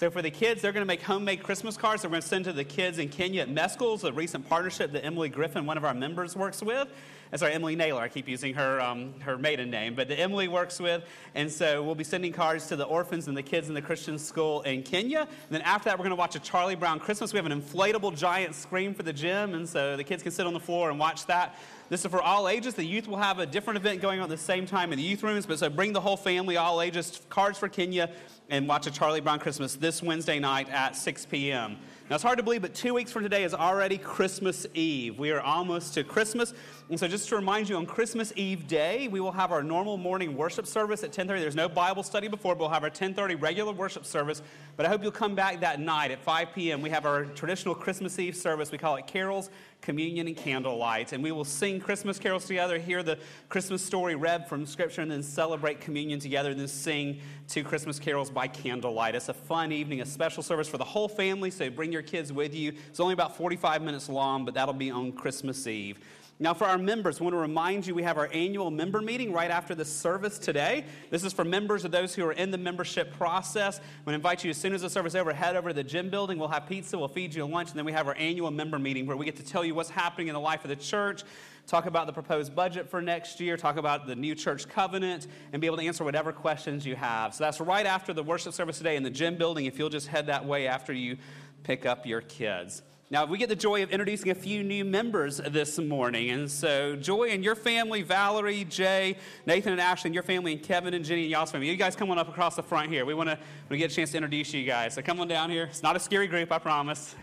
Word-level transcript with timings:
So 0.00 0.10
for 0.10 0.22
the 0.22 0.30
kids, 0.30 0.62
they're 0.62 0.72
going 0.72 0.80
to 0.80 0.86
make 0.86 1.02
homemade 1.02 1.42
Christmas 1.42 1.76
cards. 1.76 2.00
They're 2.00 2.10
going 2.10 2.22
to 2.22 2.26
send 2.26 2.46
to 2.46 2.54
the 2.54 2.64
kids 2.64 2.98
in 2.98 3.10
Kenya 3.10 3.42
at 3.42 3.50
Mescal's, 3.50 4.02
a 4.02 4.10
recent 4.10 4.48
partnership 4.48 4.92
that 4.92 5.04
Emily 5.04 5.28
Griffin, 5.28 5.66
one 5.66 5.76
of 5.76 5.84
our 5.84 5.92
members, 5.92 6.34
works 6.34 6.62
with. 6.62 6.88
Uh, 7.30 7.36
sorry, 7.36 7.52
Emily 7.52 7.76
Naylor. 7.76 8.00
I 8.00 8.08
keep 8.08 8.26
using 8.26 8.54
her, 8.54 8.80
um, 8.80 9.12
her 9.20 9.36
maiden 9.36 9.68
name, 9.68 9.94
but 9.94 10.08
that 10.08 10.18
Emily 10.18 10.48
works 10.48 10.80
with. 10.80 11.04
And 11.34 11.52
so 11.52 11.82
we'll 11.82 11.94
be 11.94 12.02
sending 12.02 12.32
cards 12.32 12.66
to 12.68 12.76
the 12.76 12.84
orphans 12.84 13.28
and 13.28 13.36
the 13.36 13.42
kids 13.42 13.68
in 13.68 13.74
the 13.74 13.82
Christian 13.82 14.18
school 14.18 14.62
in 14.62 14.84
Kenya. 14.84 15.20
And 15.20 15.28
then 15.50 15.60
after 15.60 15.90
that, 15.90 15.98
we're 15.98 16.04
going 16.04 16.16
to 16.16 16.16
watch 16.16 16.34
a 16.34 16.40
Charlie 16.40 16.76
Brown 16.76 16.98
Christmas. 16.98 17.34
We 17.34 17.36
have 17.36 17.44
an 17.44 17.60
inflatable 17.60 18.16
giant 18.16 18.54
screen 18.54 18.94
for 18.94 19.02
the 19.02 19.12
gym, 19.12 19.52
and 19.52 19.68
so 19.68 19.98
the 19.98 20.04
kids 20.04 20.22
can 20.22 20.32
sit 20.32 20.46
on 20.46 20.54
the 20.54 20.60
floor 20.60 20.88
and 20.88 20.98
watch 20.98 21.26
that. 21.26 21.56
This 21.90 22.04
is 22.04 22.10
for 22.12 22.22
all 22.22 22.48
ages. 22.48 22.74
The 22.74 22.84
youth 22.84 23.08
will 23.08 23.16
have 23.16 23.40
a 23.40 23.46
different 23.46 23.76
event 23.76 24.00
going 24.00 24.20
on 24.20 24.24
at 24.24 24.30
the 24.30 24.36
same 24.36 24.64
time 24.64 24.92
in 24.92 24.96
the 24.96 25.02
youth 25.02 25.24
rooms, 25.24 25.44
but 25.44 25.58
so 25.58 25.68
bring 25.68 25.92
the 25.92 26.00
whole 26.00 26.16
family, 26.16 26.56
all 26.56 26.80
ages, 26.80 27.20
cards 27.28 27.58
for 27.58 27.68
Kenya, 27.68 28.10
and 28.48 28.68
watch 28.68 28.86
a 28.86 28.92
Charlie 28.92 29.20
Brown 29.20 29.40
Christmas 29.40 29.74
this 29.74 30.00
Wednesday 30.00 30.38
night 30.38 30.70
at 30.70 30.94
6 30.94 31.26
p.m. 31.26 31.76
Now, 32.08 32.14
it's 32.14 32.22
hard 32.22 32.38
to 32.38 32.44
believe, 32.44 32.62
but 32.62 32.74
two 32.74 32.94
weeks 32.94 33.10
from 33.10 33.24
today 33.24 33.42
is 33.42 33.54
already 33.54 33.98
Christmas 33.98 34.68
Eve. 34.72 35.18
We 35.18 35.32
are 35.32 35.40
almost 35.40 35.94
to 35.94 36.04
Christmas. 36.04 36.54
And 36.90 36.98
so, 36.98 37.06
just 37.06 37.28
to 37.28 37.36
remind 37.36 37.68
you, 37.68 37.76
on 37.76 37.86
Christmas 37.86 38.32
Eve 38.34 38.66
day, 38.66 39.06
we 39.06 39.20
will 39.20 39.30
have 39.30 39.52
our 39.52 39.62
normal 39.62 39.96
morning 39.96 40.36
worship 40.36 40.66
service 40.66 41.04
at 41.04 41.12
10:30. 41.12 41.40
There's 41.40 41.54
no 41.54 41.68
Bible 41.68 42.02
study 42.02 42.26
before, 42.26 42.56
but 42.56 42.62
we'll 42.62 42.70
have 42.70 42.82
our 42.82 42.90
10:30 42.90 43.36
regular 43.36 43.72
worship 43.72 44.04
service. 44.04 44.42
But 44.76 44.86
I 44.86 44.88
hope 44.88 45.00
you'll 45.00 45.12
come 45.12 45.36
back 45.36 45.60
that 45.60 45.78
night 45.78 46.10
at 46.10 46.20
5 46.20 46.52
p.m. 46.52 46.82
We 46.82 46.90
have 46.90 47.06
our 47.06 47.26
traditional 47.26 47.76
Christmas 47.76 48.18
Eve 48.18 48.34
service. 48.34 48.72
We 48.72 48.78
call 48.78 48.96
it 48.96 49.06
carols, 49.06 49.50
communion, 49.82 50.26
and 50.26 50.36
candlelight, 50.36 51.12
and 51.12 51.22
we 51.22 51.30
will 51.30 51.44
sing 51.44 51.78
Christmas 51.78 52.18
carols 52.18 52.46
together, 52.46 52.76
hear 52.76 53.04
the 53.04 53.20
Christmas 53.48 53.84
story 53.84 54.16
read 54.16 54.48
from 54.48 54.66
Scripture, 54.66 55.00
and 55.00 55.12
then 55.12 55.22
celebrate 55.22 55.80
communion 55.80 56.18
together, 56.18 56.50
and 56.50 56.58
then 56.58 56.66
sing 56.66 57.20
two 57.46 57.62
Christmas 57.62 58.00
carols 58.00 58.30
by 58.30 58.48
candlelight. 58.48 59.14
It's 59.14 59.28
a 59.28 59.34
fun 59.34 59.70
evening, 59.70 60.00
a 60.00 60.06
special 60.06 60.42
service 60.42 60.66
for 60.66 60.78
the 60.78 60.84
whole 60.84 61.08
family. 61.08 61.52
So 61.52 61.70
bring 61.70 61.92
your 61.92 62.02
kids 62.02 62.32
with 62.32 62.52
you. 62.52 62.72
It's 62.88 62.98
only 62.98 63.14
about 63.14 63.36
45 63.36 63.80
minutes 63.80 64.08
long, 64.08 64.44
but 64.44 64.54
that'll 64.54 64.74
be 64.74 64.90
on 64.90 65.12
Christmas 65.12 65.68
Eve. 65.68 65.96
Now, 66.42 66.54
for 66.54 66.64
our 66.64 66.78
members, 66.78 67.20
I 67.20 67.24
want 67.24 67.34
to 67.34 67.38
remind 67.38 67.86
you 67.86 67.94
we 67.94 68.02
have 68.02 68.16
our 68.16 68.30
annual 68.32 68.70
member 68.70 69.02
meeting 69.02 69.30
right 69.30 69.50
after 69.50 69.74
the 69.74 69.84
service 69.84 70.38
today. 70.38 70.86
This 71.10 71.22
is 71.22 71.34
for 71.34 71.44
members 71.44 71.84
of 71.84 71.90
those 71.90 72.14
who 72.14 72.24
are 72.24 72.32
in 72.32 72.50
the 72.50 72.56
membership 72.56 73.12
process. 73.12 73.76
I'm 73.76 74.04
going 74.06 74.12
to 74.12 74.14
invite 74.14 74.42
you 74.42 74.48
as 74.48 74.56
soon 74.56 74.72
as 74.72 74.80
the 74.80 74.88
service 74.88 75.12
is 75.12 75.16
over, 75.16 75.34
head 75.34 75.54
over 75.54 75.68
to 75.68 75.74
the 75.74 75.84
gym 75.84 76.08
building. 76.08 76.38
We'll 76.38 76.48
have 76.48 76.66
pizza, 76.66 76.98
we'll 76.98 77.08
feed 77.08 77.34
you 77.34 77.44
a 77.44 77.46
lunch, 77.46 77.68
and 77.68 77.78
then 77.78 77.84
we 77.84 77.92
have 77.92 78.08
our 78.08 78.14
annual 78.14 78.50
member 78.50 78.78
meeting 78.78 79.04
where 79.04 79.18
we 79.18 79.26
get 79.26 79.36
to 79.36 79.44
tell 79.44 79.62
you 79.62 79.74
what's 79.74 79.90
happening 79.90 80.28
in 80.28 80.34
the 80.34 80.40
life 80.40 80.64
of 80.64 80.70
the 80.70 80.76
church, 80.76 81.24
talk 81.66 81.84
about 81.84 82.06
the 82.06 82.12
proposed 82.14 82.54
budget 82.56 82.88
for 82.88 83.02
next 83.02 83.38
year, 83.38 83.58
talk 83.58 83.76
about 83.76 84.06
the 84.06 84.16
new 84.16 84.34
church 84.34 84.66
covenant, 84.66 85.26
and 85.52 85.60
be 85.60 85.66
able 85.66 85.76
to 85.76 85.84
answer 85.84 86.04
whatever 86.04 86.32
questions 86.32 86.86
you 86.86 86.96
have. 86.96 87.34
So 87.34 87.44
that's 87.44 87.60
right 87.60 87.84
after 87.84 88.14
the 88.14 88.22
worship 88.22 88.54
service 88.54 88.78
today 88.78 88.96
in 88.96 89.02
the 89.02 89.10
gym 89.10 89.36
building 89.36 89.66
if 89.66 89.78
you'll 89.78 89.90
just 89.90 90.06
head 90.06 90.28
that 90.28 90.46
way 90.46 90.66
after 90.66 90.94
you 90.94 91.18
pick 91.64 91.84
up 91.84 92.06
your 92.06 92.22
kids. 92.22 92.80
Now, 93.12 93.24
if 93.24 93.28
we 93.28 93.38
get 93.38 93.48
the 93.48 93.56
joy 93.56 93.82
of 93.82 93.90
introducing 93.90 94.30
a 94.30 94.36
few 94.36 94.62
new 94.62 94.84
members 94.84 95.38
this 95.38 95.80
morning. 95.80 96.30
And 96.30 96.48
so, 96.48 96.94
Joy 96.94 97.30
and 97.30 97.42
your 97.42 97.56
family, 97.56 98.02
Valerie, 98.02 98.62
Jay, 98.62 99.16
Nathan 99.46 99.72
and 99.72 99.80
Ashley, 99.80 100.10
and 100.10 100.14
your 100.14 100.22
family, 100.22 100.52
and 100.52 100.62
Kevin 100.62 100.94
and 100.94 101.04
Jenny 101.04 101.22
and 101.22 101.30
y'all's 101.32 101.50
family, 101.50 101.68
you 101.68 101.74
guys 101.74 101.96
come 101.96 102.12
on 102.12 102.20
up 102.20 102.28
across 102.28 102.54
the 102.54 102.62
front 102.62 102.88
here. 102.88 103.04
We 103.04 103.14
want 103.14 103.28
to 103.28 103.76
get 103.76 103.90
a 103.90 103.94
chance 103.96 104.12
to 104.12 104.16
introduce 104.16 104.54
you 104.54 104.64
guys. 104.64 104.94
So, 104.94 105.02
come 105.02 105.18
on 105.18 105.26
down 105.26 105.50
here. 105.50 105.64
It's 105.64 105.82
not 105.82 105.96
a 105.96 105.98
scary 105.98 106.28
group, 106.28 106.52
I 106.52 106.60
promise. 106.60 107.16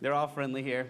They're 0.00 0.14
all 0.14 0.28
friendly 0.28 0.62
here. 0.62 0.88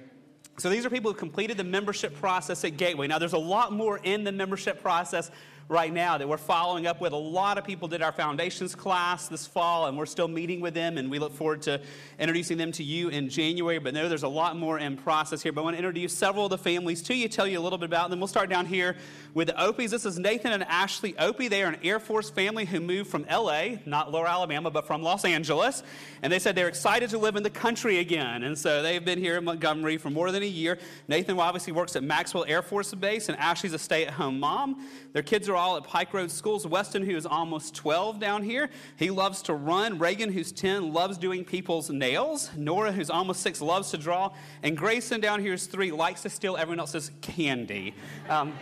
So, 0.59 0.69
these 0.69 0.85
are 0.85 0.91
people 0.91 1.11
who 1.11 1.17
completed 1.17 1.57
the 1.57 1.65
membership 1.65 2.15
process 2.15 2.63
at 2.67 2.77
Gateway. 2.77 3.07
Now, 3.07 3.19
there's 3.19 3.33
a 3.33 3.39
lot 3.39 3.73
more 3.73 3.97
in 3.97 4.25
the 4.25 4.33
membership 4.33 4.83
process 4.83 5.31
right 5.69 5.93
now 5.93 6.19
that 6.19 6.29
we're 6.29 6.37
following 6.37 6.87
up 6.87 7.01
with. 7.01 7.13
A 7.13 7.17
lot 7.17 7.59
of 7.59 7.65
people 7.65 7.89
did 7.89 8.03
our 8.03 8.13
foundations 8.13 8.75
class 8.75 9.29
this 9.29 9.47
fall, 9.47 9.87
and 9.87 9.97
we're 9.97 10.07
still 10.07 10.29
meeting 10.29 10.61
with 10.61 10.75
them, 10.75 10.99
and 10.99 11.11
we 11.11 11.19
look 11.19 11.35
forward 11.35 11.63
to 11.63 11.81
introducing 12.19 12.59
them 12.59 12.73
to 12.73 12.83
you 12.83 13.09
in 13.09 13.29
January. 13.29 13.79
But 13.79 13.95
no, 13.95 14.09
there's 14.09 14.23
a 14.23 14.29
lot 14.29 14.57
more 14.57 14.79
in 14.79 14.97
process 14.97 15.43
here. 15.43 15.53
But 15.53 15.63
I 15.63 15.65
want 15.65 15.75
to 15.75 15.79
introduce 15.79 16.13
several 16.13 16.47
of 16.47 16.51
the 16.51 16.59
families 16.59 17.03
to 17.03 17.15
you, 17.15 17.29
tell 17.29 17.47
you 17.47 17.59
a 17.59 17.63
little 17.63 17.79
bit 17.79 17.87
about 17.87 18.11
them. 18.11 18.21
We'll 18.21 18.27
start 18.29 18.51
down 18.51 18.67
here 18.67 18.97
with 19.35 19.49
the 19.49 19.55
Opies. 19.55 19.91
This 19.91 20.05
is 20.07 20.19
Nathan 20.19 20.53
and 20.53 20.65
Ashley 20.65 21.17
Opie. 21.19 21.49
They 21.49 21.63
are 21.63 21.69
an 21.69 21.79
Air 21.83 22.01
Force 22.01 22.31
family 22.31 22.65
who 22.65 22.81
moved 22.81 23.11
from 23.11 23.25
LA, 23.31 23.77
not 23.87 24.13
Lower 24.13 24.27
Alabama, 24.27 24.71
but 24.71 24.87
from 24.87 25.03
Los 25.03 25.25
Angeles. 25.25 25.83
And 26.23 26.33
they 26.33 26.39
said 26.39 26.55
they're 26.55 26.69
excited 26.69 27.11
to 27.11 27.19
live 27.19 27.37
in 27.37 27.43
the 27.43 27.51
country 27.51 27.99
again. 27.99 28.43
And 28.43 28.57
so 28.57 28.83
they've 28.83 29.05
been 29.05 29.19
here 29.19 29.39
in 29.39 29.45
Montgomery 29.45 29.97
for 29.97 30.11
more 30.11 30.31
than 30.31 30.43
a 30.43 30.47
year. 30.47 30.79
Nathan 31.09 31.39
obviously 31.39 31.73
works 31.73 31.97
at 31.97 32.03
Maxwell 32.03 32.45
Air 32.47 32.63
Force 32.63 32.93
Base, 32.95 33.29
and 33.29 33.39
Ashley's 33.39 33.73
a 33.73 33.79
stay 33.79 34.07
at 34.07 34.13
home 34.13 34.39
mom. 34.39 34.87
Their 35.13 35.23
kids 35.23 35.49
are 35.49 35.52
all 35.57 35.77
at 35.77 35.85
Pike 35.85 36.13
Road 36.15 36.31
Schools. 36.31 36.67
Weston, 36.67 37.05
who 37.05 37.17
is 37.17 37.27
almost 37.27 37.75
12 37.75 38.19
down 38.19 38.43
here, 38.43 38.71
he 38.97 39.11
loves 39.11 39.43
to 39.43 39.55
run. 39.55 39.99
Reagan, 39.99 40.33
who's 40.33 40.53
10, 40.53 40.93
loves 40.93 41.19
doing 41.19 41.45
people's 41.45 41.91
nails. 41.91 42.51
Nora, 42.57 42.93
who's 42.93 43.11
almost 43.11 43.41
six, 43.41 43.61
loves 43.61 43.91
to 43.91 43.99
draw. 43.99 44.33
And 44.63 44.77
Grayson, 44.77 45.21
down 45.21 45.41
here, 45.41 45.55
is 45.55 45.67
three, 45.67 45.93
likes 45.93 46.23
to 46.23 46.31
steal 46.31 46.57
everyone 46.57 46.81
else's 46.81 47.11
candy. 47.21 47.95
Um, 48.29 48.53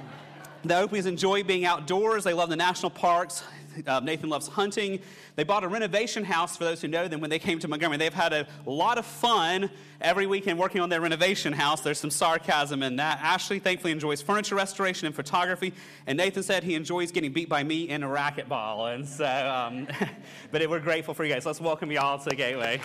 the 0.62 0.75
Opies 0.75 1.06
enjoy 1.06 1.42
being 1.42 1.64
outdoors. 1.64 2.25
They 2.25 2.35
love 2.35 2.50
the 2.50 2.56
national 2.56 2.90
parks. 2.90 3.42
Uh, 3.86 4.00
Nathan 4.00 4.28
loves 4.28 4.48
hunting. 4.48 5.00
They 5.36 5.44
bought 5.44 5.64
a 5.64 5.68
renovation 5.68 6.24
house, 6.24 6.56
for 6.56 6.64
those 6.64 6.80
who 6.80 6.88
know 6.88 7.08
them, 7.08 7.20
when 7.20 7.30
they 7.30 7.38
came 7.38 7.58
to 7.60 7.68
Montgomery. 7.68 7.98
They've 7.98 8.12
had 8.12 8.32
a 8.32 8.46
lot 8.66 8.98
of 8.98 9.06
fun 9.06 9.70
every 10.00 10.26
weekend 10.26 10.58
working 10.58 10.80
on 10.80 10.88
their 10.88 11.00
renovation 11.00 11.52
house. 11.52 11.80
There's 11.80 11.98
some 11.98 12.10
sarcasm 12.10 12.82
in 12.82 12.96
that. 12.96 13.20
Ashley 13.20 13.58
thankfully 13.58 13.92
enjoys 13.92 14.22
furniture 14.22 14.54
restoration 14.54 15.06
and 15.06 15.14
photography, 15.14 15.72
and 16.06 16.16
Nathan 16.16 16.42
said 16.42 16.62
he 16.62 16.74
enjoys 16.74 17.10
getting 17.10 17.32
beat 17.32 17.48
by 17.48 17.62
me 17.62 17.88
in 17.88 18.02
a 18.02 18.08
racquetball. 18.08 18.94
And 18.94 19.06
so, 19.06 19.24
um, 19.26 19.86
but 20.50 20.68
we're 20.68 20.80
grateful 20.80 21.14
for 21.14 21.24
you 21.24 21.32
guys. 21.32 21.46
Let's 21.46 21.60
welcome 21.60 21.90
you 21.90 21.98
all 21.98 22.18
to 22.18 22.28
the 22.28 22.36
Gateway. 22.36 22.80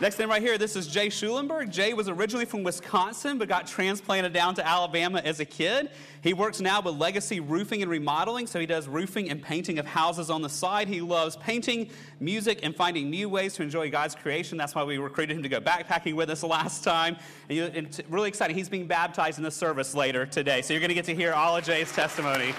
Next 0.00 0.14
thing 0.14 0.28
right 0.28 0.40
here, 0.40 0.58
this 0.58 0.76
is 0.76 0.86
Jay 0.86 1.08
Schulenberg. 1.08 1.70
Jay 1.70 1.92
was 1.92 2.08
originally 2.08 2.44
from 2.44 2.62
Wisconsin, 2.62 3.36
but 3.36 3.48
got 3.48 3.66
transplanted 3.66 4.32
down 4.32 4.54
to 4.54 4.64
Alabama 4.64 5.20
as 5.24 5.40
a 5.40 5.44
kid. 5.44 5.90
He 6.22 6.34
works 6.34 6.60
now 6.60 6.80
with 6.80 6.94
Legacy 6.94 7.40
Roofing 7.40 7.82
and 7.82 7.90
Remodeling, 7.90 8.46
so 8.46 8.60
he 8.60 8.66
does 8.66 8.86
roofing 8.86 9.28
and 9.28 9.42
painting 9.42 9.80
of 9.80 9.86
houses 9.86 10.30
on 10.30 10.40
the 10.40 10.48
side. 10.48 10.86
He 10.86 11.00
loves 11.00 11.34
painting, 11.34 11.90
music, 12.20 12.60
and 12.62 12.76
finding 12.76 13.10
new 13.10 13.28
ways 13.28 13.54
to 13.54 13.64
enjoy 13.64 13.90
God's 13.90 14.14
creation. 14.14 14.56
That's 14.56 14.72
why 14.72 14.84
we 14.84 14.98
recruited 14.98 15.36
him 15.36 15.42
to 15.42 15.48
go 15.48 15.60
backpacking 15.60 16.14
with 16.14 16.30
us 16.30 16.42
last 16.44 16.84
time. 16.84 17.16
And 17.48 17.58
it's 17.58 18.00
really 18.08 18.28
exciting. 18.28 18.56
He's 18.56 18.68
being 18.68 18.86
baptized 18.86 19.38
in 19.38 19.44
the 19.44 19.50
service 19.50 19.96
later 19.96 20.26
today, 20.26 20.62
so 20.62 20.74
you're 20.74 20.80
going 20.80 20.90
to 20.90 20.94
get 20.94 21.06
to 21.06 21.14
hear 21.14 21.32
all 21.32 21.56
of 21.56 21.64
Jay's 21.64 21.90
testimony. 21.90 22.54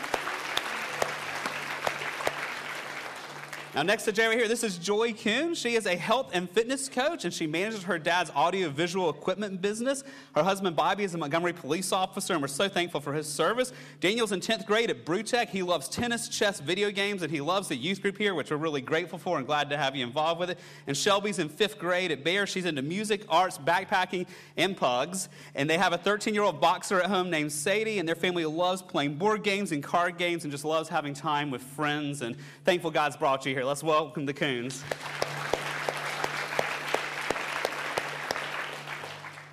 Now, 3.79 3.83
next 3.83 4.03
to 4.03 4.11
Jay 4.11 4.27
right 4.27 4.37
here, 4.37 4.49
this 4.49 4.65
is 4.65 4.77
Joy 4.77 5.13
Kuhn. 5.13 5.55
She 5.55 5.75
is 5.75 5.85
a 5.85 5.95
health 5.95 6.31
and 6.33 6.49
fitness 6.49 6.89
coach, 6.89 7.23
and 7.23 7.33
she 7.33 7.47
manages 7.47 7.83
her 7.83 7.97
dad's 7.97 8.29
audio-visual 8.35 9.09
equipment 9.09 9.61
business. 9.61 10.03
Her 10.35 10.43
husband, 10.43 10.75
Bobby, 10.75 11.05
is 11.05 11.13
a 11.13 11.17
Montgomery 11.17 11.53
police 11.53 11.93
officer, 11.93 12.33
and 12.33 12.41
we're 12.41 12.49
so 12.49 12.67
thankful 12.67 12.99
for 12.99 13.13
his 13.13 13.25
service. 13.25 13.71
Daniel's 14.01 14.33
in 14.33 14.41
10th 14.41 14.65
grade 14.65 14.89
at 14.89 15.05
Brewtech. 15.05 15.47
He 15.47 15.63
loves 15.63 15.87
tennis, 15.87 16.27
chess, 16.27 16.59
video 16.59 16.91
games, 16.91 17.21
and 17.21 17.31
he 17.31 17.39
loves 17.39 17.69
the 17.69 17.75
youth 17.77 18.01
group 18.01 18.17
here, 18.17 18.35
which 18.35 18.51
we're 18.51 18.57
really 18.57 18.81
grateful 18.81 19.17
for 19.17 19.37
and 19.37 19.47
glad 19.47 19.69
to 19.69 19.77
have 19.77 19.95
you 19.95 20.05
involved 20.05 20.41
with 20.41 20.49
it. 20.49 20.59
And 20.85 20.97
Shelby's 20.97 21.39
in 21.39 21.47
5th 21.47 21.77
grade 21.77 22.11
at 22.11 22.21
Bear. 22.21 22.45
She's 22.47 22.65
into 22.65 22.81
music, 22.81 23.23
arts, 23.29 23.57
backpacking, 23.57 24.27
and 24.57 24.75
pugs. 24.75 25.29
And 25.55 25.69
they 25.69 25.77
have 25.77 25.93
a 25.93 25.97
13-year-old 25.97 26.59
boxer 26.59 26.99
at 26.99 27.09
home 27.09 27.29
named 27.29 27.53
Sadie, 27.53 27.99
and 27.99 28.05
their 28.05 28.15
family 28.15 28.43
loves 28.43 28.81
playing 28.81 29.15
board 29.15 29.41
games 29.41 29.71
and 29.71 29.81
card 29.81 30.17
games 30.17 30.43
and 30.43 30.51
just 30.51 30.65
loves 30.65 30.89
having 30.89 31.13
time 31.13 31.49
with 31.49 31.61
friends. 31.61 32.21
And 32.23 32.35
thankful 32.65 32.91
God's 32.91 33.15
brought 33.15 33.45
you 33.45 33.53
here. 33.53 33.68
Let's 33.69 33.83
welcome 33.83 34.25
the 34.25 34.33
Coons. 34.33 34.83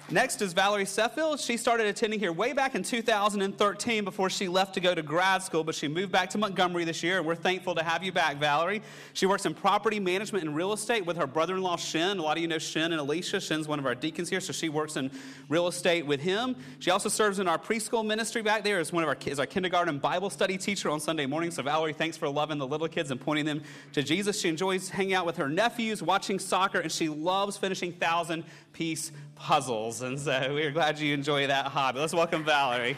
Next 0.09 0.41
is 0.41 0.53
Valerie 0.53 0.85
Seffield. 0.85 1.45
She 1.45 1.57
started 1.57 1.89
attending 1.89 2.21
here 2.21 2.31
way 2.31 2.53
back 2.53 2.77
in 2.77 2.85
2013 2.85 4.05
before 4.05 4.31
she 4.31 4.47
left 4.47 4.75
to 4.75 4.81
go 4.81 4.95
to 4.95 5.03
grad 5.03 5.43
school, 5.43 5.65
but 5.65 5.75
she 5.75 5.89
moved 5.89 6.13
back 6.13 6.31
to 6.31 6.39
Montgomery 6.39 6.85
this 6.85 7.03
year, 7.03 7.19
and 7.19 7.27
we're 7.27 7.35
thankful 7.35 7.75
to 7.75 7.83
have 7.83 8.05
you 8.05 8.13
back, 8.13 8.37
Valerie. 8.37 8.83
She 9.15 9.27
works 9.27 9.47
in 9.47 9.55
property 9.55 9.99
management 9.99 10.45
and 10.45 10.55
real 10.55 10.73
estate 10.73 11.05
with 11.05 11.17
her 11.17 11.27
brother 11.27 11.57
in 11.57 11.63
law, 11.63 11.77
Shin. 11.77 12.19
A 12.19 12.23
lot 12.23 12.37
of 12.37 12.41
you 12.41 12.47
know 12.47 12.59
Shin 12.59 12.93
and 12.93 13.01
Alicia. 13.01 13.41
Shin's 13.41 13.67
one 13.67 13.81
of 13.81 13.87
our 13.87 13.97
deacons 13.97 14.29
here, 14.29 14.39
so 14.39 14.53
she 14.53 14.69
works 14.69 14.95
in 14.95 15.11
real 15.49 15.67
estate 15.67 16.07
with 16.07 16.21
him. 16.21 16.55
She 16.79 16.93
also 16.93 17.09
serves 17.09 17.41
in 17.41 17.49
our 17.49 17.59
preschool 17.59 18.07
ministry 18.07 18.43
back 18.43 18.63
there 18.63 18.79
as 18.79 18.93
one 18.93 19.03
of 19.03 19.09
our 19.09 19.17
kids, 19.17 19.41
our 19.41 19.47
kindergarten 19.47 19.99
Bible 19.99 20.31
study 20.31 20.57
teacher 20.57 20.89
on 20.89 21.01
Sunday 21.01 21.27
morning. 21.27 21.51
So, 21.51 21.65
Valerie, 21.65 21.93
thanks 21.93 22.17
for 22.17 22.29
loving 22.29 22.59
the 22.59 22.67
little 22.67 22.87
kids 22.87 23.11
and 23.11 23.21
pointing 23.21 23.45
them 23.45 23.61
to 23.93 24.05
Jesus. 24.05 24.41
She 24.41 24.49
enjoys 24.49 24.89
hanging 24.89 25.15
out 25.15 25.27
with 25.27 25.37
her 25.39 25.49
nephews, 25.49 26.01
watching 26.01 26.39
soccer, 26.39 26.79
and 26.79 26.93
she 26.93 27.09
loves 27.09 27.57
finishing 27.57 27.93
thousand 27.93 28.45
piece 28.73 29.11
puzzles. 29.37 30.03
And 30.03 30.19
so 30.19 30.51
we're 30.53 30.73
glad 30.73 30.99
you 30.99 31.15
enjoy 31.15 31.47
that 31.47 31.67
hobby. 31.67 32.01
Let's 32.01 32.15
welcome 32.15 32.45
Valerie. 32.45 32.97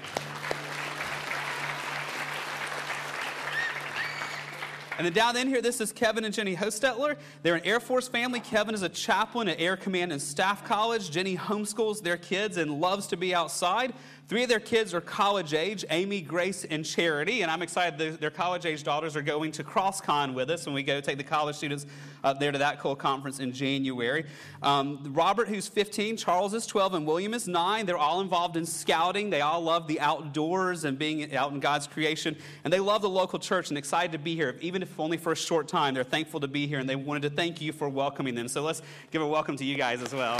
And 4.98 5.06
then 5.06 5.12
down 5.12 5.36
in 5.36 5.46
here, 5.46 5.62
this 5.62 5.80
is 5.80 5.92
Kevin 5.92 6.24
and 6.24 6.34
Jenny 6.34 6.56
Hostetler. 6.56 7.16
They're 7.44 7.54
an 7.54 7.64
Air 7.64 7.78
Force 7.78 8.08
family. 8.08 8.40
Kevin 8.40 8.74
is 8.74 8.82
a 8.82 8.88
chaplain 8.88 9.46
at 9.46 9.60
Air 9.60 9.76
Command 9.76 10.10
and 10.10 10.20
Staff 10.20 10.64
College. 10.64 11.12
Jenny 11.12 11.36
homeschools 11.36 12.02
their 12.02 12.16
kids 12.16 12.56
and 12.56 12.80
loves 12.80 13.06
to 13.08 13.16
be 13.16 13.32
outside. 13.32 13.92
Three 14.28 14.42
of 14.42 14.50
their 14.50 14.60
kids 14.60 14.92
are 14.92 15.00
college 15.00 15.54
age 15.54 15.86
Amy, 15.88 16.20
Grace, 16.20 16.66
and 16.66 16.84
Charity. 16.84 17.40
And 17.40 17.50
I'm 17.50 17.62
excited 17.62 18.20
their 18.20 18.30
college 18.30 18.66
age 18.66 18.82
daughters 18.82 19.16
are 19.16 19.22
going 19.22 19.52
to 19.52 19.64
CrossCon 19.64 20.34
with 20.34 20.50
us 20.50 20.66
when 20.66 20.74
we 20.74 20.82
go 20.82 21.00
take 21.00 21.16
the 21.16 21.24
college 21.24 21.56
students 21.56 21.86
up 22.22 22.38
there 22.38 22.52
to 22.52 22.58
that 22.58 22.78
cool 22.78 22.94
conference 22.94 23.40
in 23.40 23.54
January. 23.54 24.26
Um, 24.62 25.00
Robert, 25.14 25.48
who's 25.48 25.66
15, 25.66 26.18
Charles 26.18 26.52
is 26.52 26.66
12, 26.66 26.92
and 26.92 27.06
William 27.06 27.32
is 27.32 27.48
9. 27.48 27.86
They're 27.86 27.96
all 27.96 28.20
involved 28.20 28.58
in 28.58 28.66
scouting. 28.66 29.30
They 29.30 29.40
all 29.40 29.62
love 29.62 29.86
the 29.86 29.98
outdoors 29.98 30.84
and 30.84 30.98
being 30.98 31.34
out 31.34 31.52
in 31.52 31.60
God's 31.60 31.86
creation. 31.86 32.36
And 32.64 32.72
they 32.72 32.80
love 32.80 33.00
the 33.00 33.08
local 33.08 33.38
church 33.38 33.70
and 33.70 33.78
excited 33.78 34.12
to 34.12 34.18
be 34.18 34.34
here, 34.34 34.56
even 34.60 34.82
if 34.82 35.00
only 35.00 35.16
for 35.16 35.32
a 35.32 35.36
short 35.36 35.68
time. 35.68 35.94
They're 35.94 36.04
thankful 36.04 36.40
to 36.40 36.48
be 36.48 36.66
here, 36.66 36.80
and 36.80 36.88
they 36.88 36.96
wanted 36.96 37.22
to 37.22 37.30
thank 37.30 37.62
you 37.62 37.72
for 37.72 37.88
welcoming 37.88 38.34
them. 38.34 38.48
So 38.48 38.60
let's 38.60 38.82
give 39.10 39.22
a 39.22 39.26
welcome 39.26 39.56
to 39.56 39.64
you 39.64 39.76
guys 39.76 40.02
as 40.02 40.12
well. 40.12 40.38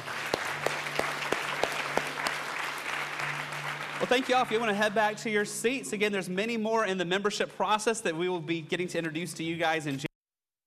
Well, 3.98 4.06
thank 4.06 4.28
you 4.28 4.36
all. 4.36 4.42
If 4.42 4.52
you 4.52 4.60
want 4.60 4.70
to 4.70 4.76
head 4.76 4.94
back 4.94 5.16
to 5.18 5.30
your 5.30 5.44
seats, 5.44 5.92
again, 5.92 6.12
there's 6.12 6.28
many 6.28 6.56
more 6.56 6.84
in 6.84 6.98
the 6.98 7.04
membership 7.04 7.56
process 7.56 8.00
that 8.02 8.14
we 8.14 8.28
will 8.28 8.38
be 8.38 8.60
getting 8.60 8.86
to 8.86 8.96
introduce 8.96 9.32
to 9.34 9.42
you 9.42 9.56
guys 9.56 9.86
in 9.86 9.94
January. 9.94 10.06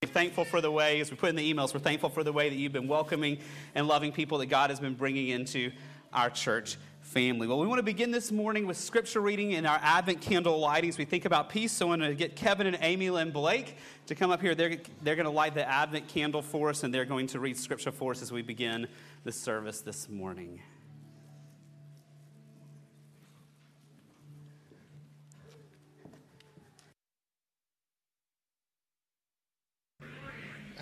We're 0.03 0.09
thankful 0.09 0.43
for 0.43 0.59
the 0.59 0.69
way, 0.69 0.99
as 0.99 1.09
we 1.11 1.15
put 1.15 1.29
in 1.29 1.37
the 1.37 1.53
emails, 1.53 1.73
we're 1.73 1.79
thankful 1.79 2.09
for 2.09 2.25
the 2.25 2.33
way 2.33 2.49
that 2.49 2.57
you've 2.57 2.73
been 2.73 2.89
welcoming 2.89 3.37
and 3.73 3.87
loving 3.87 4.11
people 4.11 4.39
that 4.39 4.47
God 4.47 4.69
has 4.69 4.81
been 4.81 4.95
bringing 4.95 5.29
into 5.29 5.71
our 6.11 6.29
church 6.29 6.75
family. 6.99 7.47
Well, 7.47 7.57
we 7.57 7.67
want 7.67 7.79
to 7.79 7.83
begin 7.83 8.11
this 8.11 8.33
morning 8.33 8.67
with 8.67 8.75
scripture 8.75 9.21
reading 9.21 9.53
in 9.53 9.65
our 9.65 9.79
Advent 9.81 10.19
candle 10.19 10.59
lighting 10.59 10.89
as 10.89 10.97
we 10.97 11.05
think 11.05 11.23
about 11.23 11.49
peace. 11.49 11.71
So 11.71 11.85
I 11.85 11.89
want 11.91 12.01
to 12.01 12.13
get 12.13 12.35
Kevin 12.35 12.67
and 12.67 12.77
Amy 12.81 13.09
Lynn 13.11 13.31
Blake 13.31 13.77
to 14.07 14.13
come 14.13 14.29
up 14.29 14.41
here. 14.41 14.55
They're, 14.55 14.75
they're 15.03 15.15
going 15.15 15.23
to 15.23 15.31
light 15.31 15.53
the 15.53 15.65
Advent 15.65 16.09
candle 16.09 16.41
for 16.41 16.67
us, 16.67 16.83
and 16.83 16.93
they're 16.93 17.05
going 17.05 17.27
to 17.27 17.39
read 17.39 17.55
scripture 17.55 17.93
for 17.93 18.11
us 18.11 18.21
as 18.21 18.29
we 18.29 18.41
begin 18.41 18.89
the 19.23 19.31
service 19.31 19.79
this 19.79 20.09
morning. 20.09 20.59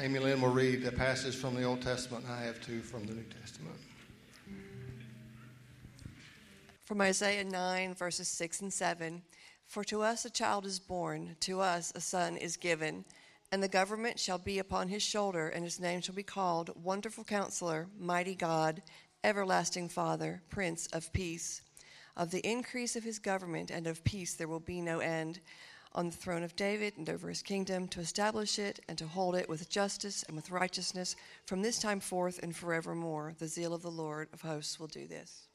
Amy 0.01 0.19
Lynn 0.19 0.39
will 0.39 0.47
read 0.47 0.85
a 0.85 0.93
passage 0.93 1.35
from 1.35 1.55
the 1.55 1.63
Old 1.63 1.81
Testament, 1.81 2.23
and 2.23 2.33
I 2.33 2.43
have 2.43 2.61
two 2.61 2.79
from 2.79 3.05
the 3.05 3.13
New 3.13 3.25
Testament. 3.41 3.75
From 6.85 7.01
Isaiah 7.01 7.43
9, 7.43 7.95
verses 7.95 8.29
6 8.29 8.61
and 8.61 8.71
7 8.71 9.21
For 9.65 9.83
to 9.83 10.01
us 10.01 10.23
a 10.23 10.29
child 10.29 10.65
is 10.65 10.79
born, 10.79 11.35
to 11.41 11.59
us 11.59 11.91
a 11.95 11.99
son 11.99 12.37
is 12.37 12.55
given, 12.55 13.03
and 13.51 13.61
the 13.61 13.67
government 13.67 14.21
shall 14.21 14.37
be 14.37 14.57
upon 14.59 14.87
his 14.87 15.03
shoulder, 15.03 15.49
and 15.49 15.65
his 15.65 15.81
name 15.81 15.99
shall 15.99 16.15
be 16.15 16.23
called 16.23 16.71
Wonderful 16.81 17.25
Counselor, 17.25 17.89
Mighty 17.99 18.35
God, 18.35 18.81
Everlasting 19.25 19.89
Father, 19.89 20.41
Prince 20.49 20.87
of 20.93 21.11
Peace. 21.11 21.61
Of 22.15 22.31
the 22.31 22.49
increase 22.49 22.95
of 22.95 23.03
his 23.03 23.19
government 23.19 23.69
and 23.69 23.85
of 23.85 24.05
peace 24.05 24.33
there 24.35 24.47
will 24.47 24.61
be 24.61 24.79
no 24.79 24.99
end 24.99 25.41
on 25.93 26.09
the 26.09 26.15
throne 26.15 26.43
of 26.43 26.55
David 26.55 26.93
and 26.97 27.09
over 27.09 27.29
his 27.29 27.41
kingdom, 27.41 27.87
to 27.89 27.99
establish 27.99 28.59
it 28.59 28.79
and 28.87 28.97
to 28.97 29.07
hold 29.07 29.35
it 29.35 29.49
with 29.49 29.69
justice 29.69 30.23
and 30.23 30.35
with 30.35 30.51
righteousness 30.51 31.15
from 31.45 31.61
this 31.61 31.79
time 31.79 31.99
forth 31.99 32.39
and 32.41 32.55
forevermore. 32.55 33.33
The 33.37 33.47
zeal 33.47 33.73
of 33.73 33.81
the 33.81 33.91
Lord 33.91 34.29
of 34.33 34.41
hosts 34.41 34.79
will 34.79 34.87
do 34.87 35.07
this. 35.07 35.47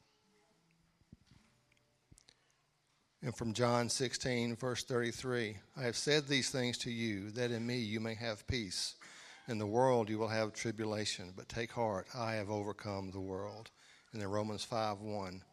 And 3.21 3.35
from 3.35 3.53
John 3.53 3.89
16, 3.89 4.55
verse 4.55 4.83
33 4.83 5.57
I 5.77 5.81
have 5.81 5.95
said 5.95 6.27
these 6.27 6.49
things 6.49 6.77
to 6.79 6.91
you, 6.91 7.31
that 7.31 7.49
in 7.51 7.65
me 7.65 7.79
you 7.79 7.99
may 7.99 8.13
have 8.13 8.45
peace. 8.45 8.95
In 9.47 9.57
the 9.57 9.65
world 9.65 10.09
you 10.09 10.19
will 10.19 10.27
have 10.27 10.53
tribulation, 10.53 11.33
but 11.35 11.49
take 11.49 11.71
heart, 11.71 12.07
I 12.13 12.33
have 12.33 12.49
overcome 12.49 13.11
the 13.11 13.19
world. 13.19 13.71
And 14.11 14.21
then 14.21 14.29
Romans 14.29 14.63
5 14.63 15.01
1. 15.01 15.43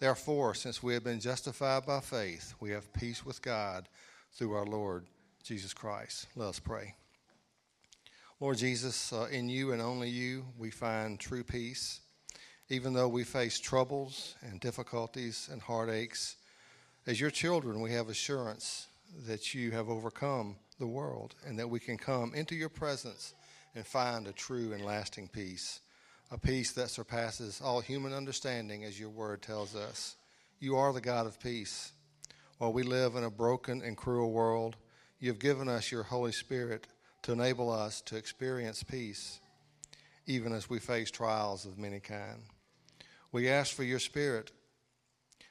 Therefore, 0.00 0.54
since 0.54 0.82
we 0.82 0.94
have 0.94 1.04
been 1.04 1.20
justified 1.20 1.86
by 1.86 2.00
faith, 2.00 2.54
we 2.58 2.70
have 2.70 2.92
peace 2.92 3.24
with 3.24 3.40
God 3.40 3.88
through 4.34 4.54
our 4.54 4.66
Lord 4.66 5.06
Jesus 5.42 5.74
Christ. 5.74 6.26
Let 6.36 6.48
us 6.48 6.58
pray. 6.58 6.94
Lord 8.40 8.58
Jesus, 8.58 9.12
uh, 9.12 9.28
in 9.30 9.48
you 9.48 9.72
and 9.72 9.80
only 9.80 10.08
you, 10.08 10.44
we 10.58 10.70
find 10.70 11.20
true 11.20 11.44
peace. 11.44 12.00
Even 12.68 12.92
though 12.92 13.08
we 13.08 13.24
face 13.24 13.60
troubles 13.60 14.34
and 14.42 14.58
difficulties 14.58 15.48
and 15.52 15.60
heartaches, 15.60 16.36
as 17.06 17.20
your 17.20 17.30
children, 17.30 17.80
we 17.80 17.92
have 17.92 18.08
assurance 18.08 18.86
that 19.26 19.54
you 19.54 19.70
have 19.72 19.88
overcome 19.88 20.56
the 20.78 20.86
world 20.86 21.34
and 21.46 21.58
that 21.58 21.68
we 21.68 21.78
can 21.78 21.98
come 21.98 22.34
into 22.34 22.54
your 22.54 22.68
presence 22.68 23.34
and 23.74 23.86
find 23.86 24.26
a 24.26 24.32
true 24.32 24.72
and 24.72 24.84
lasting 24.84 25.28
peace, 25.28 25.80
a 26.30 26.38
peace 26.38 26.72
that 26.72 26.90
surpasses 26.90 27.60
all 27.62 27.80
human 27.80 28.12
understanding, 28.12 28.84
as 28.84 28.98
your 28.98 29.10
word 29.10 29.42
tells 29.42 29.74
us. 29.74 30.16
You 30.60 30.76
are 30.76 30.92
the 30.92 31.00
God 31.00 31.26
of 31.26 31.40
peace. 31.40 31.92
While 32.62 32.72
we 32.72 32.84
live 32.84 33.16
in 33.16 33.24
a 33.24 33.28
broken 33.28 33.82
and 33.82 33.96
cruel 33.96 34.30
world, 34.30 34.76
you 35.18 35.28
have 35.30 35.40
given 35.40 35.68
us 35.68 35.90
your 35.90 36.04
Holy 36.04 36.30
Spirit 36.30 36.86
to 37.22 37.32
enable 37.32 37.72
us 37.72 38.00
to 38.02 38.16
experience 38.16 38.84
peace, 38.84 39.40
even 40.28 40.52
as 40.52 40.70
we 40.70 40.78
face 40.78 41.10
trials 41.10 41.66
of 41.66 41.76
many 41.76 41.98
kind. 41.98 42.44
We 43.32 43.48
ask 43.48 43.74
for 43.74 43.82
your 43.82 43.98
Spirit 43.98 44.52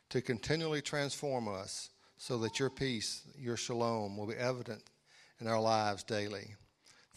to 0.08 0.22
continually 0.22 0.82
transform 0.82 1.50
us 1.50 1.90
so 2.16 2.38
that 2.38 2.60
your 2.62 2.70
peace, 2.70 3.24
your 3.38 3.58
shalom, 3.58 4.16
will 4.16 4.28
be 4.28 4.36
evident 4.36 4.84
in 5.42 5.48
our 5.48 5.60
lives 5.60 6.04
daily. 6.04 6.56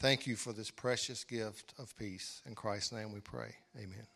Thank 0.00 0.26
you 0.26 0.34
for 0.34 0.52
this 0.52 0.72
precious 0.72 1.22
gift 1.22 1.72
of 1.78 1.96
peace. 1.96 2.42
In 2.46 2.56
Christ's 2.56 2.90
name 2.90 3.12
we 3.12 3.20
pray. 3.20 3.54
Amen. 3.76 4.13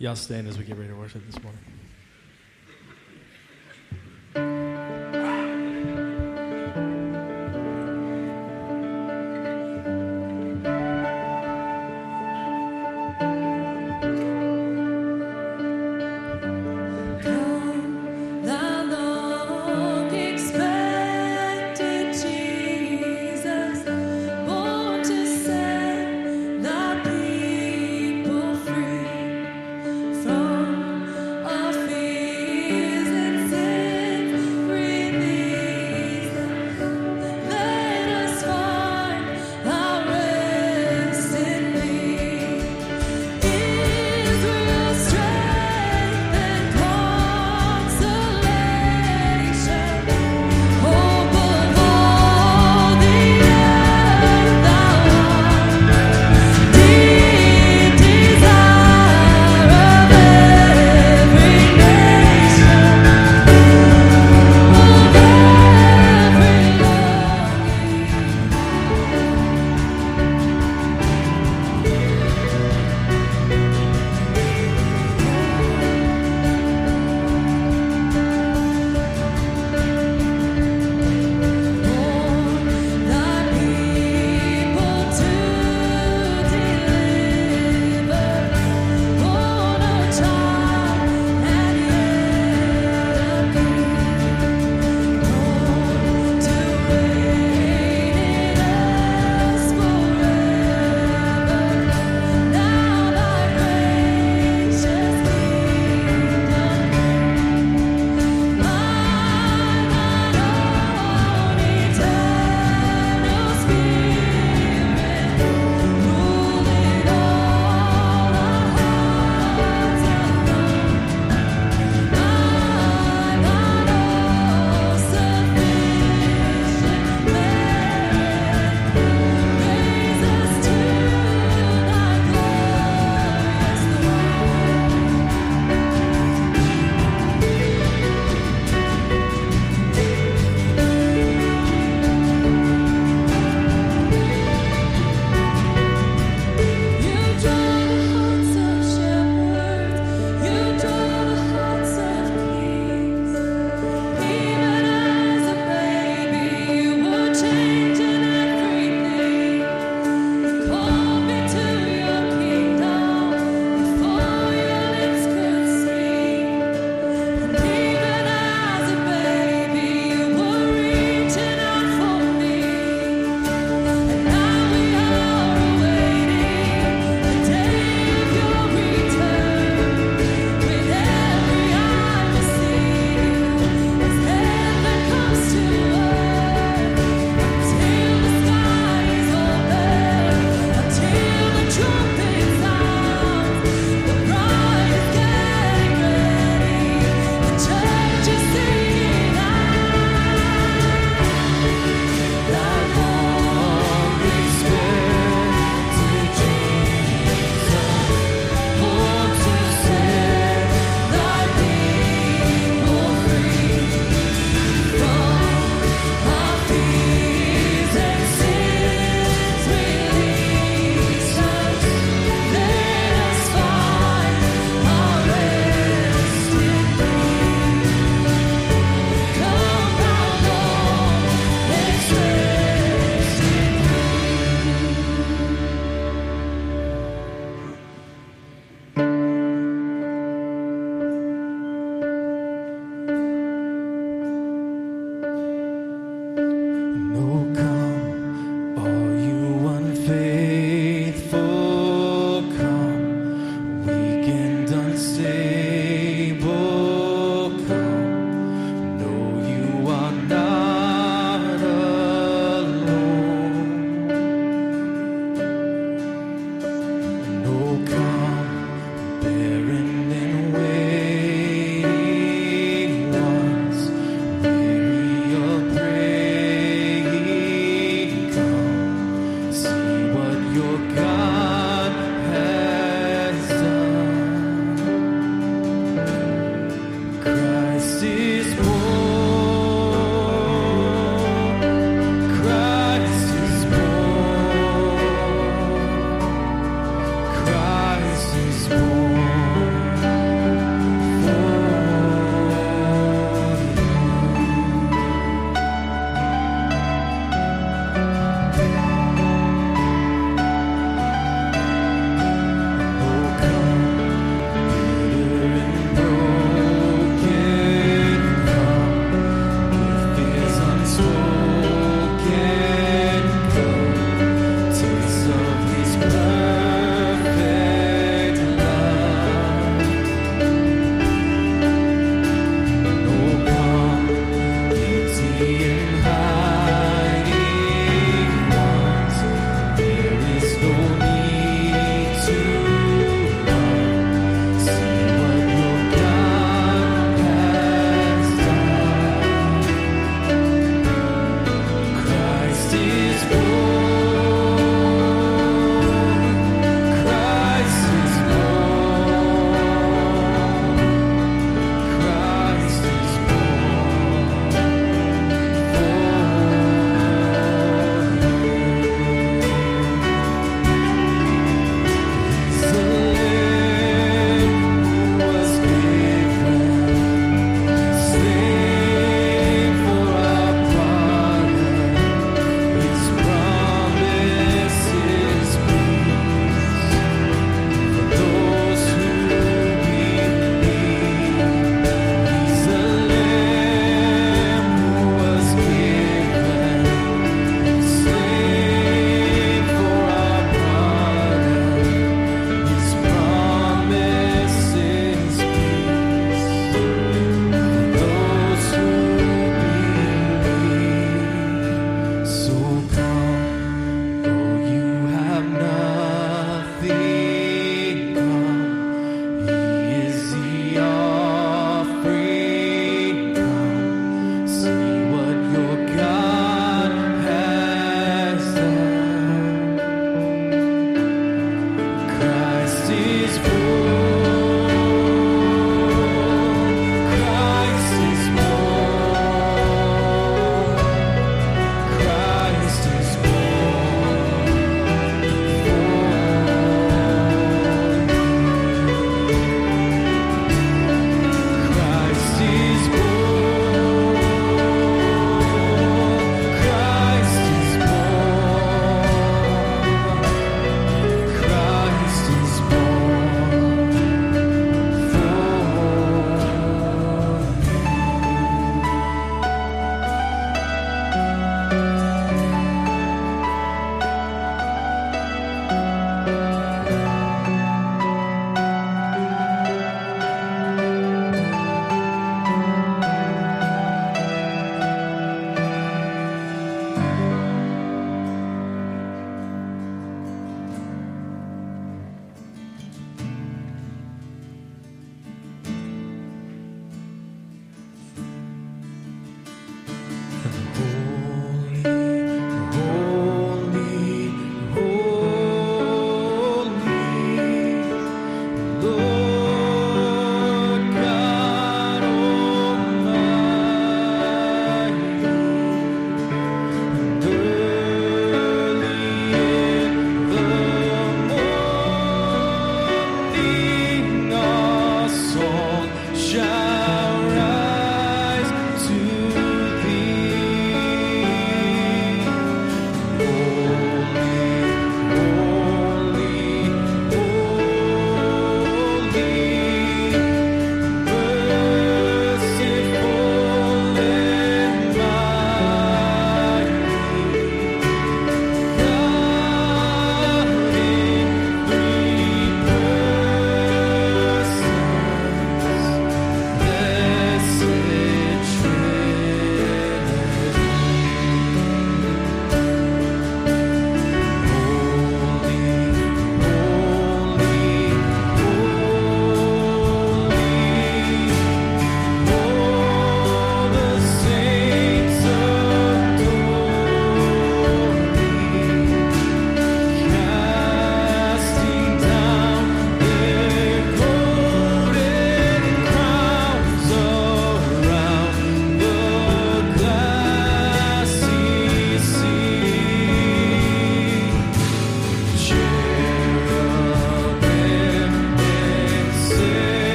Y'all 0.00 0.14
stand 0.14 0.46
as 0.46 0.56
we 0.56 0.64
get 0.64 0.76
ready 0.76 0.90
to 0.90 0.94
worship 0.94 1.26
this 1.26 1.42
morning. 1.42 1.60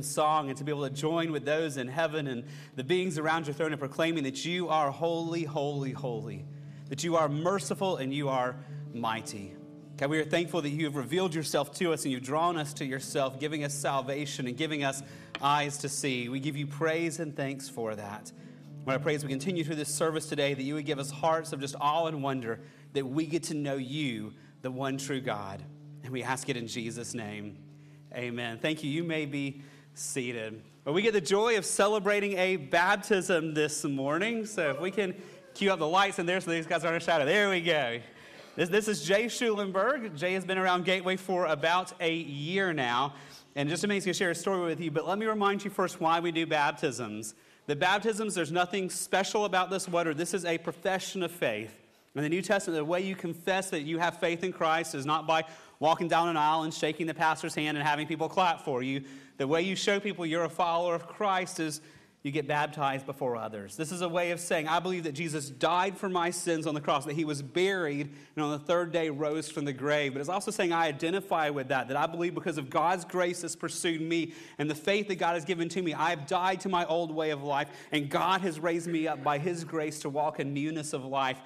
In 0.00 0.04
song 0.04 0.48
and 0.48 0.56
to 0.56 0.64
be 0.64 0.72
able 0.72 0.88
to 0.88 0.94
join 0.94 1.30
with 1.30 1.44
those 1.44 1.76
in 1.76 1.86
heaven 1.86 2.26
and 2.26 2.42
the 2.74 2.82
beings 2.82 3.18
around 3.18 3.46
your 3.46 3.52
throne 3.52 3.70
and 3.70 3.78
proclaiming 3.78 4.24
that 4.24 4.46
you 4.46 4.70
are 4.70 4.90
holy, 4.90 5.44
holy, 5.44 5.92
holy, 5.92 6.46
that 6.88 7.04
you 7.04 7.16
are 7.16 7.28
merciful 7.28 7.98
and 7.98 8.14
you 8.14 8.30
are 8.30 8.56
mighty. 8.94 9.54
God, 9.98 10.08
we 10.08 10.18
are 10.18 10.24
thankful 10.24 10.62
that 10.62 10.70
you 10.70 10.86
have 10.86 10.96
revealed 10.96 11.34
yourself 11.34 11.74
to 11.74 11.92
us 11.92 12.04
and 12.04 12.12
you've 12.12 12.22
drawn 12.22 12.56
us 12.56 12.72
to 12.74 12.86
yourself, 12.86 13.38
giving 13.38 13.62
us 13.62 13.74
salvation 13.74 14.46
and 14.46 14.56
giving 14.56 14.84
us 14.84 15.02
eyes 15.42 15.76
to 15.78 15.88
see. 15.90 16.30
We 16.30 16.40
give 16.40 16.56
you 16.56 16.66
praise 16.66 17.20
and 17.20 17.36
thanks 17.36 17.68
for 17.68 17.94
that. 17.94 18.32
What 18.84 18.94
I 18.94 18.98
pray 18.98 19.14
as 19.14 19.22
we 19.22 19.28
continue 19.28 19.64
through 19.64 19.76
this 19.76 19.94
service 19.94 20.26
today, 20.26 20.54
that 20.54 20.62
you 20.62 20.72
would 20.74 20.86
give 20.86 20.98
us 20.98 21.10
hearts 21.10 21.52
of 21.52 21.60
just 21.60 21.76
awe 21.78 22.06
and 22.06 22.22
wonder 22.22 22.60
that 22.94 23.06
we 23.06 23.26
get 23.26 23.42
to 23.44 23.54
know 23.54 23.74
you, 23.74 24.32
the 24.62 24.70
one 24.70 24.96
true 24.96 25.20
God. 25.20 25.62
And 26.02 26.10
we 26.10 26.22
ask 26.22 26.48
it 26.48 26.56
in 26.56 26.66
Jesus' 26.66 27.12
name. 27.12 27.58
Amen. 28.14 28.58
Thank 28.58 28.82
you. 28.82 28.90
You 28.90 29.04
may 29.04 29.26
be 29.26 29.60
seated. 29.94 30.62
But 30.84 30.92
we 30.92 31.02
get 31.02 31.12
the 31.12 31.20
joy 31.20 31.58
of 31.58 31.64
celebrating 31.64 32.36
a 32.38 32.56
baptism 32.56 33.54
this 33.54 33.84
morning. 33.84 34.46
So 34.46 34.70
if 34.70 34.80
we 34.80 34.90
can 34.90 35.14
cue 35.54 35.72
up 35.72 35.78
the 35.78 35.86
lights 35.86 36.18
in 36.18 36.26
there 36.26 36.40
so 36.40 36.50
these 36.50 36.66
guys 36.66 36.84
aren't 36.84 37.02
shadow. 37.02 37.24
There 37.24 37.50
we 37.50 37.60
go. 37.60 38.00
This, 38.56 38.68
this 38.68 38.88
is 38.88 39.02
Jay 39.02 39.26
Schulenberg. 39.26 40.16
Jay 40.16 40.32
has 40.32 40.44
been 40.44 40.58
around 40.58 40.84
Gateway 40.84 41.16
for 41.16 41.46
about 41.46 41.92
a 42.00 42.12
year 42.12 42.72
now. 42.72 43.14
And 43.56 43.68
just 43.68 43.84
a 43.84 43.88
minute, 43.88 43.96
he's 43.96 44.04
going 44.04 44.14
to 44.14 44.18
share 44.18 44.30
a 44.30 44.34
story 44.34 44.64
with 44.64 44.80
you. 44.80 44.90
But 44.90 45.06
let 45.06 45.18
me 45.18 45.26
remind 45.26 45.64
you 45.64 45.70
first 45.70 46.00
why 46.00 46.20
we 46.20 46.32
do 46.32 46.46
baptisms. 46.46 47.34
The 47.66 47.76
baptisms, 47.76 48.34
there's 48.34 48.52
nothing 48.52 48.90
special 48.90 49.44
about 49.44 49.70
this 49.70 49.88
water. 49.88 50.14
This 50.14 50.34
is 50.34 50.44
a 50.44 50.58
profession 50.58 51.22
of 51.22 51.30
faith. 51.30 51.74
In 52.14 52.22
the 52.22 52.28
New 52.28 52.42
Testament, 52.42 52.78
the 52.78 52.84
way 52.84 53.00
you 53.00 53.14
confess 53.14 53.70
that 53.70 53.82
you 53.82 53.98
have 53.98 54.18
faith 54.18 54.42
in 54.42 54.52
Christ 54.52 54.94
is 54.96 55.06
not 55.06 55.26
by 55.26 55.44
walking 55.78 56.08
down 56.08 56.28
an 56.28 56.36
aisle 56.36 56.64
and 56.64 56.74
shaking 56.74 57.06
the 57.06 57.14
pastor's 57.14 57.54
hand 57.54 57.76
and 57.76 57.86
having 57.86 58.06
people 58.06 58.28
clap 58.28 58.60
for 58.62 58.82
you. 58.82 59.04
The 59.40 59.48
way 59.48 59.62
you 59.62 59.74
show 59.74 59.98
people 59.98 60.26
you're 60.26 60.44
a 60.44 60.50
follower 60.50 60.94
of 60.94 61.06
Christ 61.06 61.60
is 61.60 61.80
you 62.22 62.30
get 62.30 62.46
baptized 62.46 63.06
before 63.06 63.36
others. 63.36 63.74
This 63.74 63.90
is 63.90 64.02
a 64.02 64.08
way 64.08 64.32
of 64.32 64.38
saying, 64.38 64.68
I 64.68 64.80
believe 64.80 65.04
that 65.04 65.12
Jesus 65.12 65.48
died 65.48 65.96
for 65.96 66.10
my 66.10 66.28
sins 66.28 66.66
on 66.66 66.74
the 66.74 66.80
cross, 66.82 67.06
that 67.06 67.14
he 67.14 67.24
was 67.24 67.40
buried, 67.40 68.10
and 68.36 68.44
on 68.44 68.50
the 68.50 68.58
third 68.58 68.92
day 68.92 69.08
rose 69.08 69.50
from 69.50 69.64
the 69.64 69.72
grave. 69.72 70.12
But 70.12 70.20
it's 70.20 70.28
also 70.28 70.50
saying, 70.50 70.74
I 70.74 70.88
identify 70.88 71.48
with 71.48 71.68
that, 71.68 71.88
that 71.88 71.96
I 71.96 72.06
believe 72.06 72.34
because 72.34 72.58
of 72.58 72.68
God's 72.68 73.06
grace 73.06 73.40
has 73.40 73.56
pursued 73.56 74.02
me 74.02 74.34
and 74.58 74.68
the 74.68 74.74
faith 74.74 75.08
that 75.08 75.16
God 75.16 75.32
has 75.32 75.46
given 75.46 75.70
to 75.70 75.80
me, 75.80 75.94
I 75.94 76.10
have 76.10 76.26
died 76.26 76.60
to 76.60 76.68
my 76.68 76.84
old 76.84 77.10
way 77.10 77.30
of 77.30 77.42
life, 77.42 77.70
and 77.92 78.10
God 78.10 78.42
has 78.42 78.60
raised 78.60 78.88
me 78.88 79.08
up 79.08 79.24
by 79.24 79.38
his 79.38 79.64
grace 79.64 80.00
to 80.00 80.10
walk 80.10 80.38
in 80.38 80.52
newness 80.52 80.92
of 80.92 81.02
life 81.06 81.40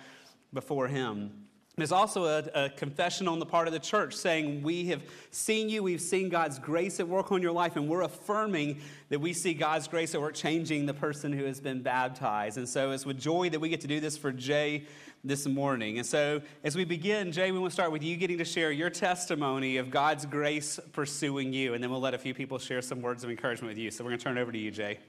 before 0.53 0.89
him. 0.89 1.44
There's 1.77 1.91
also 1.91 2.25
a, 2.27 2.45
a, 2.55 2.71
confession 2.71 3.27
on 3.27 3.41
the 3.41 3.47
part 3.47 3.67
of 3.67 3.73
the 3.73 3.81
church 3.81 4.15
saying, 4.15 4.63
We 4.63 4.87
have 4.87 5.03
seen 5.33 5.69
you, 5.69 5.83
we've 5.83 6.01
seen 6.01 6.29
God's 6.29 6.61
grace 6.61 7.01
at 7.01 7.09
work 7.09 7.33
on 7.33 7.43
your 7.43 7.51
life, 7.51 7.75
and 7.75 7.89
we're 7.89 8.03
affirming 8.03 8.81
that 9.09 9.21
we 9.21 9.33
see 9.33 9.55
God's 9.55 9.89
grace 9.89 10.15
at 10.15 10.21
work 10.21 10.35
changing 10.35 10.87
the 10.87 10.95
person 10.95 11.33
who 11.33 11.45
has 11.45 11.61
been 11.61 11.83
baptized. 11.83 12.59
And 12.59 12.69
so 12.69 12.93
it's 12.93 13.05
with 13.05 13.19
joy 13.19 13.51
that 13.51 13.59
we 13.59 13.69
get 13.69 13.81
to 13.81 13.89
do 13.89 13.99
this 13.99 14.17
for 14.17 14.31
Jay 14.31 14.85
this 15.25 15.47
morning. 15.47 15.99
And 15.99 16.07
so 16.07 16.43
as 16.63 16.77
we 16.77 16.85
begin, 16.85 17.33
Jay, 17.33 17.51
we 17.51 17.59
want 17.59 17.73
to 17.73 17.75
start 17.75 17.91
with 17.91 18.05
you 18.05 18.17
getting 18.17 18.39
to 18.39 18.45
share 18.45 18.71
your 18.71 18.91
testimony 18.91 19.79
of 19.79 19.91
God's 19.91 20.27
grace 20.27 20.79
pursuing 20.93 21.53
you, 21.53 21.75
and 21.75 21.83
then 21.83 21.91
we'll 21.91 22.01
let 22.01 22.15
a 22.15 22.19
few 22.19 22.35
people 22.35 22.59
share 22.61 22.83
some 22.83 23.03
words 23.03 23.25
of 23.25 23.31
encouragement 23.31 23.71
with 23.71 23.79
you. 23.79 23.91
So 23.91 24.05
we're 24.05 24.11
going 24.11 24.21
to 24.21 24.25
turn 24.25 24.39
it 24.39 24.41
over 24.41 24.53
to 24.53 24.59
you, 24.59 24.71
Jay. 24.71 25.01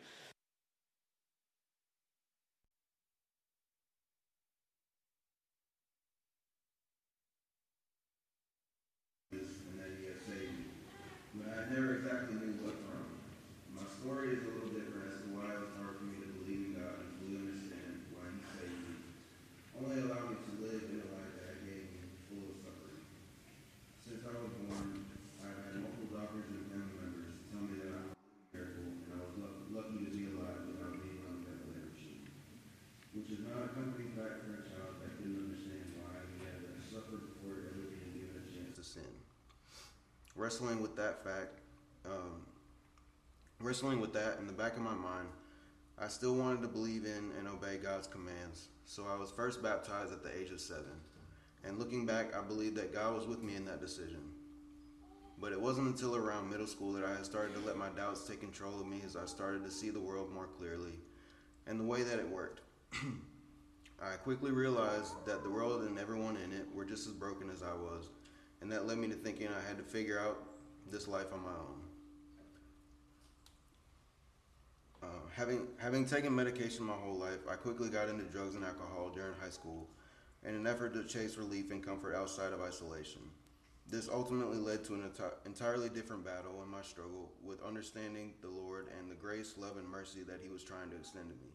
Wrestling 40.35 40.81
with 40.81 40.95
that 40.97 41.23
fact, 41.23 41.59
um, 42.05 42.45
wrestling 43.59 44.01
with 44.01 44.13
that 44.13 44.37
in 44.39 44.47
the 44.47 44.53
back 44.53 44.75
of 44.75 44.81
my 44.81 44.93
mind, 44.93 45.27
I 45.97 46.07
still 46.07 46.35
wanted 46.35 46.61
to 46.61 46.67
believe 46.67 47.05
in 47.05 47.31
and 47.37 47.47
obey 47.47 47.77
God's 47.77 48.07
commands. 48.07 48.67
So 48.85 49.05
I 49.09 49.17
was 49.17 49.31
first 49.31 49.63
baptized 49.63 50.11
at 50.11 50.23
the 50.23 50.37
age 50.37 50.51
of 50.51 50.59
seven. 50.59 51.01
And 51.63 51.79
looking 51.79 52.05
back, 52.05 52.35
I 52.35 52.41
believe 52.41 52.75
that 52.75 52.93
God 52.93 53.15
was 53.15 53.25
with 53.25 53.41
me 53.41 53.55
in 53.55 53.65
that 53.65 53.81
decision. 53.81 54.19
But 55.39 55.51
it 55.51 55.59
wasn't 55.59 55.87
until 55.87 56.15
around 56.15 56.49
middle 56.49 56.67
school 56.67 56.93
that 56.93 57.05
I 57.05 57.11
had 57.11 57.25
started 57.25 57.53
to 57.55 57.65
let 57.65 57.77
my 57.77 57.89
doubts 57.89 58.27
take 58.27 58.41
control 58.41 58.79
of 58.79 58.87
me 58.87 59.01
as 59.05 59.15
I 59.15 59.25
started 59.25 59.63
to 59.63 59.71
see 59.71 59.89
the 59.89 59.99
world 59.99 60.31
more 60.33 60.47
clearly 60.57 60.93
and 61.65 61.79
the 61.79 61.83
way 61.83 62.03
that 62.03 62.19
it 62.19 62.29
worked. 62.29 62.61
I 64.01 64.15
quickly 64.17 64.51
realized 64.51 65.13
that 65.25 65.43
the 65.43 65.49
world 65.49 65.81
and 65.83 65.97
everyone 65.97 66.37
in 66.37 66.51
it 66.51 66.67
were 66.73 66.85
just 66.85 67.07
as 67.07 67.13
broken 67.13 67.49
as 67.49 67.63
I 67.63 67.73
was 67.73 68.09
and 68.65 68.71
that 68.71 68.87
led 68.87 68.97
me 68.97 69.07
to 69.07 69.13
thinking 69.13 69.47
I 69.47 69.67
had 69.67 69.77
to 69.77 69.83
figure 69.83 70.19
out 70.19 70.39
this 70.89 71.07
life 71.07 71.27
on 71.31 71.43
my 71.43 71.51
own. 71.51 71.81
Uh, 75.03 75.29
having 75.35 75.67
having 75.77 76.03
taken 76.03 76.33
medication 76.33 76.83
my 76.83 76.95
whole 76.95 77.13
life, 77.13 77.47
I 77.47 77.53
quickly 77.57 77.89
got 77.89 78.09
into 78.09 78.23
drugs 78.23 78.55
and 78.55 78.65
alcohol 78.65 79.11
during 79.13 79.35
high 79.39 79.51
school, 79.51 79.87
in 80.43 80.55
an 80.55 80.65
effort 80.65 80.95
to 80.95 81.03
chase 81.03 81.37
relief 81.37 81.69
and 81.69 81.85
comfort 81.85 82.15
outside 82.15 82.53
of 82.53 82.61
isolation. 82.61 83.21
This 83.87 84.09
ultimately 84.11 84.57
led 84.57 84.83
to 84.85 84.95
an 84.95 85.11
enti- 85.11 85.45
entirely 85.45 85.89
different 85.89 86.25
battle 86.25 86.63
in 86.63 86.67
my 86.67 86.81
struggle 86.81 87.33
with 87.43 87.61
understanding 87.61 88.33
the 88.41 88.49
Lord 88.49 88.87
and 88.97 89.11
the 89.11 89.15
grace, 89.15 89.53
love, 89.59 89.77
and 89.77 89.87
mercy 89.87 90.23
that 90.23 90.39
He 90.41 90.49
was 90.49 90.63
trying 90.63 90.89
to 90.89 90.95
extend 90.95 91.29
to 91.29 91.35
me. 91.35 91.51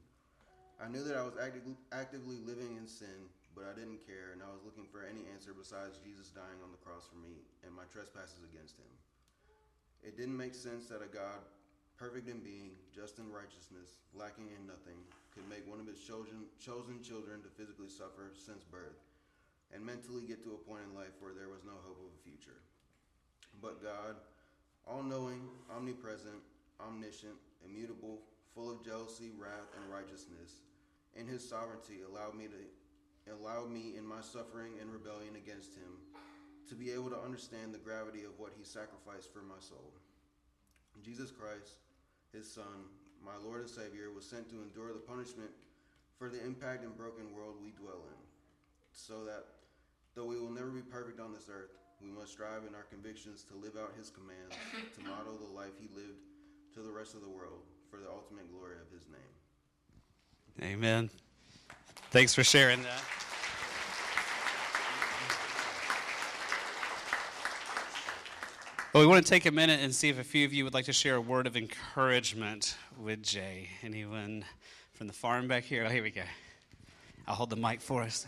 I 0.80 0.86
knew 0.86 1.02
that 1.02 1.16
I 1.16 1.24
was 1.24 1.34
acti- 1.42 1.76
actively 1.90 2.36
living 2.46 2.76
in 2.76 2.86
sin 2.86 3.26
but 3.54 3.66
I 3.66 3.74
didn't 3.74 4.06
care, 4.06 4.32
and 4.32 4.40
I 4.40 4.50
was 4.50 4.62
looking 4.62 4.86
for 4.86 5.02
any 5.02 5.26
answer 5.30 5.50
besides 5.50 5.98
Jesus 6.00 6.30
dying 6.30 6.62
on 6.62 6.70
the 6.70 6.82
cross 6.82 7.06
for 7.10 7.18
me 7.18 7.42
and 7.66 7.74
my 7.74 7.86
trespasses 7.90 8.46
against 8.46 8.78
him. 8.78 8.90
It 10.00 10.16
didn't 10.16 10.36
make 10.36 10.54
sense 10.54 10.88
that 10.88 11.04
a 11.04 11.10
God, 11.10 11.44
perfect 12.00 12.30
in 12.30 12.40
being, 12.40 12.78
just 12.94 13.20
in 13.20 13.28
righteousness, 13.28 14.00
lacking 14.16 14.48
in 14.54 14.64
nothing, 14.64 14.96
could 15.34 15.44
make 15.46 15.68
one 15.68 15.78
of 15.78 15.86
his 15.86 16.00
chosen, 16.00 16.48
chosen 16.56 17.04
children 17.04 17.44
to 17.44 17.50
physically 17.52 17.90
suffer 17.90 18.32
since 18.32 18.64
birth 18.64 18.98
and 19.74 19.84
mentally 19.84 20.26
get 20.26 20.42
to 20.42 20.56
a 20.56 20.64
point 20.66 20.82
in 20.88 20.96
life 20.96 21.14
where 21.20 21.34
there 21.34 21.48
was 21.48 21.62
no 21.62 21.76
hope 21.86 22.00
of 22.00 22.10
a 22.10 22.22
future. 22.24 22.58
But 23.62 23.82
God, 23.82 24.16
all 24.86 25.02
knowing, 25.02 25.46
omnipresent, 25.70 26.42
omniscient, 26.80 27.36
immutable, 27.64 28.18
full 28.54 28.70
of 28.70 28.84
jealousy, 28.84 29.30
wrath, 29.38 29.70
and 29.76 29.92
righteousness, 29.92 30.64
in 31.14 31.26
his 31.26 31.46
sovereignty 31.46 32.02
allowed 32.02 32.34
me 32.34 32.46
to 32.46 32.60
allowed 33.28 33.70
me 33.70 33.94
in 33.96 34.06
my 34.06 34.20
suffering 34.20 34.72
and 34.80 34.92
rebellion 34.92 35.36
against 35.36 35.74
him 35.74 36.00
to 36.68 36.74
be 36.74 36.92
able 36.92 37.10
to 37.10 37.18
understand 37.18 37.74
the 37.74 37.82
gravity 37.82 38.24
of 38.24 38.38
what 38.38 38.52
he 38.56 38.64
sacrificed 38.64 39.32
for 39.32 39.42
my 39.42 39.58
soul. 39.58 39.92
Jesus 41.02 41.30
Christ, 41.30 41.82
his 42.32 42.50
Son, 42.50 42.86
my 43.24 43.36
Lord 43.42 43.60
and 43.60 43.70
Savior, 43.70 44.10
was 44.14 44.24
sent 44.24 44.48
to 44.50 44.62
endure 44.62 44.92
the 44.92 45.00
punishment 45.00 45.50
for 46.18 46.28
the 46.28 46.44
impact 46.44 46.84
and 46.84 46.96
broken 46.96 47.34
world 47.34 47.56
we 47.62 47.70
dwell 47.70 48.04
in, 48.06 48.20
so 48.92 49.24
that 49.24 49.44
though 50.14 50.26
we 50.26 50.38
will 50.38 50.50
never 50.50 50.68
be 50.68 50.82
perfect 50.82 51.18
on 51.18 51.32
this 51.32 51.48
earth, 51.50 51.72
we 52.02 52.10
must 52.10 52.32
strive 52.32 52.62
in 52.68 52.74
our 52.74 52.86
convictions 52.88 53.44
to 53.44 53.56
live 53.56 53.76
out 53.76 53.92
his 53.96 54.10
commands, 54.10 54.54
to 54.96 55.00
model 55.08 55.36
the 55.36 55.52
life 55.56 55.76
he 55.80 55.88
lived 55.94 56.20
to 56.74 56.80
the 56.80 56.90
rest 56.90 57.14
of 57.14 57.20
the 57.20 57.28
world 57.28 57.64
for 57.90 57.98
the 57.98 58.08
ultimate 58.08 58.50
glory 58.52 58.76
of 58.80 58.92
his 58.92 59.08
name. 59.08 60.72
Amen. 60.72 61.10
Thanks 62.10 62.34
for 62.34 62.42
sharing 62.42 62.82
that. 62.82 63.02
Well, 68.92 69.04
we 69.04 69.06
want 69.06 69.24
to 69.24 69.30
take 69.30 69.46
a 69.46 69.52
minute 69.52 69.78
and 69.78 69.94
see 69.94 70.08
if 70.08 70.18
a 70.18 70.24
few 70.24 70.44
of 70.44 70.52
you 70.52 70.64
would 70.64 70.74
like 70.74 70.86
to 70.86 70.92
share 70.92 71.14
a 71.14 71.20
word 71.20 71.46
of 71.46 71.56
encouragement 71.56 72.76
with 72.98 73.22
Jay. 73.22 73.68
Anyone 73.84 74.44
from 74.92 75.06
the 75.06 75.12
farm 75.12 75.46
back 75.46 75.62
here? 75.62 75.84
Oh, 75.86 75.88
here 75.88 76.02
we 76.02 76.10
go. 76.10 76.24
I'll 77.28 77.36
hold 77.36 77.50
the 77.50 77.56
mic 77.56 77.80
for 77.80 78.02
us. 78.02 78.26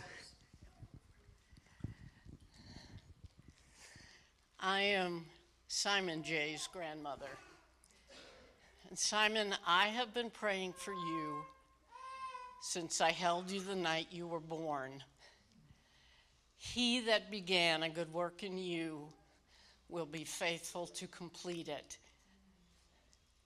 I 4.61 4.79
am 4.79 5.25
Simon 5.67 6.23
Jay's 6.23 6.69
grandmother. 6.71 7.27
And 8.87 8.97
Simon, 8.97 9.53
I 9.67 9.87
have 9.87 10.13
been 10.13 10.29
praying 10.29 10.71
for 10.71 10.93
you 10.93 11.43
since 12.65 13.01
I 13.01 13.11
held 13.11 13.51
you 13.51 13.59
the 13.59 13.75
night 13.75 14.07
you 14.09 14.25
were 14.25 14.39
born. 14.39 15.03
He 16.55 17.01
that 17.01 17.29
began 17.29 17.83
a 17.83 17.89
good 17.89 18.11
work 18.13 18.41
in 18.41 18.57
you 18.57 19.09
will 19.89 20.05
be 20.05 20.23
faithful 20.23 20.87
to 20.87 21.05
complete 21.07 21.67
it. 21.67 21.97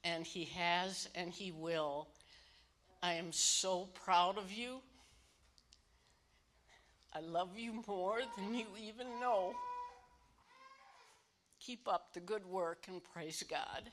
And 0.04 0.24
he 0.24 0.46
has 0.56 1.10
and 1.16 1.32
he 1.32 1.52
will. 1.52 2.10
I 3.02 3.14
am 3.14 3.34
so 3.34 3.90
proud 4.06 4.38
of 4.38 4.52
you. 4.52 4.82
I 7.12 7.22
love 7.22 7.58
you 7.58 7.84
more 7.88 8.20
than 8.38 8.54
you 8.54 8.68
even 8.80 9.08
know. 9.20 9.56
Keep 11.60 11.88
up 11.88 12.14
the 12.14 12.20
good 12.20 12.46
work 12.46 12.86
and 12.88 13.02
praise 13.04 13.44
God. 13.50 13.90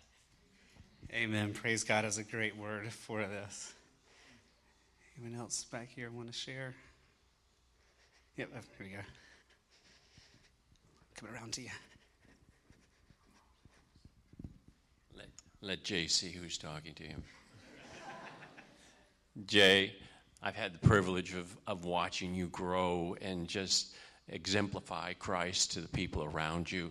Amen. 1.15 1.55
Praise 1.55 1.83
God 1.83 2.05
is 2.05 2.19
a 2.19 2.25
great 2.25 2.59
word 2.59 2.93
for 2.93 3.21
this. 3.23 3.73
Anyone 5.17 5.39
else 5.39 5.65
back 5.65 5.91
here 5.95 6.11
want 6.11 6.27
to 6.27 6.33
share? 6.33 6.75
Yep, 8.37 8.49
oh, 8.57 8.61
here 8.79 8.87
we 8.87 8.93
go. 8.93 9.03
Coming 11.15 11.35
around 11.35 11.53
to 11.53 11.63
you. 11.63 11.71
Let, 15.17 15.27
let 15.61 15.85
Jay 15.85 16.09
see 16.09 16.31
who's 16.31 16.59
talking 16.59 16.95
to 16.95 17.05
him. 17.05 17.23
Jay, 19.47 19.95
I've 20.43 20.57
had 20.57 20.75
the 20.75 20.87
privilege 20.87 21.35
of, 21.35 21.57
of 21.69 21.85
watching 21.85 22.35
you 22.35 22.49
grow 22.49 23.17
and 23.23 23.47
just 23.47 23.95
exemplify 24.29 25.13
Christ 25.13 25.73
to 25.73 25.81
the 25.81 25.89
people 25.89 26.25
around 26.25 26.71
you. 26.71 26.91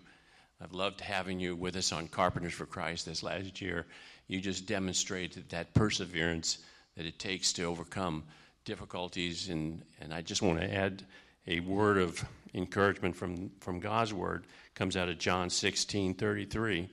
I've 0.62 0.73
loved 0.73 1.01
having 1.01 1.41
you 1.41 1.57
with 1.57 1.75
us 1.75 1.91
on 1.91 2.07
Carpenters 2.07 2.53
for 2.53 2.65
Christ 2.65 3.05
this 3.05 3.21
last 3.21 3.59
year. 3.59 3.86
You 4.27 4.39
just 4.39 4.65
demonstrated 4.65 5.49
that 5.49 5.73
perseverance 5.73 6.59
that 6.95 7.06
it 7.06 7.19
takes 7.19 7.53
to 7.53 7.63
overcome 7.63 8.23
difficulties. 8.65 9.49
And, 9.49 9.82
and 9.99 10.13
I 10.13 10.21
just 10.21 10.41
want 10.41 10.60
to 10.60 10.73
add 10.73 11.03
a 11.47 11.60
word 11.62 11.97
of 11.97 12.23
encouragement 12.53 13.15
from, 13.15 13.51
from 13.60 13.79
God's 13.79 14.13
word. 14.13 14.45
Comes 14.75 14.97
out 14.97 15.10
of 15.10 15.19
John 15.19 15.49
16 15.49 16.15
33. 16.15 16.89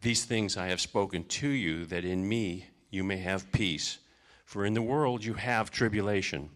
These 0.00 0.24
things 0.24 0.56
I 0.56 0.68
have 0.68 0.80
spoken 0.80 1.24
to 1.24 1.48
you, 1.48 1.84
that 1.86 2.04
in 2.04 2.28
me 2.28 2.66
you 2.90 3.02
may 3.02 3.16
have 3.16 3.50
peace. 3.52 3.98
For 4.44 4.64
in 4.64 4.74
the 4.74 4.82
world 4.82 5.24
you 5.24 5.34
have 5.34 5.70
tribulation, 5.70 6.50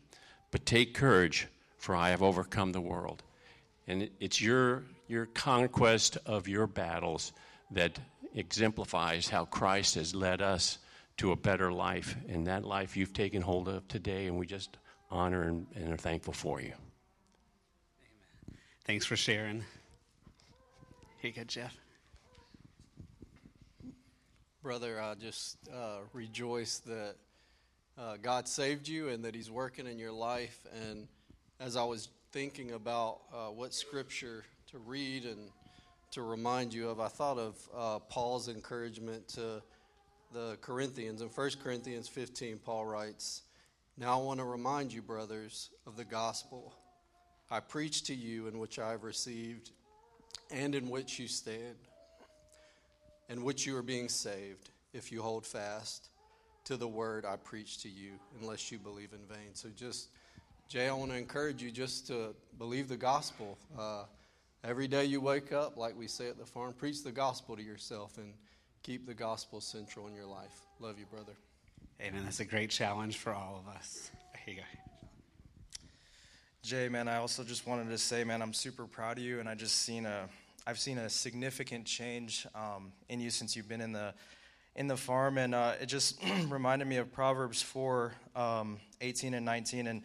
but 0.50 0.64
take 0.64 0.94
courage, 0.94 1.48
for 1.76 1.94
I 1.94 2.10
have 2.10 2.22
overcome 2.22 2.72
the 2.72 2.80
world. 2.80 3.22
And 3.88 4.08
it's 4.20 4.40
your, 4.40 4.84
your 5.08 5.26
conquest 5.26 6.18
of 6.24 6.46
your 6.46 6.66
battles 6.66 7.32
that 7.72 7.98
exemplifies 8.34 9.28
how 9.28 9.44
Christ 9.44 9.96
has 9.96 10.14
led 10.14 10.40
us 10.40 10.78
to 11.18 11.32
a 11.32 11.36
better 11.36 11.72
life. 11.72 12.16
And 12.28 12.46
that 12.46 12.64
life 12.64 12.96
you've 12.96 13.12
taken 13.12 13.42
hold 13.42 13.68
of 13.68 13.86
today, 13.88 14.26
and 14.26 14.38
we 14.38 14.46
just 14.46 14.78
honor 15.10 15.42
and, 15.42 15.66
and 15.74 15.92
are 15.92 15.96
thankful 15.96 16.32
for 16.32 16.60
you. 16.60 16.72
Amen. 18.48 18.58
Thanks 18.84 19.04
for 19.04 19.16
sharing. 19.16 19.64
Here 21.20 21.30
you 21.30 21.32
go, 21.32 21.44
Jeff. 21.44 21.76
Brother, 24.62 25.00
I 25.00 25.14
just 25.14 25.58
uh, 25.74 25.98
rejoice 26.12 26.78
that 26.86 27.16
uh, 27.98 28.16
God 28.22 28.48
saved 28.48 28.88
you 28.88 29.08
and 29.08 29.24
that 29.24 29.34
He's 29.34 29.50
working 29.50 29.86
in 29.86 29.98
your 29.98 30.12
life. 30.12 30.66
And 30.88 31.08
as 31.60 31.76
I 31.76 31.84
was 31.84 32.08
thinking 32.32 32.72
about 32.72 33.20
uh, 33.32 33.48
what 33.48 33.74
scripture 33.74 34.44
to 34.70 34.78
read 34.78 35.24
and 35.24 35.50
to 36.12 36.22
remind 36.22 36.72
you 36.72 36.88
of, 36.88 37.00
I 37.00 37.08
thought 37.08 37.38
of 37.38 37.56
uh, 37.76 37.98
Paul's 38.00 38.48
encouragement 38.48 39.28
to 39.28 39.62
the 40.32 40.56
Corinthians. 40.60 41.20
In 41.20 41.28
1 41.28 41.50
Corinthians 41.62 42.08
15, 42.08 42.58
Paul 42.64 42.86
writes, 42.86 43.42
Now 43.98 44.18
I 44.18 44.22
want 44.22 44.40
to 44.40 44.44
remind 44.44 44.92
you, 44.92 45.02
brothers, 45.02 45.70
of 45.86 45.96
the 45.96 46.04
gospel 46.04 46.74
I 47.50 47.60
preached 47.60 48.06
to 48.06 48.14
you, 48.14 48.46
in 48.46 48.58
which 48.58 48.78
I 48.78 48.90
have 48.92 49.04
received, 49.04 49.70
and 50.50 50.74
in 50.74 50.88
which 50.88 51.18
you 51.18 51.28
stand, 51.28 51.76
in 53.28 53.44
which 53.44 53.66
you 53.66 53.76
are 53.76 53.82
being 53.82 54.08
saved, 54.08 54.70
if 54.94 55.12
you 55.12 55.22
hold 55.22 55.44
fast 55.44 56.08
to 56.64 56.76
the 56.76 56.88
word 56.88 57.24
I 57.26 57.36
preach 57.36 57.82
to 57.82 57.88
you, 57.88 58.12
unless 58.40 58.72
you 58.72 58.78
believe 58.78 59.12
in 59.12 59.34
vain. 59.34 59.54
So 59.54 59.68
just, 59.76 60.08
Jay, 60.68 60.88
I 60.88 60.92
want 60.92 61.10
to 61.10 61.18
encourage 61.18 61.62
you 61.62 61.70
just 61.70 62.06
to 62.06 62.34
believe 62.58 62.88
the 62.88 62.96
gospel. 62.96 63.58
Uh, 63.78 64.04
every 64.64 64.88
day 64.88 65.04
you 65.04 65.20
wake 65.20 65.52
up, 65.52 65.76
like 65.76 65.98
we 65.98 66.06
say 66.06 66.28
at 66.28 66.38
the 66.38 66.46
farm, 66.46 66.72
preach 66.72 67.02
the 67.02 67.12
gospel 67.12 67.56
to 67.56 67.62
yourself 67.62 68.16
and 68.16 68.32
keep 68.82 69.06
the 69.06 69.14
gospel 69.14 69.60
central 69.60 70.08
in 70.08 70.14
your 70.14 70.26
life. 70.26 70.66
Love 70.80 70.98
you, 70.98 71.06
brother. 71.06 71.32
Amen. 72.00 72.22
That's 72.24 72.40
a 72.40 72.44
great 72.44 72.70
challenge 72.70 73.16
for 73.18 73.32
all 73.32 73.62
of 73.64 73.72
us. 73.72 74.10
Here 74.44 74.54
you 74.54 74.60
go. 74.60 74.66
Jay, 76.64 76.88
man, 76.88 77.06
I 77.06 77.16
also 77.16 77.44
just 77.44 77.66
wanted 77.66 77.88
to 77.90 77.98
say, 77.98 78.24
man, 78.24 78.42
I'm 78.42 78.52
super 78.52 78.86
proud 78.86 79.18
of 79.18 79.24
you, 79.24 79.38
and 79.40 79.48
I 79.48 79.54
just 79.54 79.82
seen 79.82 80.06
a, 80.06 80.28
I've 80.66 80.78
seen 80.78 80.98
a 80.98 81.08
significant 81.08 81.86
change 81.86 82.46
um, 82.54 82.92
in 83.08 83.20
you 83.20 83.30
since 83.30 83.54
you've 83.54 83.68
been 83.68 83.80
in 83.80 83.92
the, 83.92 84.14
in 84.74 84.88
the 84.88 84.96
farm, 84.96 85.38
and 85.38 85.54
uh, 85.54 85.74
it 85.80 85.86
just 85.86 86.20
reminded 86.48 86.88
me 86.88 86.96
of 86.96 87.12
Proverbs 87.12 87.62
4, 87.62 88.12
um, 88.34 88.78
18 89.00 89.34
and 89.34 89.44
19, 89.44 89.86
and 89.86 90.02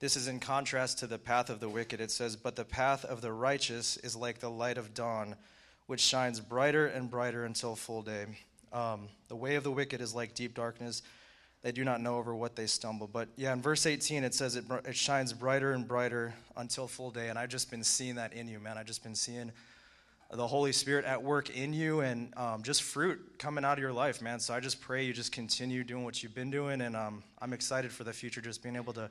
this 0.00 0.16
is 0.16 0.28
in 0.28 0.40
contrast 0.40 0.98
to 0.98 1.06
the 1.06 1.18
path 1.18 1.50
of 1.50 1.60
the 1.60 1.68
wicked. 1.68 2.00
It 2.00 2.10
says, 2.10 2.36
"But 2.36 2.56
the 2.56 2.64
path 2.64 3.04
of 3.04 3.20
the 3.20 3.32
righteous 3.32 3.96
is 3.98 4.14
like 4.14 4.40
the 4.40 4.50
light 4.50 4.76
of 4.76 4.92
dawn, 4.92 5.36
which 5.86 6.00
shines 6.00 6.40
brighter 6.40 6.86
and 6.86 7.10
brighter 7.10 7.44
until 7.44 7.76
full 7.76 8.02
day. 8.02 8.26
Um, 8.72 9.08
the 9.28 9.36
way 9.36 9.54
of 9.56 9.64
the 9.64 9.70
wicked 9.70 10.00
is 10.00 10.14
like 10.14 10.34
deep 10.34 10.54
darkness." 10.54 11.02
they 11.64 11.72
do 11.72 11.82
not 11.82 12.02
know 12.02 12.18
over 12.18 12.34
what 12.34 12.54
they 12.54 12.66
stumble. 12.66 13.08
But 13.10 13.30
yeah, 13.36 13.54
in 13.54 13.62
verse 13.62 13.86
18, 13.86 14.22
it 14.22 14.34
says 14.34 14.54
it, 14.54 14.66
it 14.84 14.94
shines 14.94 15.32
brighter 15.32 15.72
and 15.72 15.88
brighter 15.88 16.34
until 16.58 16.86
full 16.86 17.10
day. 17.10 17.30
And 17.30 17.38
I've 17.38 17.48
just 17.48 17.70
been 17.70 17.82
seeing 17.82 18.16
that 18.16 18.34
in 18.34 18.46
you, 18.48 18.60
man. 18.60 18.76
I've 18.76 18.84
just 18.84 19.02
been 19.02 19.14
seeing 19.14 19.50
the 20.30 20.46
Holy 20.46 20.72
Spirit 20.72 21.06
at 21.06 21.22
work 21.22 21.48
in 21.56 21.72
you 21.72 22.00
and 22.00 22.36
um, 22.36 22.62
just 22.62 22.82
fruit 22.82 23.18
coming 23.38 23.64
out 23.64 23.78
of 23.78 23.78
your 23.78 23.94
life, 23.94 24.20
man. 24.20 24.40
So 24.40 24.52
I 24.52 24.60
just 24.60 24.78
pray 24.78 25.06
you 25.06 25.14
just 25.14 25.32
continue 25.32 25.84
doing 25.84 26.04
what 26.04 26.22
you've 26.22 26.34
been 26.34 26.50
doing. 26.50 26.82
And 26.82 26.94
um, 26.94 27.22
I'm 27.40 27.54
excited 27.54 27.90
for 27.90 28.04
the 28.04 28.12
future, 28.12 28.42
just 28.42 28.62
being 28.62 28.76
able 28.76 28.92
to 28.92 29.08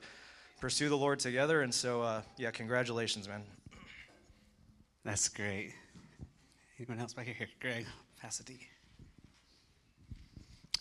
pursue 0.60 0.88
the 0.88 0.96
Lord 0.96 1.18
together. 1.18 1.62
And 1.62 1.74
so, 1.74 2.02
uh, 2.02 2.22
yeah, 2.36 2.52
congratulations, 2.52 3.26
man. 3.26 3.42
That's 5.04 5.28
great. 5.28 5.74
Anyone 6.76 6.98
else 6.98 7.14
back 7.14 7.26
here? 7.26 7.48
Greg, 7.60 7.86
pass. 8.20 8.42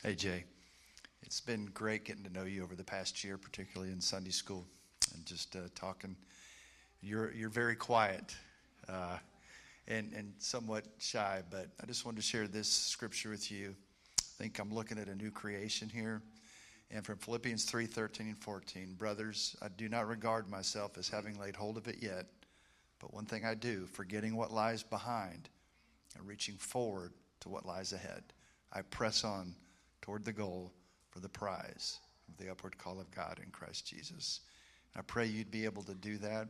Hey, 0.02 0.16
Jay. 0.16 0.44
It's 1.22 1.40
been 1.40 1.66
great 1.68 2.04
getting 2.04 2.24
to 2.24 2.34
know 2.34 2.46
you 2.46 2.64
over 2.64 2.76
the 2.76 2.84
past 2.84 3.24
year, 3.24 3.38
particularly 3.38 3.92
in 3.92 4.02
Sunday 4.02 4.32
school, 4.32 4.66
and 5.14 5.24
just 5.24 5.56
uh, 5.56 5.60
talking. 5.76 6.16
You're 7.02 7.32
you're 7.34 7.52
very 7.52 7.76
quiet, 7.76 8.36
uh, 8.90 9.20
and 9.88 10.12
and 10.14 10.34
somewhat 10.40 10.86
shy, 10.98 11.44
but 11.52 11.68
I 11.80 11.86
just 11.86 12.06
wanted 12.06 12.18
to 12.18 12.24
share 12.24 12.48
this 12.48 12.68
scripture 12.68 13.30
with 13.30 13.52
you. 13.52 13.76
I 14.20 14.24
think 14.40 14.58
I'm 14.58 14.74
looking 14.74 14.98
at 14.98 15.10
a 15.10 15.16
new 15.16 15.30
creation 15.30 15.90
here, 15.90 16.24
and 16.90 17.06
from 17.06 17.20
Philippians 17.20 17.66
three 17.66 17.86
thirteen 17.86 18.30
and 18.30 18.38
fourteen, 18.40 18.96
brothers, 18.96 19.56
I 19.62 19.68
do 19.68 19.88
not 19.88 20.08
regard 20.08 20.50
myself 20.50 20.98
as 20.98 21.08
having 21.08 21.40
laid 21.40 21.56
hold 21.56 21.78
of 21.78 21.88
it 21.88 21.98
yet, 22.02 22.26
but 22.98 23.14
one 23.14 23.26
thing 23.26 23.46
I 23.46 23.54
do, 23.54 23.86
forgetting 23.86 24.36
what 24.36 24.52
lies 24.52 24.82
behind, 24.82 25.50
and 26.18 26.28
reaching 26.28 26.56
forward 26.56 27.14
to 27.42 27.50
what 27.50 27.66
lies 27.66 27.94
ahead, 27.94 28.24
I 28.72 28.82
press 28.82 29.24
on 29.24 29.56
toward 30.02 30.26
the 30.26 30.34
goal 30.34 30.74
for 31.10 31.20
the 31.20 31.30
prize 31.30 32.00
of 32.28 32.38
the 32.38 32.52
upward 32.52 32.78
call 32.78 33.00
of 33.00 33.12
God 33.12 33.40
in 33.44 33.52
Christ 33.52 33.86
Jesus. 33.86 34.42
And 34.94 35.02
I 35.02 35.04
pray 35.04 35.26
you'd 35.26 35.52
be 35.52 35.66
able 35.66 35.84
to 35.84 35.94
do 35.96 36.18
that, 36.18 36.48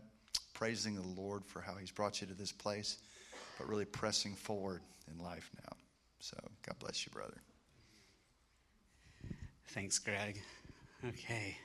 praising 0.53 0.95
the 0.95 1.21
Lord 1.21 1.45
for 1.45 1.61
how 1.61 1.75
He's 1.75 1.91
brought 1.91 2.21
you 2.21 2.27
to 2.27 2.33
this 2.33 2.51
place, 2.51 2.97
but 3.57 3.67
really 3.67 3.85
pressing 3.85 4.33
forward 4.35 4.81
in 5.11 5.23
life 5.23 5.49
now. 5.63 5.75
So, 6.19 6.37
God 6.65 6.79
bless 6.79 7.05
you, 7.05 7.11
brother. 7.11 7.41
Thanks, 9.67 9.99
Greg. 9.99 10.41
Okay. 11.05 11.57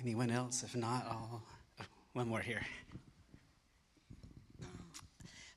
Anyone 0.00 0.30
else? 0.30 0.62
If 0.62 0.76
not, 0.76 1.06
I'll. 1.08 1.42
Oh, 1.80 1.84
one 2.12 2.28
more 2.28 2.40
here. 2.40 2.62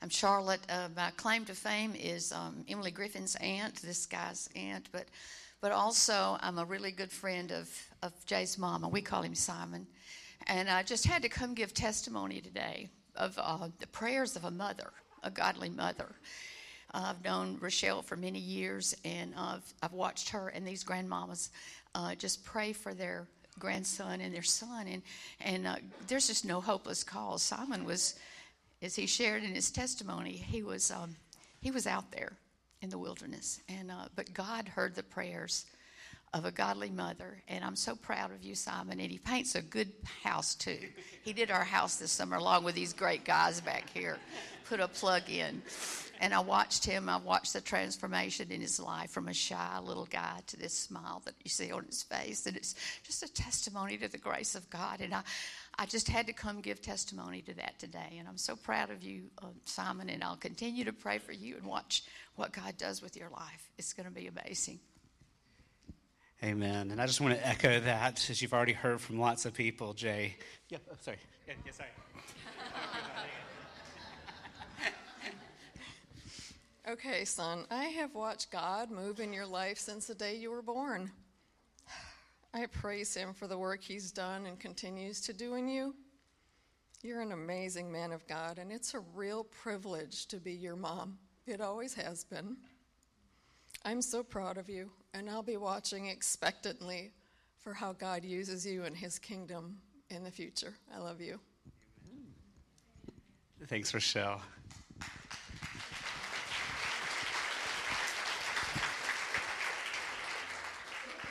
I'm 0.04 0.10
Charlotte. 0.10 0.60
Uh, 0.68 0.90
my 0.98 1.12
claim 1.12 1.46
to 1.46 1.54
fame 1.54 1.96
is 1.96 2.34
um, 2.34 2.66
Emily 2.68 2.92
Griffin's 2.92 3.36
aunt, 3.36 3.76
this 3.82 4.06
guy's 4.06 4.50
aunt, 4.54 4.90
but 4.92 5.06
but 5.62 5.72
also 5.72 6.36
I'm 6.42 6.58
a 6.58 6.66
really 6.66 6.92
good 6.92 7.10
friend 7.10 7.54
of, 7.54 7.70
of 8.02 8.12
Jay's 8.26 8.58
mama. 8.58 8.90
We 8.90 9.02
call 9.02 9.22
him 9.22 9.34
Simon. 9.34 9.88
And 10.48 10.70
I 10.70 10.84
just 10.84 11.06
had 11.06 11.22
to 11.22 11.30
come 11.30 11.54
give 11.54 11.74
testimony 11.74 12.42
today 12.42 12.90
of 13.16 13.40
uh, 13.42 13.70
the 13.80 13.88
prayers 13.88 14.36
of 14.36 14.44
a 14.44 14.52
mother, 14.52 14.92
a 15.24 15.32
godly 15.32 15.70
mother. 15.70 16.10
Uh, 16.94 17.14
I've 17.16 17.24
known 17.24 17.58
Rochelle 17.62 18.02
for 18.02 18.18
many 18.18 18.40
years, 18.40 18.94
and 19.06 19.34
I've, 19.38 19.74
I've 19.82 19.94
watched 19.94 20.32
her 20.32 20.50
and 20.50 20.68
these 20.68 20.84
grandmamas 20.84 21.48
uh, 21.96 22.14
just 22.16 22.44
pray 22.44 22.74
for 22.74 22.94
their 22.94 23.26
grandson 23.58 24.20
and 24.20 24.36
their 24.36 24.44
son. 24.44 24.88
And, 24.88 25.02
and 25.40 25.66
uh, 25.66 25.76
there's 26.10 26.28
just 26.28 26.44
no 26.44 26.60
hopeless 26.60 27.06
cause. 27.06 27.42
Simon 27.42 27.86
was, 27.86 28.16
as 28.84 28.96
he 28.96 29.08
shared 29.08 29.44
in 29.44 29.56
his 29.56 29.72
testimony, 29.72 30.34
he 30.34 30.62
was, 30.62 30.92
um, 30.92 31.16
he 31.62 31.72
was 31.72 31.88
out 31.88 32.12
there 32.12 32.34
in 32.82 32.90
the 32.90 32.98
wilderness. 32.98 33.62
And 33.70 33.90
uh, 33.90 34.10
but 34.16 34.34
God 34.34 34.68
heard 34.68 34.94
the 34.94 35.04
prayers 35.04 35.66
of 36.34 36.46
a 36.46 36.52
godly 36.52 36.90
mother. 36.90 37.42
And 37.48 37.64
I'm 37.64 37.76
so 37.76 37.96
proud 37.96 38.32
of 38.32 38.44
you, 38.44 38.56
Simon. 38.56 39.00
And 39.00 39.12
he 39.12 39.20
paints 39.20 39.56
a 39.56 39.62
good 39.62 39.92
house, 40.24 40.56
too. 40.56 40.80
He 41.24 41.32
did 41.32 41.52
our 41.52 41.64
house 41.64 41.98
this 41.98 42.12
summer 42.12 42.38
along 42.38 42.64
with 42.64 42.76
these 42.76 42.92
great 42.92 43.24
guys 43.24 43.62
back 43.62 43.90
here. 43.94 44.18
Put 44.68 44.80
a 44.80 44.88
plug 44.88 45.30
in. 45.30 45.62
And 46.20 46.34
I 46.34 46.40
watched 46.40 46.86
him, 46.86 47.10
I 47.10 47.18
watched 47.18 47.54
the 47.54 47.62
transformation 47.62 48.52
in 48.52 48.62
his 48.62 48.80
life 48.80 49.12
from 49.12 49.28
a 49.28 49.34
shy 49.34 49.80
little 49.84 50.06
guy 50.06 50.40
to 50.48 50.58
this 50.58 50.74
smile 50.74 51.22
that 51.26 51.36
you 51.44 51.50
see 51.50 51.72
on 51.72 51.84
his 51.86 52.02
face. 52.02 52.46
And 52.48 52.58
it's 52.58 52.76
just 53.04 53.24
a 53.24 53.32
testimony 53.32 53.98
to 53.98 54.08
the 54.08 54.18
grace 54.18 54.56
of 54.56 54.70
God. 54.70 55.02
And 55.02 55.14
I, 55.14 55.22
I 55.78 55.86
just 55.86 56.08
had 56.08 56.28
to 56.28 56.34
come 56.34 56.62
give 56.62 56.82
testimony 56.82 57.42
to 57.44 57.54
that 57.56 57.80
today. 57.80 58.18
And 58.20 58.28
I'm 58.28 58.38
so 58.38 58.56
proud 58.56 58.92
of 58.92 59.04
you, 59.04 59.24
uh, 59.42 59.48
Simon. 59.66 60.10
And 60.10 60.24
I'll 60.24 60.36
continue 60.36 60.86
to 60.86 60.94
pray 60.94 61.18
for 61.18 61.32
you 61.32 61.56
and 61.58 61.66
watch 61.66 62.04
what 62.36 62.52
God 62.52 62.78
does 62.78 63.02
with 63.02 63.18
your 63.18 63.30
life. 63.30 63.72
It's 63.78 63.94
going 63.94 64.08
to 64.08 64.14
be 64.14 64.28
amazing. 64.28 64.80
Amen. 66.44 66.92
And 66.92 67.02
I 67.02 67.08
just 67.08 67.22
want 67.22 67.36
to 67.36 67.48
echo 67.48 67.80
that, 67.80 68.30
as 68.30 68.42
you've 68.42 68.54
already 68.54 68.74
heard 68.74 69.00
from 69.00 69.18
lots 69.20 69.46
of 69.46 69.54
people, 69.54 69.94
Jay. 69.94 70.36
Yeah, 70.70 70.80
oh, 70.92 70.96
sorry. 71.02 71.18
Yeah, 71.48 71.54
yeah, 71.66 71.72
sorry. 71.72 71.90
Okay, 76.86 77.24
son, 77.24 77.66
I 77.72 77.86
have 77.86 78.14
watched 78.14 78.52
God 78.52 78.92
move 78.92 79.22
in 79.22 79.32
your 79.32 79.46
life 79.46 79.78
since 79.78 80.08
the 80.08 80.16
day 80.16 80.36
you 80.36 80.52
were 80.52 80.62
born. 80.62 81.14
I 82.54 82.68
praise 82.68 83.16
Him 83.16 83.34
for 83.34 83.48
the 83.48 83.58
work 83.58 83.82
He's 83.82 84.12
done 84.12 84.46
and 84.46 84.60
continues 84.60 85.22
to 85.22 85.34
do 85.34 85.56
in 85.56 85.68
you. 85.68 85.96
You're 87.02 87.22
an 87.22 87.32
amazing 87.32 87.92
man 87.92 88.12
of 88.12 88.26
God, 88.28 88.60
and 88.60 88.72
it's 88.72 88.94
a 88.94 89.00
real 89.00 89.44
privilege 89.46 90.28
to 90.28 90.38
be 90.38 90.54
your 90.54 90.76
mom. 90.76 91.18
It 91.48 91.60
always 91.60 91.94
has 91.96 92.24
been. 92.24 92.56
I'm 93.84 94.02
so 94.02 94.24
proud 94.24 94.58
of 94.58 94.70
you, 94.70 94.90
and 95.14 95.30
I'll 95.30 95.44
be 95.44 95.58
watching 95.58 96.06
expectantly 96.06 97.12
for 97.58 97.74
how 97.74 97.92
God 97.94 98.24
uses 98.24 98.66
you 98.66 98.86
in 98.86 98.94
His 98.94 99.20
kingdom 99.20 99.78
in 100.10 100.24
the 100.24 100.32
future. 100.32 100.76
I 100.96 101.00
love 101.00 101.20
you. 101.20 101.40
Thanks, 103.68 103.94
Rochelle. 103.94 104.42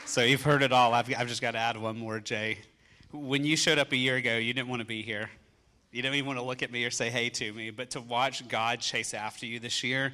So 0.05 0.21
you've 0.21 0.43
heard 0.43 0.61
it 0.61 0.71
all. 0.71 0.93
I've, 0.93 1.11
I've 1.17 1.27
just 1.27 1.41
got 1.41 1.51
to 1.51 1.57
add 1.57 1.77
one 1.77 1.97
more, 1.97 2.19
Jay. 2.19 2.59
When 3.11 3.45
you 3.45 3.55
showed 3.55 3.77
up 3.77 3.91
a 3.93 3.95
year 3.95 4.17
ago, 4.17 4.37
you 4.37 4.53
didn't 4.53 4.67
want 4.67 4.81
to 4.81 4.85
be 4.85 5.01
here. 5.01 5.29
You 5.91 6.01
didn't 6.01 6.15
even 6.15 6.27
want 6.27 6.39
to 6.39 6.45
look 6.45 6.61
at 6.61 6.71
me 6.71 6.83
or 6.85 6.91
say 6.91 7.09
hey 7.09 7.29
to 7.29 7.53
me. 7.53 7.69
But 7.71 7.91
to 7.91 8.01
watch 8.01 8.47
God 8.47 8.79
chase 8.79 9.13
after 9.13 9.45
you 9.45 9.59
this 9.59 9.83
year 9.83 10.13